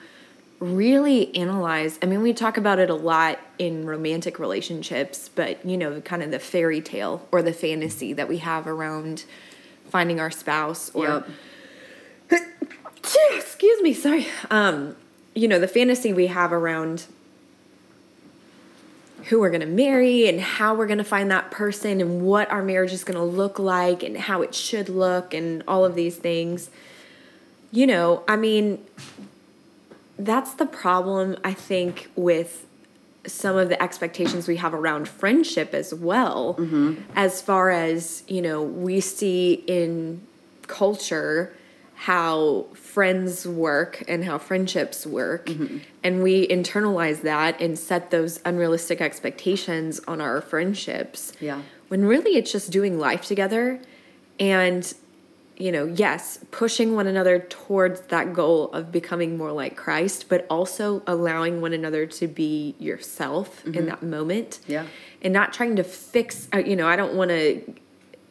really 0.62 1.36
analyze, 1.36 1.98
I 2.02 2.06
mean, 2.06 2.22
we 2.22 2.34
talk 2.34 2.56
about 2.56 2.78
it 2.78 2.90
a 2.90 2.96
lot 2.96 3.40
in 3.58 3.86
romantic 3.86 4.38
relationships, 4.38 5.28
but 5.28 5.66
you 5.66 5.76
know, 5.76 6.00
kind 6.02 6.22
of 6.22 6.32
the 6.32 6.40
fairy 6.40 6.82
tale 6.82 7.28
or 7.32 7.42
the 7.42 7.52
fantasy 7.52 8.14
that 8.14 8.30
we 8.30 8.38
have 8.38 8.68
around 8.68 9.26
finding 9.90 10.20
our 10.20 10.32
spouse 10.32 10.92
or 10.92 11.26
Yep. 12.30 12.42
excuse 13.34 13.82
me, 13.82 13.94
sorry. 13.94 14.28
Um, 14.50 14.96
you 15.34 15.48
know, 15.48 15.60
the 15.60 15.68
fantasy 15.68 16.14
we 16.14 16.28
have 16.28 16.54
around 16.54 17.08
who 19.26 19.40
we're 19.40 19.50
going 19.50 19.62
to 19.62 19.68
marry 19.68 20.28
and 20.28 20.40
how 20.40 20.76
we're 20.76 20.88
going 20.88 20.98
to 20.98 21.04
find 21.04 21.30
that 21.32 21.52
person 21.52 22.02
and 22.02 22.22
what 22.22 22.50
our 22.52 22.64
marriage 22.64 22.92
is 22.92 23.04
going 23.04 23.18
to 23.18 23.24
look 23.24 23.60
like 23.60 24.04
and 24.04 24.18
how 24.18 24.42
it 24.42 24.54
should 24.54 24.90
look 24.90 25.34
and 25.34 25.64
all 25.68 25.86
of 25.86 25.96
these 25.96 26.18
things. 26.18 26.70
You 27.72 27.88
know, 27.88 28.24
I 28.28 28.36
mean, 28.36 28.84
that's 30.26 30.54
the 30.54 30.66
problem, 30.66 31.38
I 31.44 31.54
think, 31.54 32.10
with 32.16 32.66
some 33.26 33.56
of 33.56 33.70
the 33.70 33.82
expectations 33.82 34.48
we 34.48 34.56
have 34.58 34.74
around 34.74 35.08
friendship 35.08 35.74
as 35.74 35.94
well. 35.94 36.56
Mm-hmm. 36.56 37.02
As 37.16 37.42
far 37.42 37.70
as, 37.70 38.24
you 38.28 38.42
know, 38.42 38.62
we 38.64 39.00
see 39.00 39.64
in 39.68 40.26
culture 40.68 41.54
how 41.96 42.66
friends 42.74 43.48
work 43.48 44.04
and 44.08 44.26
how 44.26 44.40
friendships 44.40 45.06
work. 45.06 45.46
Mm-hmm. 45.46 45.78
And 46.04 46.24
we 46.24 46.48
internalize 46.48 47.22
that 47.22 47.62
and 47.62 47.78
set 47.78 48.10
those 48.10 48.40
unrealistic 48.44 49.02
expectations 49.02 50.00
on 50.08 50.20
our 50.20 50.42
friendships. 50.42 51.34
Yeah. 51.40 51.62
When 51.90 52.06
really 52.06 52.38
it's 52.38 52.52
just 52.52 52.72
doing 52.72 52.98
life 52.98 53.26
together 53.26 53.80
and 54.40 54.92
you 55.62 55.72
know, 55.72 55.86
yes, 55.86 56.40
pushing 56.50 56.96
one 56.96 57.06
another 57.06 57.38
towards 57.40 58.02
that 58.02 58.34
goal 58.34 58.72
of 58.72 58.92
becoming 58.92 59.38
more 59.38 59.52
like 59.52 59.76
Christ, 59.76 60.26
but 60.28 60.46
also 60.50 61.04
allowing 61.06 61.62
one 61.62 61.72
another 61.74 62.06
to 62.08 62.28
be 62.28 62.76
yourself 62.80 63.64
in 63.66 63.86
that 63.86 64.02
moment. 64.02 64.60
Yeah. 64.68 64.88
And 65.22 65.32
not 65.34 65.54
trying 65.54 65.76
to 65.76 65.84
fix, 65.84 66.48
uh, 66.54 66.58
you 66.58 66.76
know, 66.76 66.88
I 66.88 66.96
don't 66.96 67.14
want 67.14 67.30
to 67.30 67.62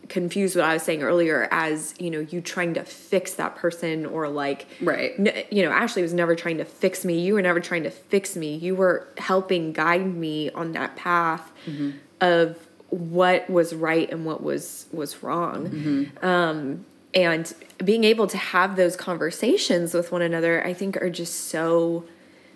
confuse 0.08 0.56
what 0.56 0.64
I 0.64 0.74
was 0.74 0.82
saying 0.82 1.04
earlier 1.04 1.46
as, 1.52 1.94
you 2.00 2.10
know, 2.10 2.18
you 2.18 2.40
trying 2.40 2.74
to 2.74 2.82
fix 2.82 3.34
that 3.34 3.54
person 3.54 4.06
or 4.06 4.28
like, 4.28 4.66
Right. 4.80 5.12
n- 5.16 5.44
you 5.52 5.62
know, 5.62 5.70
Ashley 5.70 6.02
was 6.02 6.12
never 6.12 6.34
trying 6.34 6.58
to 6.58 6.64
fix 6.64 7.04
me. 7.04 7.20
You 7.20 7.34
were 7.34 7.42
never 7.42 7.60
trying 7.60 7.84
to 7.84 7.90
fix 7.92 8.34
me. 8.34 8.56
You 8.56 8.74
were 8.74 9.06
helping 9.18 9.72
guide 9.72 10.04
me 10.12 10.50
on 10.50 10.72
that 10.72 10.96
path 10.96 11.52
of 12.20 12.56
what 12.88 13.48
was 13.48 13.72
right 13.72 14.10
and 14.10 14.24
what 14.24 14.42
was 14.42 14.86
was 14.92 15.22
wrong. 15.22 16.10
Um, 16.22 16.84
and 17.14 17.52
being 17.84 18.04
able 18.04 18.26
to 18.28 18.36
have 18.36 18.76
those 18.76 18.96
conversations 18.96 19.94
with 19.94 20.12
one 20.12 20.22
another, 20.22 20.64
I 20.66 20.72
think, 20.74 20.96
are 20.98 21.10
just 21.10 21.48
so 21.48 22.04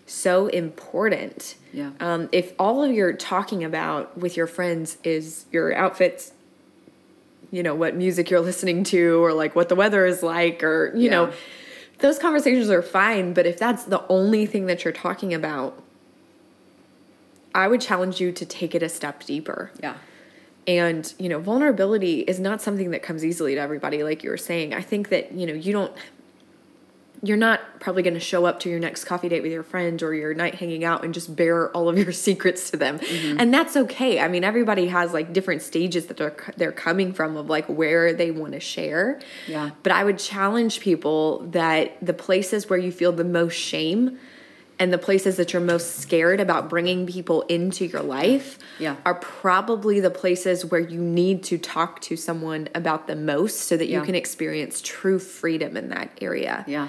so 0.07 0.49
important. 0.49 1.55
Yeah. 1.73 1.91
Um, 1.99 2.29
if 2.31 2.53
all 2.59 2.85
of 2.85 2.93
you're 2.93 3.15
talking 3.15 3.65
about 3.65 4.19
with 4.19 4.37
your 4.37 4.47
friends 4.47 4.99
is 5.03 5.47
your 5.51 5.75
outfits, 5.75 6.33
you 7.51 7.63
know, 7.63 7.75
what 7.75 7.97
music 7.97 8.29
you're 8.29 8.41
listening 8.53 8.85
to, 8.85 9.25
or 9.25 9.33
like 9.33 9.57
what 9.57 9.71
the 9.71 9.75
weather 9.75 10.05
is 10.05 10.23
like, 10.23 10.63
or, 10.63 10.93
you 10.95 11.05
Yeah. 11.05 11.11
know, 11.11 11.33
those 12.01 12.19
conversations 12.19 12.69
are 12.69 12.83
fine. 12.83 13.33
But 13.33 13.47
if 13.47 13.59
that's 13.59 13.85
the 13.85 14.07
only 14.09 14.45
thing 14.45 14.67
that 14.67 14.85
you're 14.85 14.93
talking 14.93 15.33
about, 15.33 15.83
I 17.55 17.67
would 17.69 17.81
challenge 17.81 18.21
you 18.21 18.31
to 18.33 18.45
take 18.45 18.75
it 18.75 18.83
a 18.83 18.89
step 18.91 19.25
deeper. 19.25 19.71
Yeah. 19.83 19.95
And, 20.67 21.13
you 21.19 21.29
know, 21.29 21.39
vulnerability 21.39 22.21
is 22.21 22.41
not 22.41 22.63
something 22.63 22.91
that 22.93 23.03
comes 23.03 23.25
easily 23.25 23.55
to 23.55 23.61
everybody, 23.61 24.03
like 24.03 24.25
you 24.25 24.31
were 24.31 24.39
saying. 24.39 24.73
I 24.73 24.81
think 24.81 25.11
that, 25.11 25.33
you 25.33 25.47
know, 25.47 25.53
you 25.53 25.73
don't, 25.73 25.93
you're 27.23 27.39
not 27.39 27.81
probably 27.81 28.03
going 28.03 28.15
to 28.15 28.21
show 28.21 28.45
up 28.45 28.61
to 28.61 28.69
your 28.69 28.79
next 28.79 29.05
coffee 29.05 29.31
date 29.31 29.43
with 29.43 29.51
your 29.51 29.63
friend 29.63 30.03
or 30.03 30.15
your 30.15 30.35
night 30.35 30.57
hanging 30.57 30.85
out 30.85 31.05
and 31.05 31.15
just 31.15 31.35
bare 31.35 31.71
all 31.71 31.89
of 31.89 31.97
your 31.99 32.13
secrets 32.27 32.71
to 32.71 32.77
them. 32.77 32.99
Mm-hmm. 32.99 33.41
And 33.41 33.53
that's 33.53 33.77
okay. 33.77 34.21
I 34.21 34.29
mean, 34.29 34.45
everybody 34.45 34.89
has 34.89 35.13
like 35.13 35.33
different 35.33 35.63
stages 35.63 36.07
that 36.07 36.19
they're 36.19 36.37
they're 36.57 36.73
coming 36.73 37.15
from 37.15 37.37
of 37.37 37.49
like 37.49 37.67
where 37.67 38.13
they 38.13 38.31
want 38.31 38.53
to 38.53 38.61
share. 38.61 39.21
Yeah. 39.49 39.71
But 39.83 39.93
I 39.93 40.05
would 40.05 40.19
challenge 40.19 40.81
people 40.81 41.41
that 41.51 41.97
the 42.05 42.15
places 42.15 42.69
where 42.69 42.79
you 42.79 42.93
feel 42.93 43.13
the 43.13 43.25
most 43.25 43.55
shame 43.55 44.19
and 44.85 44.93
the 44.93 44.99
places 44.99 45.37
that 45.37 45.55
you're 45.55 45.63
most 45.63 45.97
scared 46.01 46.41
about 46.41 46.69
bringing 46.69 47.07
people 47.07 47.41
into 47.49 47.87
your 47.87 48.03
life 48.03 48.59
Yeah. 48.79 48.97
are 49.07 49.15
probably 49.15 49.99
the 49.99 50.11
places 50.11 50.63
where 50.67 50.79
you 50.81 51.01
need 51.01 51.43
to 51.45 51.57
talk 51.57 52.03
to 52.03 52.17
someone 52.17 52.69
about 52.75 53.07
the 53.07 53.17
most 53.17 53.61
so 53.61 53.79
that 53.79 53.89
you 53.89 54.03
can 54.03 54.15
experience 54.15 54.83
true 54.83 55.19
freedom 55.19 55.79
in 55.79 55.89
that 55.89 56.11
area. 56.21 56.67
Yeah. 56.69 56.89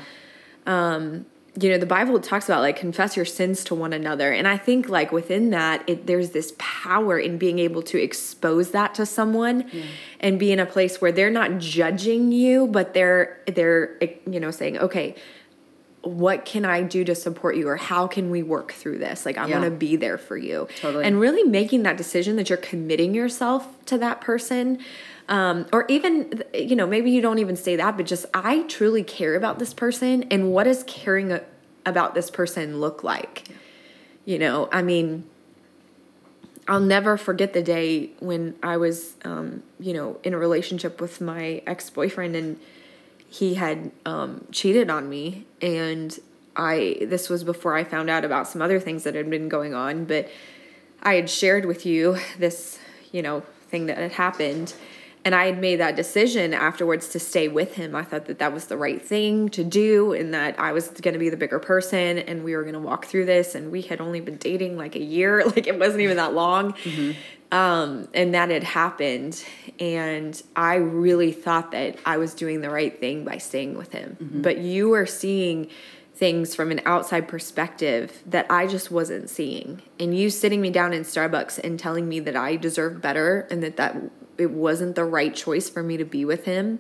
Um, 0.66 1.26
you 1.58 1.70
know 1.70 1.78
the 1.78 1.86
bible 1.86 2.20
talks 2.20 2.50
about 2.50 2.60
like 2.60 2.76
confess 2.76 3.16
your 3.16 3.24
sins 3.24 3.64
to 3.64 3.74
one 3.76 3.94
another. 3.94 4.34
And 4.34 4.46
i 4.46 4.58
think 4.58 4.90
like 4.90 5.14
within 5.14 5.52
that 5.52 5.88
it, 5.88 6.06
there's 6.06 6.32
this 6.32 6.54
power 6.58 7.18
in 7.18 7.38
being 7.38 7.60
able 7.60 7.82
to 7.84 7.98
expose 7.98 8.72
that 8.72 8.94
to 8.96 9.06
someone 9.06 9.64
and 10.20 10.38
be 10.38 10.52
in 10.52 10.60
a 10.60 10.66
place 10.66 11.00
where 11.00 11.14
they're 11.14 11.30
not 11.42 11.60
judging 11.60 12.34
you 12.34 12.68
but 12.68 12.94
they're 12.94 13.40
they're 13.48 13.96
you 14.30 14.42
know 14.42 14.52
saying 14.52 14.78
okay 14.80 15.16
what 16.06 16.46
can 16.46 16.64
i 16.66 16.82
do 16.84 17.04
to 17.04 17.16
support 17.16 17.56
you 17.58 17.68
or 17.68 17.76
how 17.78 18.06
can 18.08 18.30
we 18.30 18.44
work 18.44 18.72
through 18.72 18.98
this 19.00 19.26
like 19.26 19.38
i 19.38 19.48
Yeah. 19.48 19.60
want 19.60 19.66
to 19.72 19.76
be 19.76 19.96
there 19.96 20.18
for 20.20 20.38
you 20.38 20.68
Totally. 20.80 21.04
and 21.04 21.20
really 21.20 21.44
making 21.44 21.82
that 21.84 21.98
decision 21.98 22.36
that 22.36 22.48
you're 22.50 22.58
committing 22.58 23.14
yourself 23.16 23.68
to 23.86 23.98
that 23.98 24.22
person 24.22 24.80
um, 25.28 25.66
or 25.74 25.86
even 25.90 26.44
you 26.54 26.76
know 26.76 26.86
maybe 26.86 27.10
you 27.10 27.22
don't 27.22 27.40
even 27.40 27.56
say 27.56 27.76
that 27.78 27.98
but 27.98 28.06
just 28.06 28.28
i 28.36 28.62
truly 28.64 29.04
care 29.04 29.34
about 29.36 29.58
this 29.58 29.74
person 29.74 30.24
and 30.30 30.52
what 30.52 30.66
does 30.66 30.84
caring 30.84 31.40
about 31.86 32.14
this 32.14 32.30
person 32.30 32.80
look 32.80 33.04
like 33.04 33.44
you 34.26 34.38
know 34.38 34.70
i 34.72 34.84
mean 34.84 35.28
i'll 36.68 36.80
never 36.80 37.18
forget 37.18 37.54
the 37.54 37.64
day 37.64 38.12
when 38.20 38.56
i 38.62 38.78
was 38.78 39.16
um, 39.24 39.64
you 39.80 39.94
know 39.94 40.18
in 40.24 40.34
a 40.36 40.38
relationship 40.38 41.02
with 41.02 41.20
my 41.20 41.64
ex-boyfriend 41.66 42.36
and 42.36 42.60
he 43.30 43.56
had 43.56 43.92
um, 44.06 44.46
cheated 44.52 44.90
on 44.90 45.10
me 45.10 45.46
and 45.62 46.20
i 46.56 46.98
this 47.02 47.30
was 47.30 47.44
before 47.44 47.76
i 47.76 47.84
found 47.84 48.10
out 48.10 48.24
about 48.24 48.48
some 48.48 48.62
other 48.62 48.80
things 48.80 49.04
that 49.04 49.16
had 49.16 49.30
been 49.30 49.50
going 49.50 49.74
on 49.74 50.06
but 50.06 50.30
i 51.04 51.16
had 51.16 51.30
shared 51.30 51.66
with 51.66 51.86
you 51.86 52.18
this 52.40 52.80
you 53.12 53.22
know 53.22 53.42
thing 53.70 53.88
that 53.88 53.98
had 53.98 54.14
happened 54.14 54.74
and 55.26 55.36
i 55.36 55.48
had 55.48 55.60
made 55.60 55.78
that 55.78 55.96
decision 55.96 56.54
afterwards 56.54 57.10
to 57.10 57.20
stay 57.20 57.48
with 57.48 57.74
him. 57.74 57.96
I 57.96 58.04
thought 58.04 58.26
that 58.28 58.40
that 58.40 58.54
was 58.54 58.68
the 58.68 58.78
right 58.78 59.02
thing 59.02 59.50
to 59.50 59.64
do 59.64 60.14
and 60.14 60.34
that 60.34 60.58
i 60.60 60.72
was 60.72 60.88
going 60.90 61.14
to 61.14 61.20
be 61.20 61.30
the 61.30 61.38
bigger 61.38 61.60
person 61.60 62.20
and 62.20 62.44
we 62.44 62.56
were 62.56 62.62
going 62.62 62.74
to 62.74 62.80
walk 62.80 63.06
through 63.06 63.26
this 63.26 63.56
and 63.56 63.72
we 63.72 63.82
had 63.82 64.00
only 64.00 64.22
been 64.22 64.38
dating 64.38 64.78
like 64.78 64.96
a 64.96 65.04
year. 65.04 65.44
Like 65.56 65.68
it 65.68 65.80
wasn't 65.80 66.02
even 66.02 66.18
that 66.18 66.34
long. 66.34 66.76
Um, 67.52 68.10
and 68.14 68.34
that 68.34 68.50
had 68.50 68.64
happened. 68.64 69.44
And 69.80 70.42
i 70.56 70.76
really 70.76 71.32
thought 71.32 71.72
that 71.72 71.98
i 72.06 72.18
was 72.18 72.34
doing 72.34 72.62
the 72.62 72.70
right 72.70 72.98
thing 73.00 73.26
by 73.26 73.38
staying 73.38 73.76
with 73.78 73.92
him. 73.92 74.18
But 74.44 74.60
you 74.60 74.90
were 74.90 75.06
seeing 75.06 75.70
things 76.14 76.56
from 76.56 76.72
an 76.72 76.82
outside 76.86 77.28
perspective 77.28 78.22
that 78.26 78.46
i 78.50 78.68
just 78.68 78.92
wasn't 78.92 79.30
seeing. 79.30 79.82
And 80.00 80.18
you 80.18 80.30
sitting 80.30 80.62
me 80.62 80.70
down 80.70 80.94
in 80.94 81.04
starbucks 81.04 81.60
and 81.64 81.80
telling 81.80 82.08
me 82.08 82.20
that 82.22 82.36
i 82.36 82.56
deserved 82.56 83.02
better 83.02 83.48
and 83.50 83.64
that 83.64 83.78
that 83.78 83.96
it 84.38 84.52
wasn't 84.52 84.96
the 84.96 85.06
right 85.06 85.34
choice 85.36 85.70
for 85.70 85.82
me 85.84 85.98
to 85.98 86.06
be 86.06 86.26
with 86.26 86.46
him 86.46 86.80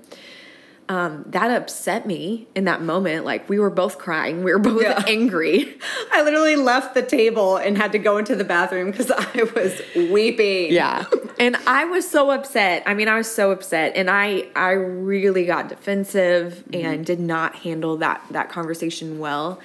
um, 0.88 1.26
that 1.30 1.49
upset 1.49 2.06
me 2.06 2.47
in 2.53 2.66
that 2.66 2.80
moment 2.84 3.26
like 3.26 3.49
we 3.49 3.58
were 3.58 3.72
both 3.72 3.97
crying 3.97 4.43
we 4.43 4.51
were 4.53 4.60
both 4.60 4.84
Yeah. 4.84 5.03
angry 5.08 5.78
I 6.12 6.22
literally 6.22 6.56
left 6.56 6.93
the 6.93 7.01
table 7.01 7.58
and 7.58 7.76
had 7.76 7.91
to 7.93 7.97
go 7.97 8.18
into 8.18 8.36
the 8.36 8.43
bathroom 8.43 8.91
because 8.91 9.10
I 9.18 9.43
was 9.56 9.82
weeping. 10.12 10.72
Yeah. 10.72 11.06
and 11.39 11.56
I 11.68 11.86
was 11.86 12.08
so 12.08 12.30
upset. 12.30 12.84
I 12.86 12.93
mean, 12.93 13.08
I 13.08 13.18
was 13.18 13.30
so 13.30 13.51
upset 13.51 13.93
and 13.97 14.10
I 14.10 14.47
I 14.56 14.72
really 14.72 15.45
got 15.45 15.68
defensive 15.70 16.64
and 16.72 17.03
did 17.06 17.20
not 17.20 17.56
handle 17.56 17.97
that 17.97 18.22
that 18.32 18.49
conversation 18.49 19.18
well. 19.20 19.60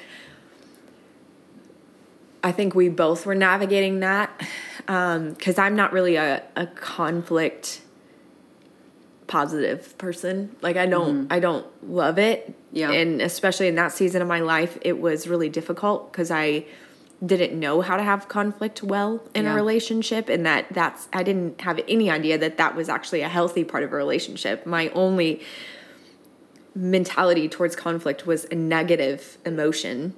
I 2.42 2.52
think 2.52 2.74
we 2.74 2.88
both 2.88 3.26
were 3.26 3.34
navigating 3.34 4.00
that 4.00 4.30
um 4.88 5.34
cuz 5.36 5.58
I'm 5.58 5.76
not 5.76 5.92
really 5.92 6.16
a 6.16 6.42
a 6.56 6.66
conflict 6.66 7.82
positive 9.26 9.96
person. 9.96 10.56
Like 10.60 10.76
I 10.76 10.86
don't 10.86 11.30
I 11.30 11.38
don't 11.38 11.66
love 11.88 12.18
it. 12.18 12.54
Yeah. 12.72 12.90
And 12.90 13.22
especially 13.22 13.68
in 13.68 13.76
that 13.76 13.92
season 13.92 14.22
of 14.22 14.28
my 14.28 14.40
life, 14.40 14.78
it 14.82 15.00
was 15.00 15.28
really 15.28 15.48
difficult 15.48 16.12
cuz 16.12 16.30
I 16.30 16.64
didn't 17.24 17.58
know 17.58 17.82
how 17.82 17.96
to 17.96 18.02
have 18.02 18.28
conflict 18.28 18.82
well 18.82 19.22
in 19.34 19.46
a 19.46 19.54
relationship 19.54 20.30
and 20.30 20.44
that 20.46 20.66
that's 20.70 21.06
I 21.12 21.22
didn't 21.22 21.60
have 21.60 21.78
any 21.86 22.10
idea 22.10 22.38
that 22.38 22.56
that 22.56 22.74
was 22.74 22.88
actually 22.88 23.20
a 23.20 23.28
healthy 23.28 23.62
part 23.62 23.84
of 23.84 23.92
a 23.92 23.96
relationship. 23.96 24.64
My 24.64 24.88
only 24.94 25.42
mentality 26.74 27.48
towards 27.48 27.76
conflict 27.76 28.26
was 28.26 28.46
a 28.50 28.54
negative 28.54 29.38
emotion. 29.44 30.14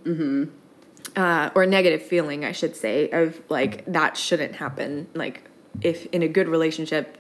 Uh, 1.16 1.50
or 1.54 1.64
a 1.64 1.66
negative 1.66 2.02
feeling, 2.02 2.44
I 2.44 2.52
should 2.52 2.74
say, 2.74 3.10
of 3.10 3.40
like 3.50 3.84
that 3.86 4.16
shouldn't 4.16 4.54
happen. 4.56 5.08
Like 5.14 5.42
if 5.82 6.06
in 6.06 6.22
a 6.22 6.28
good 6.28 6.48
relationship, 6.48 7.18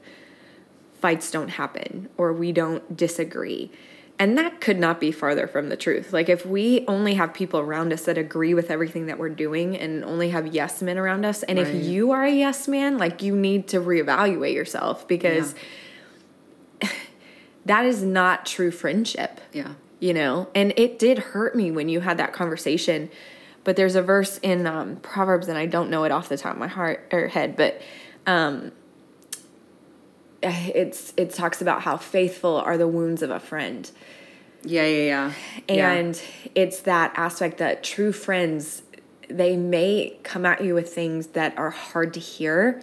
fights 1.00 1.30
don't 1.30 1.48
happen 1.48 2.08
or 2.16 2.32
we 2.32 2.52
don't 2.52 2.96
disagree. 2.96 3.70
And 4.18 4.38
that 4.38 4.60
could 4.60 4.78
not 4.78 5.00
be 5.00 5.10
farther 5.10 5.46
from 5.48 5.68
the 5.68 5.76
truth. 5.76 6.12
Like 6.12 6.28
if 6.28 6.46
we 6.46 6.84
only 6.86 7.14
have 7.14 7.34
people 7.34 7.60
around 7.60 7.92
us 7.92 8.04
that 8.04 8.16
agree 8.16 8.54
with 8.54 8.70
everything 8.70 9.06
that 9.06 9.18
we're 9.18 9.28
doing 9.30 9.76
and 9.76 10.04
only 10.04 10.30
have 10.30 10.46
yes 10.54 10.80
men 10.80 10.96
around 10.96 11.24
us, 11.26 11.42
and 11.42 11.58
Right. 11.58 11.66
if 11.66 11.84
you 11.84 12.12
are 12.12 12.24
a 12.24 12.30
yes 12.30 12.68
man, 12.68 12.98
like 12.98 13.20
you 13.22 13.34
need 13.34 13.66
to 13.68 13.80
reevaluate 13.80 14.54
yourself 14.54 15.06
because 15.08 15.54
that 17.66 17.84
is 17.84 18.02
not 18.02 18.46
true 18.46 18.70
friendship 18.70 19.40
Yeah. 19.52 19.74
you 20.00 20.12
know 20.14 20.48
and 20.54 20.72
it 20.76 20.98
did 20.98 21.18
hurt 21.18 21.54
me 21.54 21.70
when 21.70 21.88
you 21.88 22.00
had 22.00 22.16
that 22.18 22.32
conversation 22.32 23.10
but 23.64 23.76
there's 23.76 23.94
a 23.94 24.02
verse 24.02 24.38
in 24.38 24.66
um, 24.66 24.96
proverbs 24.96 25.48
and 25.48 25.56
i 25.58 25.66
don't 25.66 25.90
know 25.90 26.04
it 26.04 26.12
off 26.12 26.28
the 26.28 26.36
top 26.36 26.52
of 26.54 26.58
my 26.58 26.66
heart 26.68 27.08
or 27.12 27.28
head 27.28 27.56
but 27.56 27.80
um, 28.26 28.72
it's 30.42 31.12
it 31.16 31.30
talks 31.30 31.62
about 31.62 31.82
how 31.82 31.96
faithful 31.96 32.56
are 32.56 32.76
the 32.76 32.88
wounds 32.88 33.22
of 33.22 33.30
a 33.30 33.38
friend 33.40 33.90
Yeah. 34.64 34.86
Yeah. 34.86 35.32
Yeah. 35.68 35.92
and 35.92 36.22
it's 36.54 36.80
that 36.80 37.12
aspect 37.16 37.58
that 37.58 37.82
true 37.84 38.12
friends 38.12 38.82
they 39.28 39.56
may 39.56 40.18
come 40.24 40.44
at 40.44 40.62
you 40.62 40.74
with 40.74 40.92
things 40.92 41.28
that 41.28 41.56
are 41.56 41.70
hard 41.70 42.12
to 42.14 42.20
hear 42.20 42.82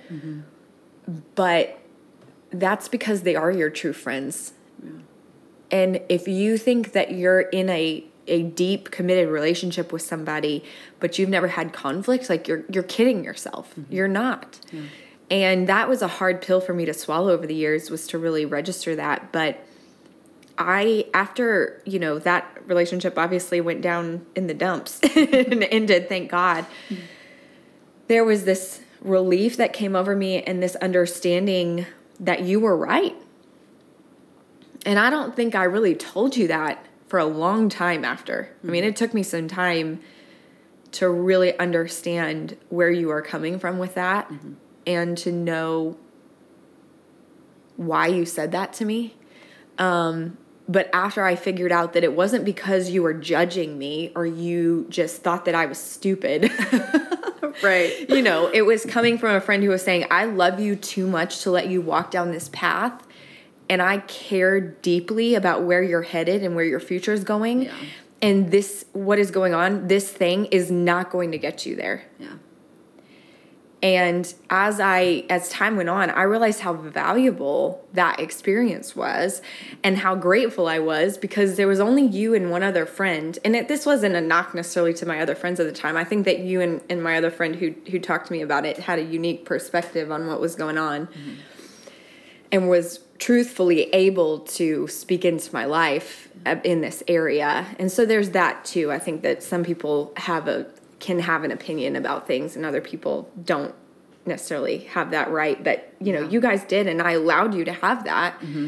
but 1.35 1.79
that's 2.51 2.87
because 2.87 3.21
they 3.23 3.35
are 3.35 3.51
your 3.51 3.69
true 3.69 3.93
friends 3.93 4.53
and 5.71 6.01
if 6.09 6.27
you 6.27 6.57
think 6.57 6.93
that 6.93 7.11
you're 7.11 7.41
in 7.41 7.69
a 7.69 8.03
a 8.29 8.43
deep 8.43 8.91
committed 8.91 9.29
relationship 9.29 9.91
with 9.91 10.01
somebody 10.01 10.63
but 10.99 11.17
you've 11.17 11.29
never 11.29 11.47
had 11.47 11.73
conflict 11.73 12.29
like 12.29 12.47
you're 12.47 12.63
you're 12.71 12.83
kidding 12.83 13.23
yourself. 13.23 13.71
Mm-hmm. 13.71 13.93
You're 13.93 14.07
not. 14.07 14.59
And 15.31 15.67
that 15.67 15.87
was 15.87 16.01
a 16.01 16.07
hard 16.07 16.41
pill 16.41 16.59
for 16.59 16.73
me 16.73 16.85
to 16.85 16.93
swallow 16.93 17.31
over 17.31 17.45
the 17.45 17.55
years 17.55 17.89
was 17.89 18.07
to 18.07 18.17
really 18.17 18.45
register 18.45 18.95
that. 18.95 19.31
But 19.31 19.63
I 20.57 21.05
after 21.13 21.81
you 21.85 21.99
know 21.99 22.19
that 22.19 22.57
relationship 22.65 23.17
obviously 23.17 23.61
went 23.61 23.81
down 23.81 24.25
in 24.35 24.47
the 24.47 24.53
dumps 24.53 24.99
and 25.15 25.63
ended 25.63 26.09
thank 26.09 26.29
God. 26.29 26.65
Mm-hmm. 26.89 27.03
There 28.07 28.25
was 28.25 28.45
this 28.45 28.81
relief 29.01 29.55
that 29.57 29.71
came 29.71 29.95
over 29.95 30.15
me 30.15 30.41
and 30.43 30.61
this 30.61 30.75
understanding 30.77 31.85
that 32.19 32.41
you 32.41 32.59
were 32.59 32.75
right. 32.75 33.15
And 34.85 34.97
I 34.97 35.09
don't 35.09 35.35
think 35.35 35.55
I 35.55 35.63
really 35.63 35.95
told 35.95 36.35
you 36.35 36.47
that 36.47 36.85
for 37.09 37.19
a 37.19 37.25
long 37.25 37.67
time 37.67 38.05
after 38.05 38.55
I 38.63 38.67
mean 38.67 38.83
it 38.85 38.95
took 38.95 39.13
me 39.13 39.23
some 39.23 39.47
time 39.49 39.99
to 40.91 41.09
really 41.09 41.57
understand 41.59 42.55
where 42.69 42.89
you 42.89 43.09
are 43.11 43.21
coming 43.21 43.59
from 43.59 43.77
with 43.77 43.95
that 43.95 44.31
and 44.87 45.17
to 45.19 45.31
know 45.31 45.97
why 47.75 48.07
you 48.07 48.25
said 48.25 48.51
that 48.53 48.71
to 48.73 48.85
me 48.85 49.15
um, 49.77 50.37
but 50.67 50.87
after 50.93 51.25
I 51.25 51.35
figured 51.35 51.71
out 51.71 51.93
that 51.93 52.03
it 52.03 52.13
wasn't 52.13 52.45
because 52.45 52.91
you 52.91 53.01
were 53.01 53.13
judging 53.13 53.79
me 53.79 54.11
or 54.15 54.25
you 54.27 54.85
just 54.89 55.23
thought 55.23 55.45
that 55.45 55.55
I 55.55 55.65
was 55.65 55.79
stupid, 55.79 56.51
Right. 57.63 58.07
you 58.07 58.21
know, 58.21 58.47
it 58.53 58.61
was 58.61 58.85
coming 58.85 59.17
from 59.17 59.31
a 59.35 59.41
friend 59.41 59.63
who 59.63 59.69
was 59.69 59.81
saying, 59.81 60.05
I 60.11 60.25
love 60.25 60.59
you 60.59 60.75
too 60.75 61.07
much 61.07 61.41
to 61.41 61.49
let 61.49 61.69
you 61.69 61.81
walk 61.81 62.11
down 62.11 62.31
this 62.31 62.49
path. 62.53 63.07
And 63.69 63.81
I 63.81 63.99
care 63.99 64.59
deeply 64.59 65.35
about 65.35 65.63
where 65.63 65.83
you're 65.83 66.01
headed 66.01 66.43
and 66.43 66.55
where 66.55 66.65
your 66.65 66.79
future 66.79 67.13
is 67.13 67.23
going. 67.23 67.63
Yeah. 67.63 67.75
And 68.21 68.51
this, 68.51 68.85
what 68.93 69.19
is 69.19 69.31
going 69.31 69.53
on, 69.53 69.87
this 69.87 70.09
thing 70.09 70.45
is 70.47 70.71
not 70.71 71.09
going 71.09 71.31
to 71.31 71.37
get 71.37 71.65
you 71.65 71.75
there. 71.75 72.03
Yeah. 72.19 72.33
And 73.81 74.33
as 74.49 74.81
I 74.81 75.23
as 75.29 75.47
time 75.49 75.77
went 75.77 75.87
on, 75.87 76.09
I 76.09 76.23
realized 76.23 76.59
how 76.59 76.73
valuable 76.73 77.87
that 77.93 78.19
experience 78.19 78.93
was 78.93 79.41
and 79.83 79.97
how 79.97 80.15
grateful 80.15 80.67
I 80.67 80.79
was 80.79 81.17
because 81.17 81.55
there 81.55 81.67
was 81.67 81.79
only 81.79 82.05
you 82.05 82.33
and 82.33 82.51
one 82.51 82.61
other 82.61 82.85
friend. 82.85 83.39
And 83.45 83.55
it, 83.55 83.69
this 83.69 83.85
wasn't 83.85 84.15
a 84.15 84.21
knock 84.21 84.53
necessarily 84.53 84.93
to 84.95 85.05
my 85.05 85.21
other 85.21 85.33
friends 85.33 85.61
at 85.61 85.65
the 85.65 85.71
time. 85.71 85.95
I 85.95 86.03
think 86.03 86.25
that 86.25 86.39
you 86.39 86.59
and, 86.59 86.81
and 86.89 87.01
my 87.01 87.17
other 87.17 87.31
friend 87.31 87.55
who 87.55 87.73
who 87.89 87.99
talked 87.99 88.27
to 88.27 88.33
me 88.33 88.41
about 88.41 88.65
it 88.65 88.79
had 88.79 88.99
a 88.99 89.03
unique 89.03 89.45
perspective 89.45 90.11
on 90.11 90.27
what 90.27 90.41
was 90.41 90.55
going 90.55 90.77
on. 90.77 91.07
Mm-hmm. 91.07 91.33
And 92.51 92.67
was 92.67 92.99
truthfully 93.19 93.89
able 93.93 94.39
to 94.39 94.87
speak 94.87 95.25
into 95.25 95.53
my 95.53 95.65
life 95.65 96.29
in 96.63 96.81
this 96.81 97.03
area. 97.07 97.67
And 97.77 97.91
so 97.91 98.05
there's 98.05 98.31
that 98.31 98.63
too. 98.65 98.91
I 98.91 98.97
think 98.97 99.21
that 99.23 99.43
some 99.43 99.63
people 99.63 100.13
have 100.15 100.47
a 100.47 100.67
can 100.99 101.19
have 101.19 101.43
an 101.43 101.51
opinion 101.51 101.95
about 101.95 102.27
things 102.27 102.55
and 102.55 102.65
other 102.65 102.81
people 102.81 103.29
don't 103.43 103.73
necessarily 104.25 104.79
have 104.79 105.11
that 105.11 105.31
right 105.31 105.63
but 105.63 105.91
you 105.99 106.13
know 106.13 106.21
yeah. 106.21 106.29
you 106.29 106.41
guys 106.41 106.63
did 106.65 106.87
and 106.87 107.01
i 107.01 107.13
allowed 107.13 107.53
you 107.53 107.63
to 107.65 107.71
have 107.71 108.03
that 108.03 108.37
mm-hmm. 108.41 108.67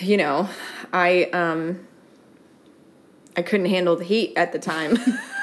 you 0.00 0.16
know 0.16 0.48
i 0.92 1.24
um 1.32 1.86
i 3.36 3.42
couldn't 3.42 3.66
handle 3.66 3.96
the 3.96 4.04
heat 4.04 4.32
at 4.36 4.52
the 4.52 4.58
time 4.58 4.98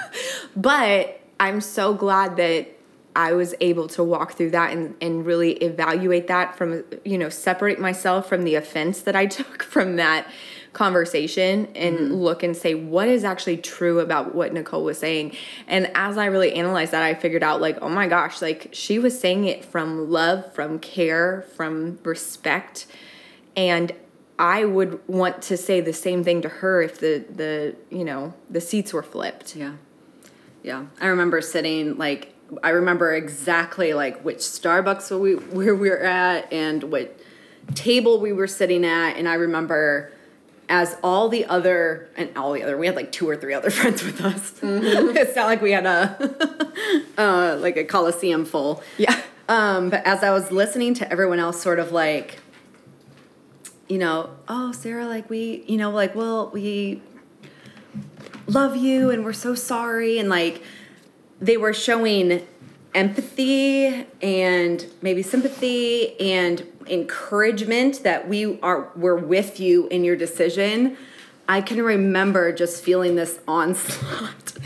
but 0.56 1.22
i'm 1.39 1.62
so 1.62 1.94
glad 1.94 2.36
that 2.36 2.68
i 3.16 3.34
was 3.34 3.53
able 3.59 3.88
to 3.88 4.03
walk 4.03 4.34
through 4.34 4.49
that 4.51 4.72
and, 4.72 4.95
and 5.01 5.26
really 5.26 5.53
evaluate 5.53 6.28
that 6.28 6.55
from 6.57 6.84
you 7.03 7.18
know 7.18 7.30
separate 7.30 7.80
myself 7.80 8.28
from 8.28 8.43
the 8.43 8.55
offense 8.55 9.01
that 9.01 9.16
i 9.16 9.26
took 9.38 9.64
from 9.64 9.95
that 9.95 10.28
conversation 10.74 11.68
and 11.76 11.97
mm-hmm. 11.97 12.14
look 12.16 12.43
and 12.43 12.57
say 12.57 12.74
what 12.74 13.07
is 13.07 13.24
actually 13.24 13.57
true 13.57 13.99
about 13.99 14.36
what 14.36 14.51
Nicole 14.53 14.84
was 14.84 14.97
saying. 14.97 15.36
And 15.68 15.89
as 15.95 16.18
I 16.18 16.26
really 16.26 16.53
analyzed 16.53 16.91
that, 16.91 17.03
I 17.03 17.14
figured 17.14 17.43
out 17.43 17.61
like, 17.61 17.78
oh 17.82 17.89
my 17.89 18.07
gosh, 18.07 18.41
like 18.41 18.70
she 18.72 18.99
was 18.99 19.18
saying 19.18 19.45
it 19.45 19.64
from 19.64 20.09
love, 20.09 20.51
from 20.53 20.80
care, 20.80 21.45
from 21.55 21.99
respect. 22.03 22.88
And 23.55 23.91
I 24.39 24.66
would 24.66 25.07
want 25.07 25.43
to 25.43 25.57
say 25.57 25.80
the 25.80 25.93
same 25.93 26.24
thing 26.24 26.41
to 26.41 26.49
her 26.49 26.82
if 26.82 26.99
the 26.99 27.24
the 27.30 27.76
you 27.95 28.03
know 28.03 28.34
the 28.49 28.59
seats 28.59 28.91
were 28.91 29.03
flipped. 29.03 29.55
Yeah, 29.55 29.74
yeah. 30.64 30.88
I 30.99 31.07
remember 31.07 31.39
sitting 31.39 31.97
like 31.97 32.33
I 32.62 32.70
remember 32.70 33.14
exactly 33.14 33.93
like 33.93 34.22
which 34.22 34.39
Starbucks 34.39 35.18
we 35.20 35.36
where 35.36 35.76
we 35.76 35.89
were 35.89 36.04
at 36.04 36.51
and 36.51 36.84
what 36.84 37.18
table 37.76 38.20
we 38.20 38.34
were 38.34 38.47
sitting 38.47 38.86
at, 38.86 39.18
and 39.18 39.28
I 39.28 39.36
remember 39.36 40.12
as 40.70 40.97
all 41.04 41.30
the 41.30 41.45
other 41.45 42.10
and 42.16 42.36
all 42.38 42.54
the 42.54 42.64
other 42.64 42.78
we 42.78 42.86
had 42.86 42.95
like 42.95 43.12
two 43.12 43.30
or 43.30 43.36
three 43.36 43.54
other 43.54 43.70
friends 43.72 44.04
with 44.04 44.22
us. 44.22 44.51
Mm-hmm. 44.60 45.18
it's 45.18 45.36
not 45.36 45.47
like 45.47 45.62
we 45.62 45.72
had 45.72 45.86
a 45.86 46.74
uh, 47.18 47.58
like 47.60 47.78
a 47.78 47.84
coliseum 47.84 48.45
full. 48.45 48.84
Yeah. 48.97 49.20
Um, 49.49 49.89
but 49.89 50.08
as 50.08 50.24
i 50.24 50.32
was 50.32 50.51
listening 50.51 50.93
to 50.95 51.12
everyone 51.12 51.38
else 51.38 51.62
sort 51.62 51.78
of 51.78 51.91
like 51.91 52.39
you 53.89 53.97
know 53.97 54.30
oh 54.47 54.72
sarah 54.72 55.06
like 55.06 55.30
we 55.30 55.66
you 55.68 55.76
know 55.76 55.91
like 55.91 56.16
well 56.16 56.49
we 56.51 57.01
love 58.47 58.76
you 58.76 59.10
and 59.10 59.24
we're 59.24 59.34
so 59.34 59.56
sorry. 59.56 60.20
And 60.20 60.30
like 60.30 60.62
they 61.44 61.58
were 61.58 61.74
showing 61.74 62.48
empathy 62.96 64.06
and 64.22 64.86
maybe 65.02 65.22
sympathy 65.22 66.18
and 66.20 66.66
encouragement 66.88 68.04
that 68.04 68.30
we 68.30 68.60
are 68.62 68.89
we're 68.96 69.18
with 69.18 69.60
you 69.60 69.88
in 69.89 70.06
your 70.06 70.16
decision. 70.16 70.96
I 71.48 71.60
can 71.60 71.82
remember 71.82 72.54
just 72.54 72.82
feeling 72.82 73.16
this 73.16 73.39
onslaught. 73.48 74.54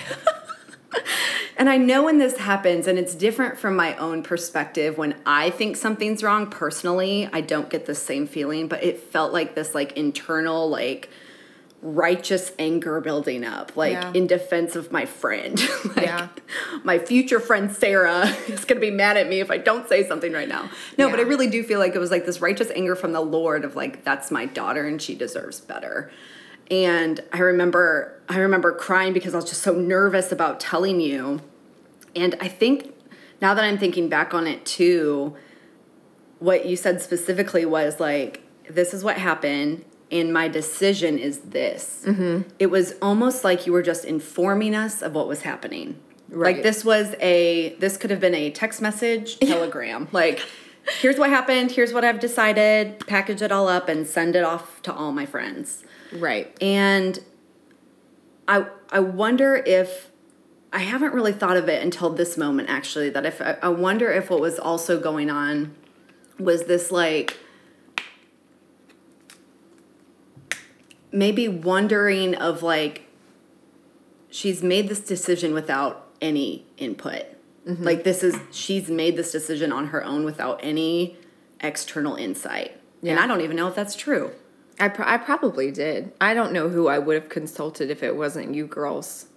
And 1.60 1.70
i 1.70 1.78
know 1.78 2.04
when 2.04 2.20
this 2.20 2.38
happens 2.38 2.86
and 2.86 3.00
it's 3.00 3.16
different 3.16 3.58
from 3.58 3.76
my 3.76 3.96
own 3.98 4.22
perspective. 4.22 4.96
When 5.00 5.16
i 5.26 5.50
think 5.50 5.76
something's 5.76 6.22
wrong 6.22 6.48
personally 6.52 7.28
i 7.34 7.42
don't 7.42 7.68
get 7.68 7.88
the 7.88 7.96
same 7.96 8.28
feeling 8.28 8.68
but 8.68 8.84
it 8.84 9.00
felt 9.00 9.34
like 9.34 9.56
this 9.56 9.74
like 9.74 9.94
internal 9.94 10.70
like 10.70 11.10
righteous 11.82 12.52
anger 12.58 13.00
building 13.02 13.44
up, 13.44 13.76
like 13.78 13.94
yeah. 13.94 14.12
in 14.14 14.26
defense 14.28 14.76
of 14.76 14.92
my 14.92 15.06
friend. 15.06 15.62
like 15.96 16.06
yeah. 16.06 16.30
my 16.84 16.98
future 16.98 17.40
friend 17.40 17.72
Sarah 17.72 18.28
is 18.48 18.66
gonna 18.66 18.82
be 18.82 18.92
mad 18.92 19.18
at 19.18 19.30
me 19.30 19.40
if 19.40 19.52
I 19.52 19.58
don't 19.58 19.88
say 19.88 20.08
something 20.08 20.34
right 20.34 20.48
now. 20.48 20.70
No, 20.98 21.06
yeah. 21.06 21.12
but 21.12 21.20
I 21.20 21.24
really 21.24 21.48
do 21.48 21.64
feel 21.64 21.80
like 21.80 21.96
it 21.96 22.00
was 22.00 22.12
like 22.12 22.26
this 22.26 22.42
righteous 22.42 22.72
anger 22.72 22.96
from 22.96 23.12
the 23.12 23.22
Lord 23.22 23.64
of 23.64 23.76
like, 23.76 24.04
that's 24.04 24.32
my 24.32 24.46
daughter 24.46 24.88
and 24.88 25.02
she 25.02 25.16
deserves 25.16 25.62
better. 25.62 26.12
And 26.72 27.22
I 27.32 27.40
remember 27.40 28.22
I 28.28 28.40
remember 28.40 28.74
crying 28.74 29.14
because 29.14 29.34
I 29.34 29.38
was 29.38 29.46
just 29.46 29.62
so 29.62 29.74
nervous 29.74 30.32
about 30.32 30.60
telling 30.60 31.00
you. 31.00 31.42
And 32.16 32.36
I 32.42 32.48
think 32.48 32.94
now 33.40 33.54
that 33.54 33.64
I'm 33.64 33.78
thinking 33.78 34.10
back 34.10 34.34
on 34.34 34.48
it 34.48 34.66
too, 34.66 35.36
what 36.40 36.66
you 36.66 36.76
said 36.76 37.02
specifically 37.02 37.66
was 37.66 38.00
like, 38.00 38.42
this 38.70 38.94
is 38.94 39.04
what 39.04 39.18
happened 39.18 39.86
and 40.12 40.34
my 40.34 40.48
decision 40.48 41.18
is 41.18 41.40
this. 41.40 42.04
Mm-hmm. 42.06 42.50
It 42.60 42.68
was 42.68 42.94
almost 43.02 43.44
like 43.44 43.66
you 43.66 43.74
were 43.74 43.82
just 43.82 44.06
informing 44.06 44.76
us 44.76 45.02
of 45.02 45.14
what 45.14 45.28
was 45.28 45.42
happening. 45.42 46.00
Right. 46.30 46.56
Like 46.56 46.64
this 46.64 46.84
was 46.84 47.16
a 47.20 47.76
this 47.80 47.98
could 47.98 48.10
have 48.10 48.20
been 48.20 48.36
a 48.36 48.52
text 48.52 48.82
message, 48.82 49.40
telegram. 49.40 50.08
like 50.12 50.42
here's 51.02 51.18
what 51.18 51.30
happened, 51.30 51.72
here's 51.72 51.94
what 51.94 52.04
I've 52.04 52.20
decided, 52.20 53.06
package 53.08 53.42
it 53.42 53.52
all 53.52 53.68
up 53.68 53.90
and 53.90 54.08
send 54.08 54.36
it 54.36 54.44
off 54.44 54.82
to 54.84 54.94
all 54.94 55.12
my 55.12 55.26
friends. 55.26 55.84
Right. 56.12 56.56
And 56.62 57.20
I 58.48 58.68
I 58.92 59.00
wonder 59.00 59.56
if 59.56 60.12
I 60.74 60.80
haven't 60.80 61.14
really 61.14 61.34
thought 61.34 61.58
of 61.58 61.70
it 61.70 61.82
until 61.82 62.10
this 62.10 62.38
moment 62.38 62.70
actually 62.70 63.10
that 63.12 63.26
if 63.26 63.42
I, 63.42 63.58
I 63.62 63.70
wonder 63.70 64.12
if 64.12 64.30
what 64.30 64.42
was 64.42 64.60
also 64.60 65.00
going 65.00 65.30
on 65.30 65.76
was 66.40 66.66
this 66.66 66.92
like 66.92 67.38
maybe 71.12 71.48
wondering 71.48 72.36
of 72.36 72.64
like 72.64 73.04
she's 74.30 74.62
made 74.62 74.90
this 74.90 75.00
decision 75.00 75.54
without 75.54 76.08
any 76.22 76.66
input. 76.78 77.24
Mm-hmm. 77.68 77.84
Like 77.84 78.04
this 78.04 78.24
is 78.24 78.40
she's 78.52 78.90
made 78.90 79.18
this 79.18 79.32
decision 79.32 79.72
on 79.72 79.88
her 79.88 80.04
own 80.04 80.24
without 80.26 80.60
any 80.64 81.18
external 81.60 82.16
insight. 82.16 82.80
Yeah. 83.02 83.12
And 83.12 83.20
I 83.20 83.28
don't 83.28 83.42
even 83.42 83.56
know 83.56 83.68
if 83.68 83.76
that's 83.76 83.96
true. 83.96 84.32
I, 84.80 84.90
pr- 84.90 85.04
I 85.04 85.18
probably 85.18 85.72
did. 85.72 86.14
I 86.22 86.34
don't 86.34 86.52
know 86.52 86.70
who 86.70 86.88
I 86.88 87.00
would 87.00 87.16
have 87.16 87.30
consulted 87.30 87.90
if 87.90 88.04
it 88.04 88.16
wasn't 88.16 88.54
you 88.54 88.68
girls. 88.68 89.28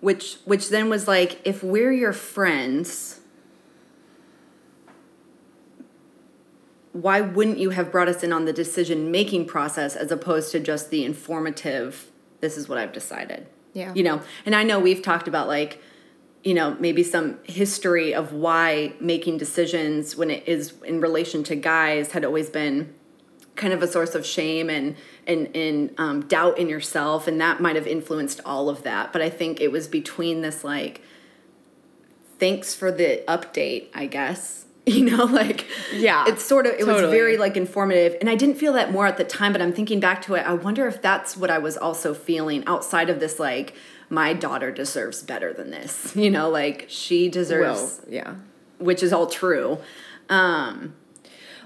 Which 0.00 0.38
which 0.44 0.68
then 0.68 0.88
was 0.88 1.08
like 1.08 1.40
if 1.44 1.62
we're 1.62 1.92
your 1.92 2.12
friends 2.12 3.17
why 7.02 7.20
wouldn't 7.20 7.58
you 7.58 7.70
have 7.70 7.92
brought 7.92 8.08
us 8.08 8.22
in 8.22 8.32
on 8.32 8.44
the 8.44 8.52
decision 8.52 9.10
making 9.10 9.46
process 9.46 9.94
as 9.94 10.10
opposed 10.10 10.50
to 10.52 10.58
just 10.58 10.90
the 10.90 11.04
informative 11.04 12.10
this 12.40 12.56
is 12.56 12.68
what 12.68 12.78
i've 12.78 12.92
decided? 12.92 13.46
Yeah. 13.74 13.92
You 13.94 14.02
know 14.02 14.22
and 14.44 14.54
i 14.54 14.62
know 14.62 14.80
we've 14.80 15.02
talked 15.02 15.28
about 15.28 15.46
like 15.46 15.80
you 16.42 16.54
know 16.54 16.76
maybe 16.80 17.02
some 17.02 17.38
history 17.44 18.14
of 18.14 18.32
why 18.32 18.94
making 19.00 19.38
decisions 19.38 20.16
when 20.16 20.30
it 20.30 20.46
is 20.48 20.74
in 20.84 21.00
relation 21.00 21.44
to 21.44 21.56
guys 21.56 22.12
had 22.12 22.24
always 22.24 22.50
been 22.50 22.94
kind 23.54 23.72
of 23.72 23.82
a 23.82 23.88
source 23.88 24.14
of 24.14 24.24
shame 24.24 24.70
and 24.70 24.96
and, 25.26 25.54
and 25.54 25.92
um, 25.98 26.22
doubt 26.22 26.58
in 26.58 26.68
yourself 26.68 27.28
and 27.28 27.40
that 27.40 27.60
might 27.60 27.76
have 27.76 27.86
influenced 27.86 28.40
all 28.46 28.68
of 28.68 28.82
that. 28.82 29.12
But 29.12 29.20
i 29.22 29.30
think 29.30 29.60
it 29.60 29.70
was 29.70 29.86
between 29.86 30.40
this 30.40 30.64
like 30.64 31.02
thanks 32.38 32.74
for 32.74 32.90
the 32.90 33.22
update 33.28 33.88
i 33.94 34.06
guess 34.06 34.64
you 34.94 35.04
know 35.04 35.24
like 35.24 35.66
yeah 35.92 36.24
it's 36.26 36.42
sort 36.42 36.66
of 36.66 36.72
it 36.72 36.80
totally. 36.80 37.02
was 37.02 37.10
very 37.10 37.36
like 37.36 37.56
informative 37.56 38.16
and 38.20 38.30
i 38.30 38.34
didn't 38.34 38.56
feel 38.56 38.72
that 38.72 38.90
more 38.90 39.06
at 39.06 39.18
the 39.18 39.24
time 39.24 39.52
but 39.52 39.60
i'm 39.60 39.72
thinking 39.72 40.00
back 40.00 40.22
to 40.22 40.34
it 40.34 40.40
i 40.46 40.52
wonder 40.52 40.86
if 40.86 41.02
that's 41.02 41.36
what 41.36 41.50
i 41.50 41.58
was 41.58 41.76
also 41.76 42.14
feeling 42.14 42.64
outside 42.66 43.10
of 43.10 43.20
this 43.20 43.38
like 43.38 43.74
my 44.08 44.32
daughter 44.32 44.70
deserves 44.72 45.22
better 45.22 45.52
than 45.52 45.70
this 45.70 46.16
you 46.16 46.30
know 46.30 46.48
like 46.48 46.86
she 46.88 47.28
deserves 47.28 48.00
well, 48.02 48.12
yeah 48.14 48.34
which 48.78 49.02
is 49.02 49.12
all 49.12 49.26
true 49.26 49.78
um 50.30 50.94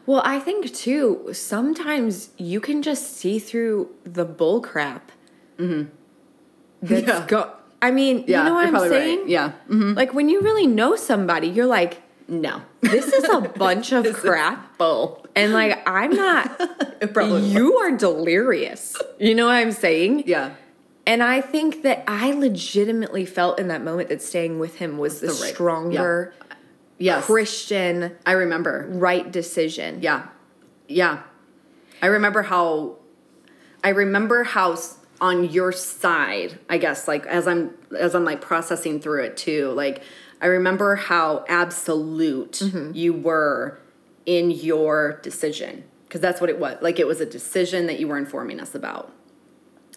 well 0.04 0.22
i 0.24 0.40
think 0.40 0.74
too 0.74 1.28
sometimes 1.32 2.30
you 2.38 2.60
can 2.60 2.82
just 2.82 3.16
see 3.16 3.38
through 3.38 3.88
the 4.04 4.24
bull 4.24 4.60
crap 4.60 5.12
mm-hmm 5.58 5.88
that's 6.82 7.06
yeah. 7.06 7.26
go 7.26 7.52
i 7.80 7.90
mean 7.90 8.24
yeah, 8.26 8.38
you 8.38 8.48
know 8.48 8.54
what 8.54 8.66
i'm 8.66 8.88
saying 8.88 9.20
right. 9.20 9.28
yeah 9.28 9.52
mm-hmm. 9.68 9.92
like 9.94 10.12
when 10.12 10.28
you 10.28 10.40
really 10.40 10.66
know 10.66 10.96
somebody 10.96 11.46
you're 11.46 11.66
like 11.66 12.02
no. 12.28 12.62
This 12.80 13.12
is 13.12 13.24
a 13.24 13.40
bunch 13.56 13.92
of 13.92 14.12
crap. 14.14 14.78
Bull. 14.78 15.24
And 15.34 15.52
like 15.52 15.82
I'm 15.86 16.10
not 16.10 16.60
you 17.16 17.76
are 17.78 17.90
delirious. 17.96 18.96
You 19.18 19.34
know 19.34 19.46
what 19.46 19.54
I'm 19.54 19.72
saying? 19.72 20.24
Yeah. 20.26 20.54
And 21.06 21.22
I 21.22 21.40
think 21.40 21.82
that 21.82 22.04
I 22.06 22.32
legitimately 22.32 23.26
felt 23.26 23.58
in 23.58 23.68
that 23.68 23.82
moment 23.82 24.08
that 24.10 24.22
staying 24.22 24.58
with 24.58 24.76
him 24.76 24.98
was 24.98 25.20
the, 25.20 25.28
the 25.28 25.32
right. 25.32 25.54
stronger 25.54 26.34
yeah. 26.98 27.16
yes. 27.16 27.24
Christian 27.24 28.16
I 28.24 28.32
remember 28.32 28.86
right 28.90 29.30
decision. 29.30 30.00
Yeah. 30.02 30.28
Yeah. 30.88 31.22
I 32.00 32.06
remember 32.06 32.42
how 32.42 32.96
I 33.84 33.90
remember 33.90 34.44
how 34.44 34.76
on 35.20 35.48
your 35.50 35.70
side, 35.70 36.58
I 36.68 36.78
guess 36.78 37.06
like 37.06 37.26
as 37.26 37.46
I'm 37.46 37.74
as 37.96 38.14
I'm 38.14 38.24
like 38.24 38.40
processing 38.40 39.00
through 39.00 39.24
it 39.24 39.36
too, 39.36 39.70
like 39.70 40.02
I 40.42 40.46
remember 40.46 40.96
how 40.96 41.44
absolute 41.48 42.52
Mm-hmm. 42.60 42.92
you 42.94 43.12
were 43.14 43.78
in 44.26 44.50
your 44.50 45.20
decision 45.22 45.84
because 46.04 46.20
that's 46.20 46.40
what 46.40 46.50
it 46.50 46.58
was. 46.58 46.76
Like 46.82 46.98
it 46.98 47.06
was 47.06 47.20
a 47.20 47.26
decision 47.26 47.86
that 47.86 47.98
you 47.98 48.08
were 48.08 48.18
informing 48.18 48.60
us 48.60 48.74
about. 48.74 49.12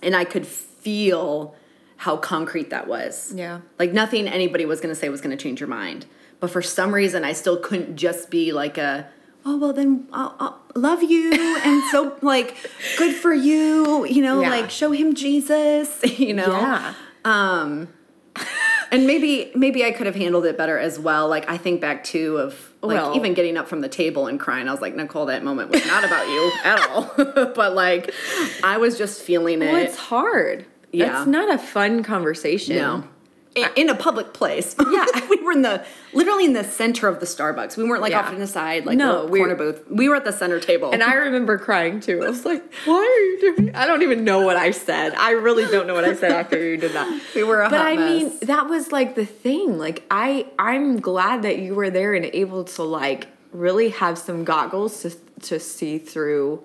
And 0.01 0.15
I 0.15 0.23
could 0.23 0.45
feel 0.47 1.55
how 1.97 2.17
concrete 2.17 2.69
that 2.69 2.87
was. 2.87 3.33
Yeah. 3.35 3.61
Like 3.79 3.91
nothing 3.91 4.27
anybody 4.27 4.65
was 4.65 4.79
going 4.79 4.93
to 4.93 4.99
say 4.99 5.09
was 5.09 5.21
going 5.21 5.35
to 5.35 5.41
change 5.41 5.59
your 5.59 5.69
mind. 5.69 6.05
But 6.39 6.51
for 6.51 6.61
some 6.61 6.93
reason, 6.93 7.23
I 7.23 7.33
still 7.33 7.57
couldn't 7.57 7.95
just 7.95 8.29
be 8.29 8.51
like 8.51 8.77
a, 8.77 9.09
oh, 9.45 9.57
well, 9.57 9.73
then 9.73 10.07
I'll, 10.13 10.35
I'll 10.39 10.61
love 10.75 11.01
you. 11.03 11.31
And 11.65 11.81
so, 11.91 12.15
like, 12.21 12.55
good 12.97 13.15
for 13.15 13.33
you. 13.33 14.05
You 14.05 14.21
know, 14.21 14.41
Yeah. 14.41 14.49
like, 14.51 14.69
show 14.69 14.91
him 14.91 15.15
Jesus, 15.15 15.99
you 16.19 16.33
know? 16.33 16.51
Yeah. 16.51 16.93
Um, 17.23 17.87
and 18.95 19.05
maybe 19.07 19.51
maybe 19.55 19.83
I 19.83 19.91
could 19.91 20.05
have 20.07 20.15
handled 20.15 20.45
it 20.45 20.57
better 20.57 20.77
as 20.79 20.97
well. 20.97 21.27
Like 21.27 21.49
I 21.49 21.57
think 21.57 21.81
back 21.81 22.03
too 22.03 22.37
of 22.37 22.71
like 22.81 22.97
Well- 22.97 23.15
even 23.15 23.33
getting 23.33 23.57
up 23.57 23.67
from 23.67 23.81
the 23.81 23.89
table 23.89 24.27
and 24.27 24.39
crying. 24.39 24.67
I 24.67 24.71
was 24.71 24.81
like, 24.81 24.95
Nicole, 24.95 25.25
that 25.27 25.43
moment 25.43 25.71
was 25.71 25.85
not 25.85 26.03
about 26.03 26.27
you 26.27 26.51
at 26.63 26.89
all. 26.89 27.11
but 27.55 27.73
like 27.73 28.11
I 28.63 28.77
was 28.77 28.97
just 28.97 29.21
feeling 29.21 29.61
it. 29.61 29.71
Well, 29.71 29.81
it's 29.81 29.97
hard. 29.97 30.65
Yeah. 30.91 31.19
It's 31.19 31.27
not 31.27 31.53
a 31.53 31.57
fun 31.57 32.03
conversation. 32.03 32.77
no. 32.77 33.03
In, 33.55 33.67
in 33.75 33.89
a 33.89 33.95
public 33.95 34.33
place. 34.33 34.75
Yeah. 34.91 35.05
we 35.29 35.37
were 35.41 35.51
in 35.53 35.61
the 35.61 35.83
literally 36.13 36.45
in 36.45 36.53
the 36.53 36.63
center 36.63 37.07
of 37.07 37.19
the 37.21 37.25
Starbucks. 37.25 37.75
We 37.77 37.83
weren't 37.85 38.01
like 38.01 38.11
Yeah. 38.11 38.19
off 38.21 38.29
to 38.31 38.35
the 38.35 38.47
side, 38.47 38.85
like 38.85 38.97
No, 38.97 39.25
we- 39.25 39.39
corner 39.39 39.55
booth. 39.55 39.83
We 39.89 40.07
were 40.09 40.15
at 40.15 40.25
the 40.25 40.31
center 40.33 40.59
table. 40.59 40.91
And 40.91 41.01
I 41.01 41.13
remember 41.15 41.57
crying 41.57 41.99
too. 42.01 42.21
I 42.23 42.29
was 42.29 42.45
like, 42.45 42.63
why 42.85 42.95
are 42.95 43.23
you 43.47 43.55
doing 43.55 43.75
I 43.75 43.85
don't 43.85 44.03
even 44.03 44.23
know 44.23 44.41
what 44.41 44.57
I 44.57 44.71
said. 44.71 45.13
I 45.15 45.31
really 45.31 45.65
don't 45.65 45.87
know 45.87 45.93
what 45.93 46.05
I 46.05 46.15
said 46.15 46.31
after 46.31 46.61
you 46.61 46.77
did 46.77 46.91
that. 46.93 47.21
we 47.35 47.43
were 47.43 47.61
a 47.61 47.69
But 47.69 47.81
I 47.81 47.95
mean, 47.95 48.31
that 48.43 48.67
was 48.69 48.91
like 48.91 49.15
the 49.15 49.25
thing. 49.25 49.77
Like 49.77 50.03
I 50.11 50.47
I'm 50.59 50.99
glad 50.99 51.41
that 51.43 51.59
you 51.59 51.75
were 51.75 51.89
there 51.89 52.13
and 52.13 52.25
able 52.25 52.63
to 52.65 52.83
like 52.83 53.27
really 53.51 53.89
have 53.89 54.17
some 54.17 54.43
goggles 54.43 55.01
to 55.03 55.11
to 55.49 55.59
see 55.59 55.97
through 55.97 56.63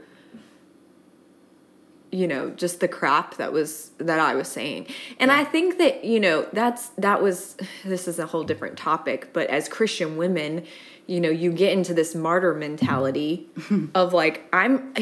you 2.12 2.26
know 2.26 2.50
just 2.50 2.80
the 2.80 2.88
crap 2.88 3.36
that 3.36 3.52
was 3.52 3.90
that 3.98 4.18
i 4.18 4.34
was 4.34 4.48
saying 4.48 4.86
and 5.18 5.30
i 5.30 5.44
think 5.44 5.78
that 5.78 6.04
you 6.04 6.18
know 6.18 6.46
that's 6.52 6.88
that 6.98 7.22
was 7.22 7.56
this 7.84 8.08
is 8.08 8.18
a 8.18 8.26
whole 8.26 8.42
different 8.44 8.76
topic 8.76 9.28
but 9.32 9.46
as 9.48 9.68
christian 9.68 10.16
women 10.16 10.64
you 11.06 11.20
know 11.20 11.30
you 11.30 11.52
get 11.52 11.72
into 11.72 11.94
this 11.94 12.14
martyr 12.14 12.54
mentality 12.54 13.48
of 13.94 14.12
like 14.12 14.42
i'm 14.52 14.92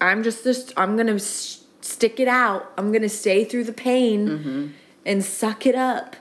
i'm 0.00 0.22
just 0.22 0.44
this 0.44 0.72
i'm 0.76 0.96
gonna 0.96 1.14
s- 1.14 1.64
stick 1.80 2.20
it 2.20 2.28
out 2.28 2.70
i'm 2.76 2.92
gonna 2.92 3.08
stay 3.08 3.44
through 3.44 3.64
the 3.64 3.72
pain 3.72 4.28
Mm-hmm. 4.28 4.66
and 5.06 5.24
suck 5.24 5.64
it 5.66 5.74
up 5.74 6.16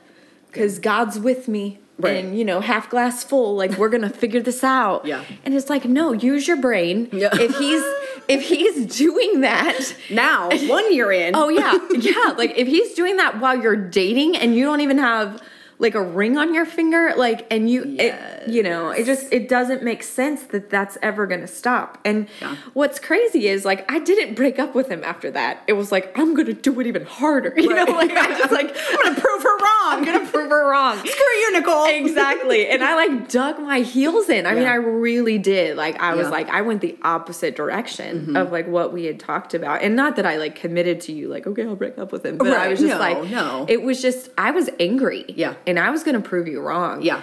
because 0.47 0.80
god's 0.80 1.20
with 1.20 1.47
me 1.47 1.80
Right. 1.97 2.26
and 2.26 2.38
you 2.38 2.43
know 2.43 2.59
half 2.59 2.89
glass 2.89 3.24
full 3.24 3.55
like 3.55 3.78
we're 3.78 3.88
gonna 3.88 4.09
figure 4.09 4.41
this 4.41 4.66
out 4.66 5.05
Yeah. 5.05 5.24
and 5.45 5.53
it's 5.53 5.70
like 5.70 5.86
no 5.86 6.11
use 6.11 6.45
your 6.45 6.57
brain 6.57 7.07
Yeah. 7.13 7.30
if 7.34 7.55
he's 7.57 7.82
if 8.28 8.47
he's 8.47 8.95
doing 8.97 9.41
that 9.41 9.95
now, 10.09 10.49
one 10.67 10.93
year 10.93 11.11
in. 11.11 11.36
Oh 11.36 11.49
yeah, 11.49 11.78
yeah. 11.91 12.34
Like 12.38 12.53
if 12.57 12.67
he's 12.67 12.93
doing 12.93 13.17
that 13.17 13.39
while 13.39 13.59
you're 13.59 13.76
dating 13.76 14.36
and 14.36 14.55
you 14.55 14.65
don't 14.65 14.82
even 14.82 14.97
have 14.97 15.41
like 15.78 15.93
a 15.95 16.01
ring 16.01 16.38
on 16.38 16.53
your 16.53 16.65
finger, 16.65 17.13
like, 17.17 17.45
and 17.51 17.69
you, 17.69 17.84
it, 17.99 18.47
you 18.47 18.63
know, 18.63 18.89
it 18.91 19.05
just 19.05 19.32
it 19.34 19.49
doesn't 19.49 19.84
make 19.84 20.03
sense 20.03 20.43
that 20.43 20.69
that's 20.69 20.97
ever 21.01 21.28
gonna 21.28 21.47
stop. 21.47 21.97
And 22.05 22.28
Yeah. 22.41 22.55
what's 22.73 22.97
crazy 22.99 23.47
is 23.47 23.65
like 23.65 23.89
I 23.91 23.99
didn't 23.99 24.36
break 24.36 24.57
up 24.59 24.73
with 24.73 24.88
him 24.89 25.03
after 25.03 25.30
that. 25.32 25.63
It 25.67 25.73
was 25.73 25.91
like 25.91 26.17
I'm 26.17 26.34
gonna 26.34 26.53
do 26.53 26.80
it 26.80 26.88
even 26.88 27.05
harder. 27.05 27.53
You 27.65 27.73
know, 27.73 27.86
like 27.86 28.11
I 28.11 28.38
just 28.38 28.51
like 28.51 28.76
I'm 28.91 29.03
gonna 29.03 29.19
prove 29.19 29.43
her 29.43 29.57
wrong. 29.57 29.65
I'm 29.97 30.03
gonna 30.05 30.26
prove 30.30 30.49
her 30.49 30.69
wrong. 30.69 30.97
Screw 31.05 31.09
you, 31.41 31.51
Nicole. 31.53 31.86
exactly. 31.88 32.67
And 32.69 32.84
I 32.84 32.95
like 32.95 33.28
dug 33.30 33.59
my 33.59 33.80
heels 33.80 34.30
in. 34.30 34.45
I 34.45 34.53
mean, 34.55 34.67
I 34.67 34.76
really 34.76 35.38
did. 35.39 35.76
Like 35.76 35.99
I 36.01 36.11
was 36.15 36.19
Yeah. 36.19 36.23
Mm-hmm. 36.26 36.32
like 36.34 36.49
I 36.49 36.61
went 36.61 36.82
the 36.82 36.97
opposite 37.03 37.55
direction 37.55 38.36
of 38.38 38.51
like 38.51 38.67
what 38.67 38.93
we 38.93 39.05
had 39.05 39.19
talked 39.19 39.53
about. 39.53 39.82
And 39.82 39.95
not 39.95 40.15
that 40.15 40.26
I 40.26 40.38
like 40.38 40.55
committed 40.55 41.01
to 41.01 41.11
you 41.11 41.28
like, 41.28 41.45
okay, 41.47 41.63
I'll 41.65 41.76
break 41.76 41.97
up 41.97 42.11
with 42.11 42.26
him. 42.26 42.38
But 42.38 42.47
I 42.53 42.67
was 42.69 42.80
just 42.80 42.91
No, 42.93 42.99
like 42.99 43.30
no. 43.30 43.65
It 43.67 43.82
was 43.82 44.01
just 44.01 44.30
I 44.38 44.51
was 44.51 44.69
angry. 44.80 45.26
Yeah. 45.28 45.55
And 45.68 45.80
I 45.80 45.89
was 45.89 46.03
gonna 46.03 46.22
prove 46.22 46.47
you 46.47 46.61
wrong. 46.61 47.01
Yeah. 47.01 47.22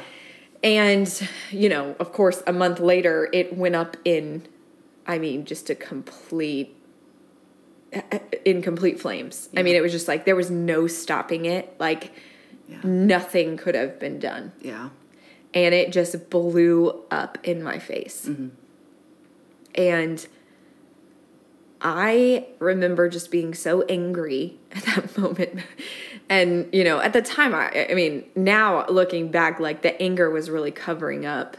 And, 0.63 1.29
you 1.51 1.69
know, 1.69 1.97
of 1.99 2.13
course, 2.13 2.43
a 2.47 2.53
month 2.53 2.79
later 2.81 3.29
it 3.33 3.57
went 3.57 3.75
up 3.75 3.97
in 4.05 4.47
I 5.07 5.19
mean, 5.19 5.45
just 5.45 5.69
a 5.71 5.75
complete 5.75 6.77
in 8.45 8.63
complete 8.63 9.01
flames. 9.01 9.49
I 9.57 9.63
mean, 9.63 9.75
it 9.77 9.83
was 9.83 9.93
just 9.93 10.09
like 10.09 10.25
there 10.25 10.37
was 10.37 10.51
no 10.51 10.87
stopping 10.87 11.45
it. 11.45 11.75
Like 11.79 12.13
Yeah. 12.69 12.79
nothing 12.85 13.57
could 13.57 13.75
have 13.75 13.99
been 13.99 14.19
done 14.19 14.53
Yeah. 14.61 14.91
and 15.53 15.75
it 15.75 15.93
just 15.93 16.31
blew 16.31 17.03
up 17.11 17.39
in 17.43 17.63
my 17.63 17.79
face. 17.79 18.27
Mm-hmm. 18.29 18.49
And 19.75 20.27
I 21.81 22.47
remember 22.61 23.09
just 23.09 23.31
being 23.31 23.55
so 23.55 23.83
angry 23.83 24.59
at 24.73 24.85
that 24.85 25.19
moment. 25.19 25.61
And, 26.29 26.69
you 26.73 26.83
know, 26.85 26.99
at 27.01 27.13
the 27.13 27.21
time, 27.23 27.55
I, 27.55 27.89
I 27.91 27.95
mean, 27.95 28.25
now 28.35 28.87
looking 28.87 29.31
back, 29.31 29.61
like 29.61 29.83
the 29.83 30.01
anger 30.01 30.31
was 30.31 30.49
really 30.49 30.71
covering 30.71 31.27
up 31.27 31.57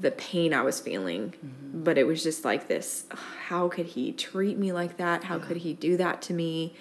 the 0.00 0.10
pain 0.10 0.52
I 0.52 0.62
was 0.62 0.80
feeling. 0.80 1.30
Mm-hmm. 1.44 1.84
But 1.84 1.98
it 1.98 2.04
was 2.04 2.22
just 2.22 2.44
like 2.44 2.68
this 2.68 3.04
how 3.46 3.68
could 3.68 3.86
he 3.86 4.12
treat 4.12 4.58
me 4.58 4.72
like 4.72 4.96
that? 4.96 5.24
How 5.24 5.38
could 5.38 5.58
he 5.58 5.72
do 5.74 5.96
that 5.98 6.22
to 6.22 6.32
me? 6.34 6.74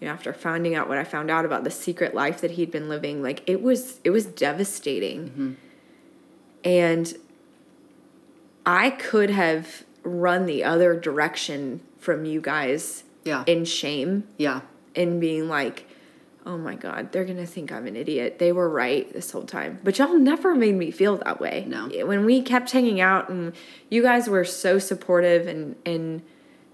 You 0.00 0.06
know, 0.08 0.12
after 0.12 0.32
finding 0.32 0.74
out 0.74 0.88
what 0.88 0.98
I 0.98 1.04
found 1.04 1.30
out 1.30 1.44
about 1.44 1.64
the 1.64 1.70
secret 1.70 2.14
life 2.14 2.40
that 2.40 2.52
he'd 2.52 2.70
been 2.70 2.88
living, 2.88 3.22
like 3.22 3.42
it 3.46 3.62
was 3.62 3.98
it 4.04 4.10
was 4.10 4.26
devastating. 4.26 5.28
Mm-hmm. 5.30 5.52
And 6.64 7.14
I 8.64 8.90
could 8.90 9.30
have 9.30 9.84
run 10.04 10.46
the 10.46 10.62
other 10.64 10.98
direction 10.98 11.80
from 11.98 12.24
you 12.24 12.40
guys 12.40 13.04
Yeah. 13.24 13.44
in 13.46 13.64
shame 13.64 14.24
Yeah. 14.38 14.60
in 14.94 15.18
being 15.20 15.48
like, 15.48 15.86
oh 16.44 16.58
my 16.58 16.74
God, 16.74 17.12
they're 17.12 17.24
going 17.24 17.36
to 17.36 17.46
think 17.46 17.70
I'm 17.70 17.86
an 17.86 17.96
idiot. 17.96 18.38
They 18.38 18.52
were 18.52 18.68
right 18.68 19.12
this 19.12 19.30
whole 19.30 19.44
time. 19.44 19.78
But 19.84 19.98
y'all 19.98 20.18
never 20.18 20.54
made 20.54 20.74
me 20.74 20.90
feel 20.90 21.16
that 21.18 21.40
way. 21.40 21.64
No. 21.68 21.88
When 22.06 22.24
we 22.24 22.42
kept 22.42 22.70
hanging 22.72 23.00
out 23.00 23.28
and 23.28 23.52
you 23.90 24.02
guys 24.02 24.28
were 24.28 24.44
so 24.44 24.78
supportive 24.78 25.46
and, 25.46 25.76
and 25.86 26.22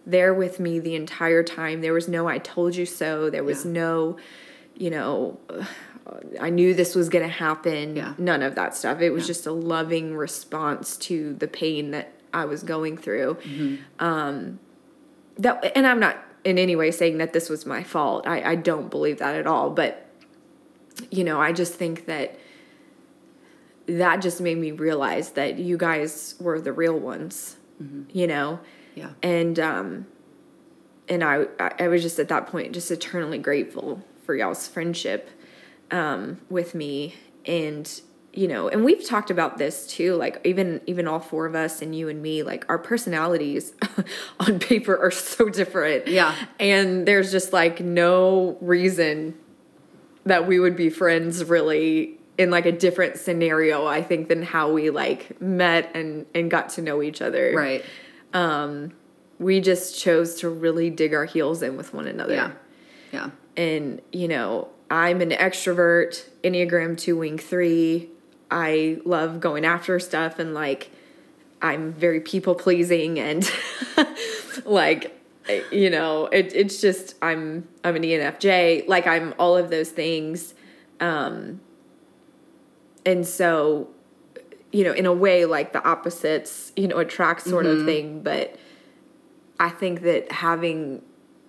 there 0.07 0.33
with 0.33 0.59
me 0.59 0.79
the 0.79 0.95
entire 0.95 1.43
time, 1.43 1.83
there 1.83 1.93
was 1.93 2.09
no 2.09 2.27
I 2.27 2.39
told 2.39 2.77
you 2.77 2.87
so. 2.87 3.29
There 3.29 3.45
was 3.45 3.65
Yeah. 3.67 3.73
no, 3.73 4.17
you 4.75 4.89
know, 4.91 5.39
I 6.41 6.49
knew 6.49 6.73
this 6.73 6.95
was 6.95 7.11
going 7.11 7.25
to 7.25 7.33
happen. 7.33 7.95
Yeah. 7.95 8.15
None 8.17 8.43
of 8.43 8.55
that 8.55 8.75
stuff. 8.75 9.03
It 9.03 9.11
was 9.11 9.27
just 9.27 9.47
a 9.47 9.53
loving 9.53 10.17
response 10.17 10.97
to 10.99 11.35
the 11.35 11.47
pain 11.49 11.91
that 11.91 12.15
I 12.33 12.47
was 12.47 12.63
going 12.63 12.97
through. 12.97 13.37
Um, 13.99 14.59
that, 15.37 15.73
and 15.77 15.87
I'm 15.87 16.01
not 16.01 16.17
in 16.45 16.59
any 16.59 16.77
way 16.77 16.91
saying 16.91 17.19
that 17.19 17.33
this 17.33 17.49
was 17.49 17.67
my 17.67 17.83
fault. 17.83 18.27
I, 18.27 18.43
I 18.53 18.55
don't 18.55 18.91
believe 18.91 19.19
that 19.19 19.35
at 19.35 19.47
all. 19.47 19.71
But, 19.71 20.07
you 21.11 21.25
know, 21.25 21.41
I 21.41 21.53
just 21.53 21.75
think 21.75 22.07
that 22.07 22.39
that 23.87 24.21
just 24.21 24.41
made 24.41 24.59
me 24.59 24.71
realize 24.71 25.31
that 25.31 25.59
you 25.59 25.77
guys 25.77 26.35
were 26.39 26.61
the 26.61 26.73
real 26.73 26.99
ones, 26.99 27.57
you 28.13 28.27
know? 28.27 28.61
Yeah. 28.95 29.11
and 29.23 29.61
um 29.61 30.07
and 31.09 31.23
I 31.23 31.47
I 31.61 31.73
I 31.79 31.89
was 31.89 32.03
just 32.03 32.19
at 32.19 32.29
that 32.29 32.49
point 32.49 32.73
just 32.73 32.91
eternally 32.91 33.39
grateful 33.39 34.03
for 34.25 34.35
y'all's 34.35 34.67
friendship 34.67 35.31
um 35.93 36.39
with 36.51 36.75
me 36.75 37.15
and 37.47 38.01
you 38.35 38.47
know 38.47 38.69
and 38.69 38.85
we've 38.85 39.05
talked 39.07 39.31
about 39.31 39.57
this 39.59 39.87
too 39.87 40.15
like 40.15 40.41
even 40.45 40.81
even 40.87 41.09
all 41.09 41.19
four 41.19 41.47
of 41.47 41.55
us 41.55 41.81
and 41.81 41.95
you 41.95 42.09
and 42.09 42.21
me 42.23 42.43
like 42.43 42.65
our 42.69 42.79
personalities 42.79 43.73
on 44.41 44.59
paper 44.59 44.97
are 44.97 45.11
so 45.11 45.49
different 45.49 46.07
Yeah. 46.07 46.35
and 46.61 47.07
there's 47.09 47.33
just 47.33 47.53
like 47.53 47.81
no 47.81 48.59
reason 48.61 49.35
that 50.25 50.47
we 50.47 50.61
would 50.61 50.77
be 50.77 50.91
friends 50.91 51.43
really 51.45 52.19
in 52.37 52.51
like 52.51 52.67
a 52.67 52.73
different 52.73 53.17
scenario 53.17 53.87
i 53.87 54.03
think 54.03 54.29
than 54.29 54.43
how 54.43 54.71
we 54.71 54.91
like 54.91 55.41
met 55.41 55.91
and 55.95 56.27
and 56.35 56.51
got 56.51 56.69
to 56.71 56.83
know 56.83 57.03
each 57.03 57.23
other 57.23 57.53
Right. 57.57 57.85
um 58.35 58.93
we 59.39 59.61
just 59.61 59.99
chose 59.99 60.35
to 60.41 60.49
really 60.51 60.91
dig 60.91 61.15
our 61.15 61.25
heels 61.25 61.63
in 61.63 61.77
with 61.77 61.95
one 61.95 62.09
another. 62.09 62.35
Yeah. 62.35 62.51
Yeah. 63.13 63.31
And, 63.57 64.03
you 64.13 64.27
know, 64.27 64.67
I'm 64.91 65.21
an 65.21 65.31
extrovert, 65.31 66.25
Enneagram 66.43 66.99
2 66.99 67.17
wing 67.17 67.39
3. 67.39 68.11
I 68.51 69.01
love 69.05 69.41
going 69.41 69.65
after 69.65 69.99
stuff 69.99 70.39
and 70.39 70.55
like 70.55 70.91
I'm 71.61 71.93
very 71.93 72.21
people 72.21 72.55
pleasing 72.55 73.19
and 73.19 73.51
like 74.65 75.15
you 75.73 75.89
know, 75.89 76.27
it, 76.27 76.53
it's 76.55 76.81
just 76.81 77.15
I'm 77.23 77.67
I'm 77.85 77.97
an 77.97 78.03
ENFJ, 78.03 78.87
like 78.89 79.07
I'm 79.07 79.35
all 79.39 79.57
of 79.57 79.71
those 79.71 79.91
things. 79.91 80.55
Um 81.01 81.61
and 83.07 83.27
so 83.27 83.89
you 84.73 84.85
know, 84.85 84.93
in 84.93 85.07
a 85.07 85.13
way 85.13 85.45
like 85.47 85.73
the 85.73 85.83
opposites, 85.87 86.73
you 86.77 86.89
know, 86.89 86.99
attract 86.99 87.43
sort 87.43 87.65
of 87.65 87.87
thing, 87.87 88.23
but 88.23 88.57
I 89.59 89.71
think 89.71 90.03
that 90.03 90.31
having 90.31 91.03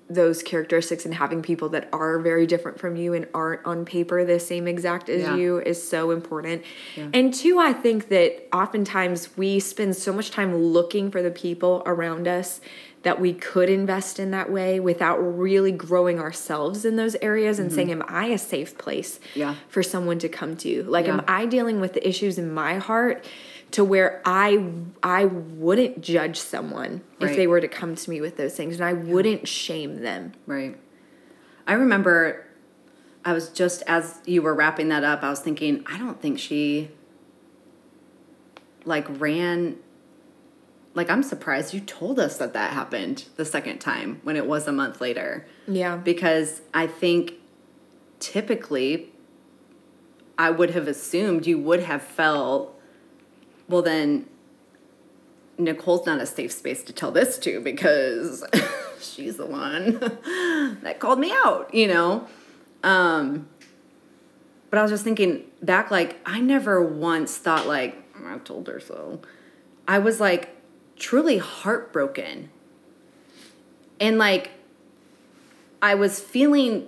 those 0.10 0.42
characteristics 0.42 1.06
and 1.06 1.14
having 1.14 1.42
people 1.44 1.70
that 1.70 1.88
are 1.94 2.18
very 2.20 2.48
different 2.48 2.80
from 2.80 2.96
you 2.96 3.14
and 3.14 3.28
aren't 3.34 3.64
on 3.66 3.86
paper 3.86 4.26
the 4.26 4.40
same 4.40 4.68
exact 4.68 5.08
as 5.08 5.22
Yeah. 5.22 5.36
you 5.36 5.60
is 5.60 5.88
so 5.88 6.10
important. 6.12 6.64
And 7.14 7.32
two, 7.34 7.60
I 7.60 7.74
think 7.74 8.10
that 8.10 8.48
oftentimes 8.52 9.38
we 9.38 9.60
spend 9.60 9.96
so 9.96 10.12
much 10.12 10.32
time 10.32 10.56
looking 10.56 11.12
for 11.12 11.22
the 11.22 11.30
people 11.32 11.84
around 11.86 12.28
us 12.28 12.60
that 13.04 13.22
we 13.22 13.34
could 13.34 13.70
invest 13.70 14.20
in 14.20 14.32
that 14.32 14.52
way 14.52 14.78
without 14.80 15.18
really 15.18 15.72
growing 15.72 16.20
ourselves 16.20 16.84
in 16.84 16.98
those 16.98 17.16
areas 17.22 17.58
and 17.60 17.72
saying, 17.72 17.92
Am 17.92 18.04
I 18.08 18.26
a 18.26 18.38
safe 18.38 18.78
place 18.78 19.20
Mm-hmm. 19.20 19.40
Yeah. 19.40 19.56
for 19.70 19.82
someone 19.84 20.20
to 20.20 20.28
come 20.28 20.58
to? 20.58 20.84
Like, 20.84 21.08
am 21.08 21.22
I 21.28 21.46
dealing 21.46 21.80
with 21.80 21.94
the 21.94 22.06
issues 22.08 22.38
in 22.38 22.52
my 22.52 22.78
heart 22.78 23.24
to 23.72 23.84
where 23.84 24.22
I 24.26 24.72
I 25.04 25.26
wouldn't 25.26 26.02
judge 26.02 26.38
someone 26.38 27.02
if 27.20 27.36
they 27.36 27.48
were 27.48 27.62
to 27.62 27.68
come 27.68 27.96
to 27.96 28.10
me 28.10 28.22
with 28.22 28.38
those 28.38 28.56
things 28.56 28.76
and 28.76 28.84
I 28.84 28.94
wouldn't 28.94 29.48
shame 29.48 30.02
them. 30.02 30.34
Right. 30.46 30.78
I 31.68 31.74
remember 31.74 32.46
I 33.24 33.34
was 33.34 33.50
just 33.50 33.84
as 33.86 34.20
you 34.26 34.42
were 34.42 34.56
wrapping 34.56 34.90
that 34.90 35.04
up, 35.04 35.24
I 35.24 35.30
was 35.30 35.40
thinking, 35.40 35.84
I 35.86 35.98
don't 35.98 36.22
think 36.22 36.40
she 36.40 36.92
like 38.86 39.06
ran 39.20 39.78
like 40.96 41.10
I'm 41.10 41.22
surprised 41.22 41.74
you 41.74 41.82
told 41.82 42.20
us 42.20 42.38
that 42.38 42.54
that 42.54 42.74
happened 42.74 43.26
the 43.36 43.46
second 43.46 43.80
time 43.80 44.20
when 44.24 44.36
it 44.36 44.48
was 44.48 44.68
a 44.68 44.72
month 44.72 45.00
later. 45.00 45.46
Yeah. 45.68 45.98
Because 45.98 46.62
I 46.74 46.88
think 46.88 47.34
typically 48.20 49.14
I 50.38 50.50
would 50.50 50.72
have 50.72 50.88
assumed 50.88 51.46
you 51.46 51.60
would 51.60 51.84
have 51.84 52.02
felt 52.02 52.79
well 53.70 53.82
then 53.82 54.26
Nicole's 55.58 56.06
not 56.06 56.20
a 56.22 56.26
safe 56.26 56.52
space 56.52 56.84
to 56.84 56.94
tell 56.94 57.12
this 57.12 57.38
to 57.40 57.60
because 57.60 58.44
she's 59.00 59.38
the 59.38 59.46
one 59.46 60.00
that 60.82 60.98
called 61.00 61.20
me 61.20 61.32
out, 61.32 61.74
you 61.74 61.88
know? 61.88 62.28
Um, 62.84 63.48
but 64.70 64.80
I 64.80 64.82
was 64.82 64.92
just 64.92 65.04
thinking 65.04 65.44
back, 65.62 65.92
like, 65.92 66.18
I 66.26 66.40
never 66.40 66.82
once 66.82 67.38
thought, 67.38 67.68
like, 67.68 68.02
I 68.26 68.38
told 68.40 68.68
her 68.68 68.80
so. 68.80 69.22
I 69.88 70.00
was 70.00 70.20
like 70.20 70.56
truly 70.98 71.40
heartbroken. 71.40 72.50
And 74.00 74.18
like, 74.18 74.52
I 75.82 75.96
was 75.96 76.20
feeling 76.20 76.88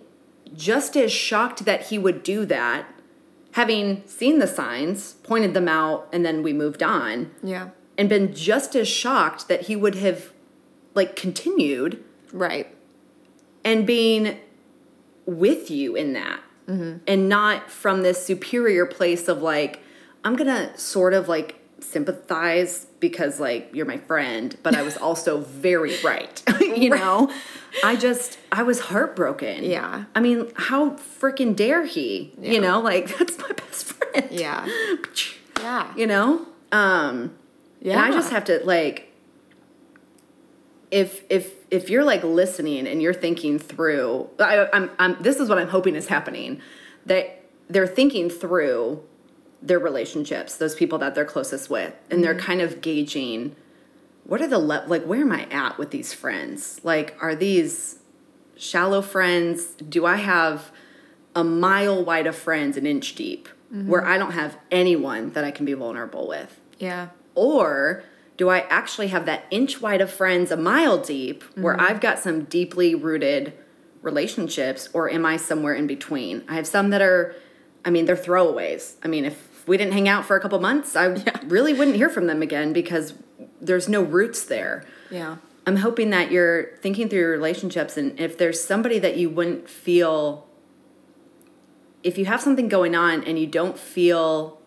just 0.56 0.96
as 0.96 1.12
shocked 1.12 1.66
that 1.66 1.88
he 1.88 1.98
would 1.98 2.24
do 2.24 2.46
that, 2.46 2.86
having 3.54 4.04
seen 4.08 4.40
the 4.40 4.48
signs, 4.48 5.14
pointed 5.24 5.54
them 5.54 5.68
out, 5.68 6.08
and 6.14 6.26
then 6.26 6.42
we 6.44 6.54
moved 6.54 6.82
on 6.82 7.32
Yeah. 7.44 7.70
and 7.98 8.08
been 8.10 8.34
just 8.34 8.76
as 8.76 8.88
shocked 8.88 9.48
that 9.48 9.64
he 9.64 9.76
would 9.76 9.96
have 9.96 10.32
like 10.96 11.16
continued 11.16 12.04
Right. 12.34 12.68
and 13.64 13.86
being 13.86 14.38
with 15.26 15.70
you 15.70 15.96
in 15.96 16.14
that 16.14 16.40
mm-hmm. 16.68 16.98
and 17.08 17.30
not 17.30 17.70
from 17.70 18.02
this 18.02 18.26
superior 18.26 18.86
place 18.86 19.28
of 19.28 19.42
like 19.42 19.80
i'm 20.26 20.36
gonna 20.36 20.76
sort 20.78 21.14
of 21.14 21.30
like 21.30 21.56
sympathize 21.80 22.88
because 23.02 23.38
like 23.40 23.70
you're 23.74 23.86
my 23.86 23.98
friend 23.98 24.56
but 24.64 24.74
i 24.76 24.82
was 24.82 24.96
also 25.08 25.40
very 25.42 25.98
right 26.04 26.42
you 26.62 26.90
know 26.90 27.30
i 27.84 27.96
just 27.98 28.38
i 28.54 28.64
was 28.64 28.80
heartbroken 28.80 29.64
Yeah. 29.66 30.06
i 30.16 30.22
mean 30.22 30.50
how 30.56 30.92
freaking 30.92 31.54
dare 31.56 31.86
he 31.86 32.32
Yeah. 32.40 32.52
you 32.54 32.62
know 32.62 32.80
like 32.80 33.18
that's 33.18 33.38
my 33.38 33.52
best 33.52 33.84
friend 33.86 34.28
Yeah. 34.32 34.66
Yeah. 35.60 35.94
you 35.98 36.08
know 36.08 36.46
um 36.72 37.36
Yeah. 37.82 37.94
and 37.94 38.02
i 38.02 38.12
just 38.12 38.30
have 38.32 38.46
to 38.46 38.62
like 38.64 39.08
if 40.92 41.24
if 41.30 41.54
if 41.70 41.90
you're 41.90 42.04
like 42.04 42.24
listening 42.24 42.88
and 42.88 43.02
you're 43.02 43.14
thinking 43.14 43.58
through 43.60 44.30
I, 44.40 44.68
I'm, 44.74 44.92
I'm 45.00 45.18
this 45.22 45.38
is 45.38 45.48
what 45.50 45.58
i'm 45.58 45.70
hoping 45.70 45.96
is 45.96 46.08
happening 46.08 46.62
that 47.06 47.44
they're 47.70 47.88
thinking 47.88 48.30
through 48.30 49.02
their 49.62 49.80
relationships 49.80 50.58
those 50.58 50.76
people 50.76 50.98
that 50.98 51.16
they're 51.16 51.26
closest 51.26 51.70
with 51.70 51.94
and 52.10 52.24
they're 52.24 52.34
mm-hmm. 52.34 52.46
kind 52.46 52.62
of 52.62 52.82
gauging 52.82 53.56
what 54.24 54.42
are 54.42 54.48
the 54.48 54.60
le- 54.60 54.86
like 54.88 55.04
where 55.04 55.22
am 55.22 55.32
i 55.32 55.44
at 55.46 55.78
with 55.78 55.92
these 55.92 56.14
friends 56.14 56.82
like 56.84 57.16
are 57.22 57.36
these 57.36 58.00
shallow 58.56 59.02
friends 59.02 59.66
do 59.88 60.06
i 60.06 60.16
have 60.16 60.72
a 61.36 61.44
mile 61.44 62.04
wide 62.04 62.28
of 62.28 62.36
friends 62.36 62.76
an 62.78 62.86
inch 62.86 63.16
deep 63.16 63.48
where 63.70 64.02
mm-hmm. 64.02 64.12
i 64.12 64.18
don't 64.18 64.34
have 64.34 64.58
anyone 64.72 65.32
that 65.32 65.44
i 65.44 65.52
can 65.52 65.66
be 65.66 65.74
vulnerable 65.74 66.28
with 66.28 66.60
Yeah. 66.80 67.10
or 67.36 68.04
do 68.42 68.50
I 68.50 68.62
actually 68.72 69.10
have 69.10 69.28
that 69.28 69.46
inch 69.52 69.82
wide 69.82 70.02
of 70.02 70.12
friends 70.12 70.50
a 70.50 70.58
mile 70.58 70.98
deep 70.98 71.44
where 71.54 71.76
mm-hmm. 71.76 71.86
I've 71.86 72.02
got 72.02 72.18
some 72.18 72.46
deeply 72.46 72.96
rooted 72.96 73.54
relationships, 74.02 74.90
or 74.94 75.12
am 75.12 75.28
I 75.28 75.38
somewhere 75.38 75.76
in 75.76 75.86
between? 75.86 76.44
I 76.48 76.56
have 76.56 76.66
some 76.66 76.90
that 76.90 77.04
are, 77.04 77.36
I 77.86 77.92
mean, 77.92 78.06
they're 78.06 78.16
throwaways. 78.16 78.96
I 79.04 79.10
mean, 79.10 79.26
if 79.26 79.48
we 79.68 79.78
didn't 79.78 79.94
hang 79.94 80.08
out 80.08 80.26
for 80.26 80.36
a 80.36 80.40
couple 80.40 80.60
months, 80.60 80.96
I 80.96 81.06
really 81.46 81.74
wouldn't 81.74 81.98
hear 81.98 82.10
from 82.10 82.28
them 82.28 82.42
again 82.42 82.74
because 82.74 83.14
there's 83.60 83.88
no 83.88 84.02
roots 84.02 84.46
there. 84.46 84.86
Yeah. 85.10 85.38
I'm 85.68 85.78
hoping 85.78 86.10
that 86.10 86.32
you're 86.32 86.76
thinking 86.78 87.08
through 87.08 87.20
your 87.20 87.32
relationships 87.32 87.96
and 87.98 88.20
if 88.20 88.38
there's 88.38 88.64
somebody 88.64 88.98
that 89.00 89.18
you 89.18 89.30
wouldn't 89.30 89.70
feel 89.70 90.48
if 92.04 92.18
you 92.18 92.26
have 92.26 92.42
something 92.42 92.68
going 92.68 92.96
on 92.96 93.24
and 93.24 93.38
you 93.38 93.46
don't 93.46 93.78
feel 93.78 94.60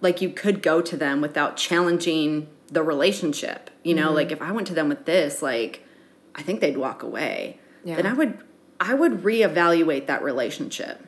like 0.00 0.22
you 0.22 0.30
could 0.30 0.62
go 0.62 0.80
to 0.80 0.96
them 0.96 1.20
without 1.20 1.56
challenging 1.56 2.48
the 2.68 2.82
relationship, 2.82 3.70
you 3.84 3.94
know, 3.94 4.06
mm-hmm. 4.06 4.14
like 4.14 4.32
if 4.32 4.40
I 4.40 4.52
went 4.52 4.66
to 4.68 4.74
them 4.74 4.88
with 4.88 5.04
this, 5.04 5.42
like 5.42 5.84
I 6.34 6.42
think 6.42 6.60
they'd 6.60 6.78
walk 6.78 7.02
away. 7.02 7.58
Yeah. 7.84 7.96
Then 7.96 8.06
I 8.06 8.14
would 8.14 8.38
I 8.80 8.94
would 8.94 9.22
reevaluate 9.22 10.06
that 10.06 10.22
relationship. 10.22 11.06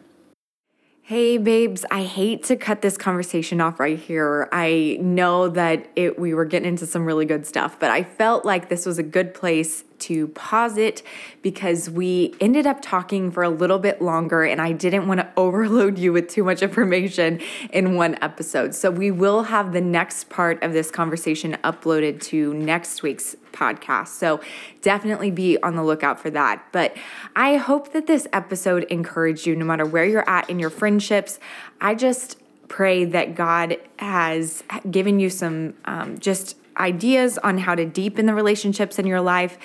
Hey, 1.07 1.37
babes, 1.37 1.85
I 1.91 2.05
hate 2.05 2.45
to 2.45 2.57
cut 2.57 2.81
this 2.81 2.97
conversation 2.97 3.61
off 3.61 3.79
right 3.79 3.99
here. 3.99 4.49
I 4.53 4.97
know 5.03 5.51
that 5.51 5.87
it, 5.97 6.19
we 6.19 6.33
were 6.33 6.47
getting 6.47 6.67
into 6.67 6.87
some 6.87 7.05
really 7.05 7.27
good 7.27 7.47
stuff, 7.47 7.79
but 7.79 7.91
I 7.91 8.03
felt 8.03 8.47
like 8.47 8.71
this 8.71 8.87
was 8.87 8.99
a 8.99 9.03
good 9.03 9.35
place 9.35 9.85
to 9.99 10.29
pause 10.29 10.79
it 10.79 11.03
because 11.43 11.91
we 11.91 12.35
ended 12.41 12.67
up 12.67 12.81
talking 12.81 13.31
for 13.31 13.43
a 13.43 13.51
little 13.51 13.79
bit 13.79 14.01
longer 14.01 14.45
and 14.45 14.63
I 14.63 14.73
didn't 14.73 15.07
want 15.07 15.21
to 15.21 15.31
overload 15.37 15.99
you 15.99 16.15
with 16.15 16.31
too 16.31 16.43
much 16.43 16.63
information 16.63 17.39
in 17.71 17.97
one 17.97 18.17
episode. 18.23 18.75
So 18.75 18.91
we 18.91 19.11
will 19.11 19.43
have 19.43 19.75
the 19.75 19.83
next 19.83 20.31
part 20.31 20.63
of 20.63 20.73
this 20.73 20.91
conversation 20.91 21.59
uploaded 21.63 22.23
to 22.23 22.55
next 22.55 23.03
week's 23.03 23.37
podcast. 23.55 24.09
So 24.09 24.41
definitely 24.83 25.31
be 25.31 25.57
on 25.63 25.77
the 25.77 25.83
lookout 25.83 26.21
for 26.21 26.31
that. 26.31 26.67
But 26.73 26.97
I 27.35 27.57
hope 27.57 27.93
that 27.93 28.07
this 28.07 28.27
episode 28.33 28.85
encouraged 28.85 29.47
you 29.47 29.57
no 29.57 29.65
matter 29.65 29.87
where 29.87 30.05
you're 30.05 30.29
at 30.29 30.51
in 30.51 30.59
your 30.59 30.71
friendships. 30.71 31.39
I 31.81 31.95
just 31.95 32.39
pray 32.69 33.05
that 33.05 33.35
God 33.35 33.77
has 33.99 34.65
given 34.91 35.21
you 35.21 35.31
some 35.31 35.75
um, 35.85 36.19
just 36.19 36.57
ideas 36.77 37.39
on 37.39 37.59
how 37.59 37.75
to 37.75 37.85
deepen 37.85 38.27
the 38.27 38.35
relationships 38.35 38.99
in 38.99 39.07
your 39.07 39.21
life. 39.21 39.59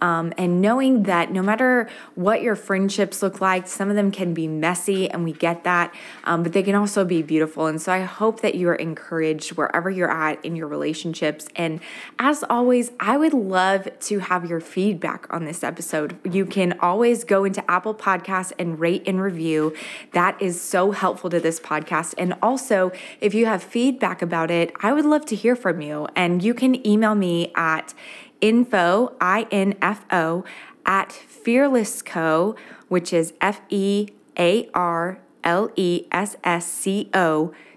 Um, 0.00 0.32
and 0.36 0.60
knowing 0.60 1.04
that 1.04 1.32
no 1.32 1.42
matter 1.42 1.88
what 2.14 2.42
your 2.42 2.56
friendships 2.56 3.22
look 3.22 3.40
like, 3.40 3.66
some 3.66 3.90
of 3.90 3.96
them 3.96 4.10
can 4.10 4.34
be 4.34 4.46
messy, 4.46 5.08
and 5.10 5.24
we 5.24 5.32
get 5.32 5.64
that, 5.64 5.94
um, 6.24 6.42
but 6.42 6.52
they 6.52 6.62
can 6.62 6.74
also 6.74 7.04
be 7.04 7.22
beautiful. 7.22 7.66
And 7.66 7.80
so 7.80 7.92
I 7.92 8.00
hope 8.00 8.40
that 8.40 8.54
you 8.54 8.68
are 8.68 8.74
encouraged 8.74 9.52
wherever 9.52 9.90
you're 9.90 10.10
at 10.10 10.44
in 10.44 10.56
your 10.56 10.68
relationships. 10.68 11.48
And 11.56 11.80
as 12.18 12.44
always, 12.48 12.90
I 13.00 13.16
would 13.16 13.34
love 13.34 13.88
to 14.00 14.18
have 14.18 14.48
your 14.48 14.60
feedback 14.60 15.26
on 15.30 15.44
this 15.44 15.62
episode. 15.64 16.16
You 16.24 16.46
can 16.46 16.78
always 16.80 17.24
go 17.24 17.44
into 17.44 17.68
Apple 17.70 17.94
Podcasts 17.94 18.52
and 18.58 18.78
rate 18.78 19.02
and 19.06 19.20
review. 19.20 19.74
That 20.12 20.40
is 20.40 20.60
so 20.60 20.92
helpful 20.92 21.30
to 21.30 21.40
this 21.40 21.60
podcast. 21.60 22.14
And 22.18 22.34
also, 22.42 22.92
if 23.20 23.34
you 23.34 23.46
have 23.46 23.62
feedback 23.62 24.22
about 24.22 24.50
it, 24.50 24.72
I 24.80 24.92
would 24.92 25.04
love 25.04 25.26
to 25.26 25.36
hear 25.36 25.56
from 25.56 25.80
you. 25.80 26.06
And 26.14 26.42
you 26.42 26.54
can 26.54 26.86
email 26.86 27.14
me 27.14 27.52
at 27.54 27.94
info, 28.40 29.14
I-N-F-O, 29.20 30.44
at 30.84 31.08
fearlessco, 31.10 32.56
which 32.88 33.12
is 33.12 33.32
F-E-A-R-L-E-S-S-C-O 33.40 34.14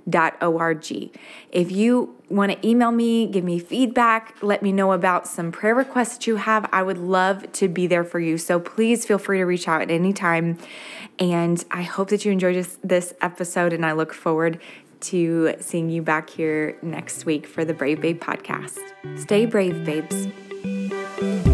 dot 0.10 0.38
O-R-G. 0.42 1.12
If 1.52 1.72
you 1.72 2.16
want 2.30 2.52
to 2.52 2.68
email 2.68 2.92
me, 2.92 3.28
give 3.28 3.44
me 3.44 3.60
feedback, 3.60 4.36
let 4.42 4.62
me 4.62 4.72
know 4.72 4.92
about 4.92 5.28
some 5.28 5.52
prayer 5.52 5.76
requests 5.76 6.26
you 6.28 6.38
have, 6.38 6.68
I 6.72 6.84
would 6.84 6.98
love 6.98 7.52
to 7.54 7.68
be 7.68 7.88
there 7.88 8.04
for 8.04 8.20
you. 8.20 8.38
So 8.38 8.60
please 8.60 9.06
feel 9.06 9.18
free 9.18 9.40
to 9.40 9.46
reach 9.46 9.68
out 9.68 9.82
at 9.82 9.92
any 9.92 10.14
time. 10.14 10.58
And 11.18 11.64
I 11.72 11.82
hope 11.82 12.10
that 12.10 12.26
you 12.26 12.32
enjoyed 12.32 12.56
this, 12.56 12.78
this 12.84 13.14
episode, 13.22 13.74
and 13.74 13.86
I 13.86 13.92
look 13.92 14.14
forward 14.14 14.60
to 15.02 15.56
seeing 15.60 15.90
you 15.90 16.02
back 16.02 16.30
here 16.30 16.78
next 16.82 17.26
week 17.26 17.46
for 17.48 17.64
the 17.64 17.74
Brave 17.74 18.02
Babe 18.02 18.22
podcast. 18.22 18.80
Stay 19.18 19.46
brave, 19.46 19.86
babes. 19.86 20.28
Música 20.64 21.49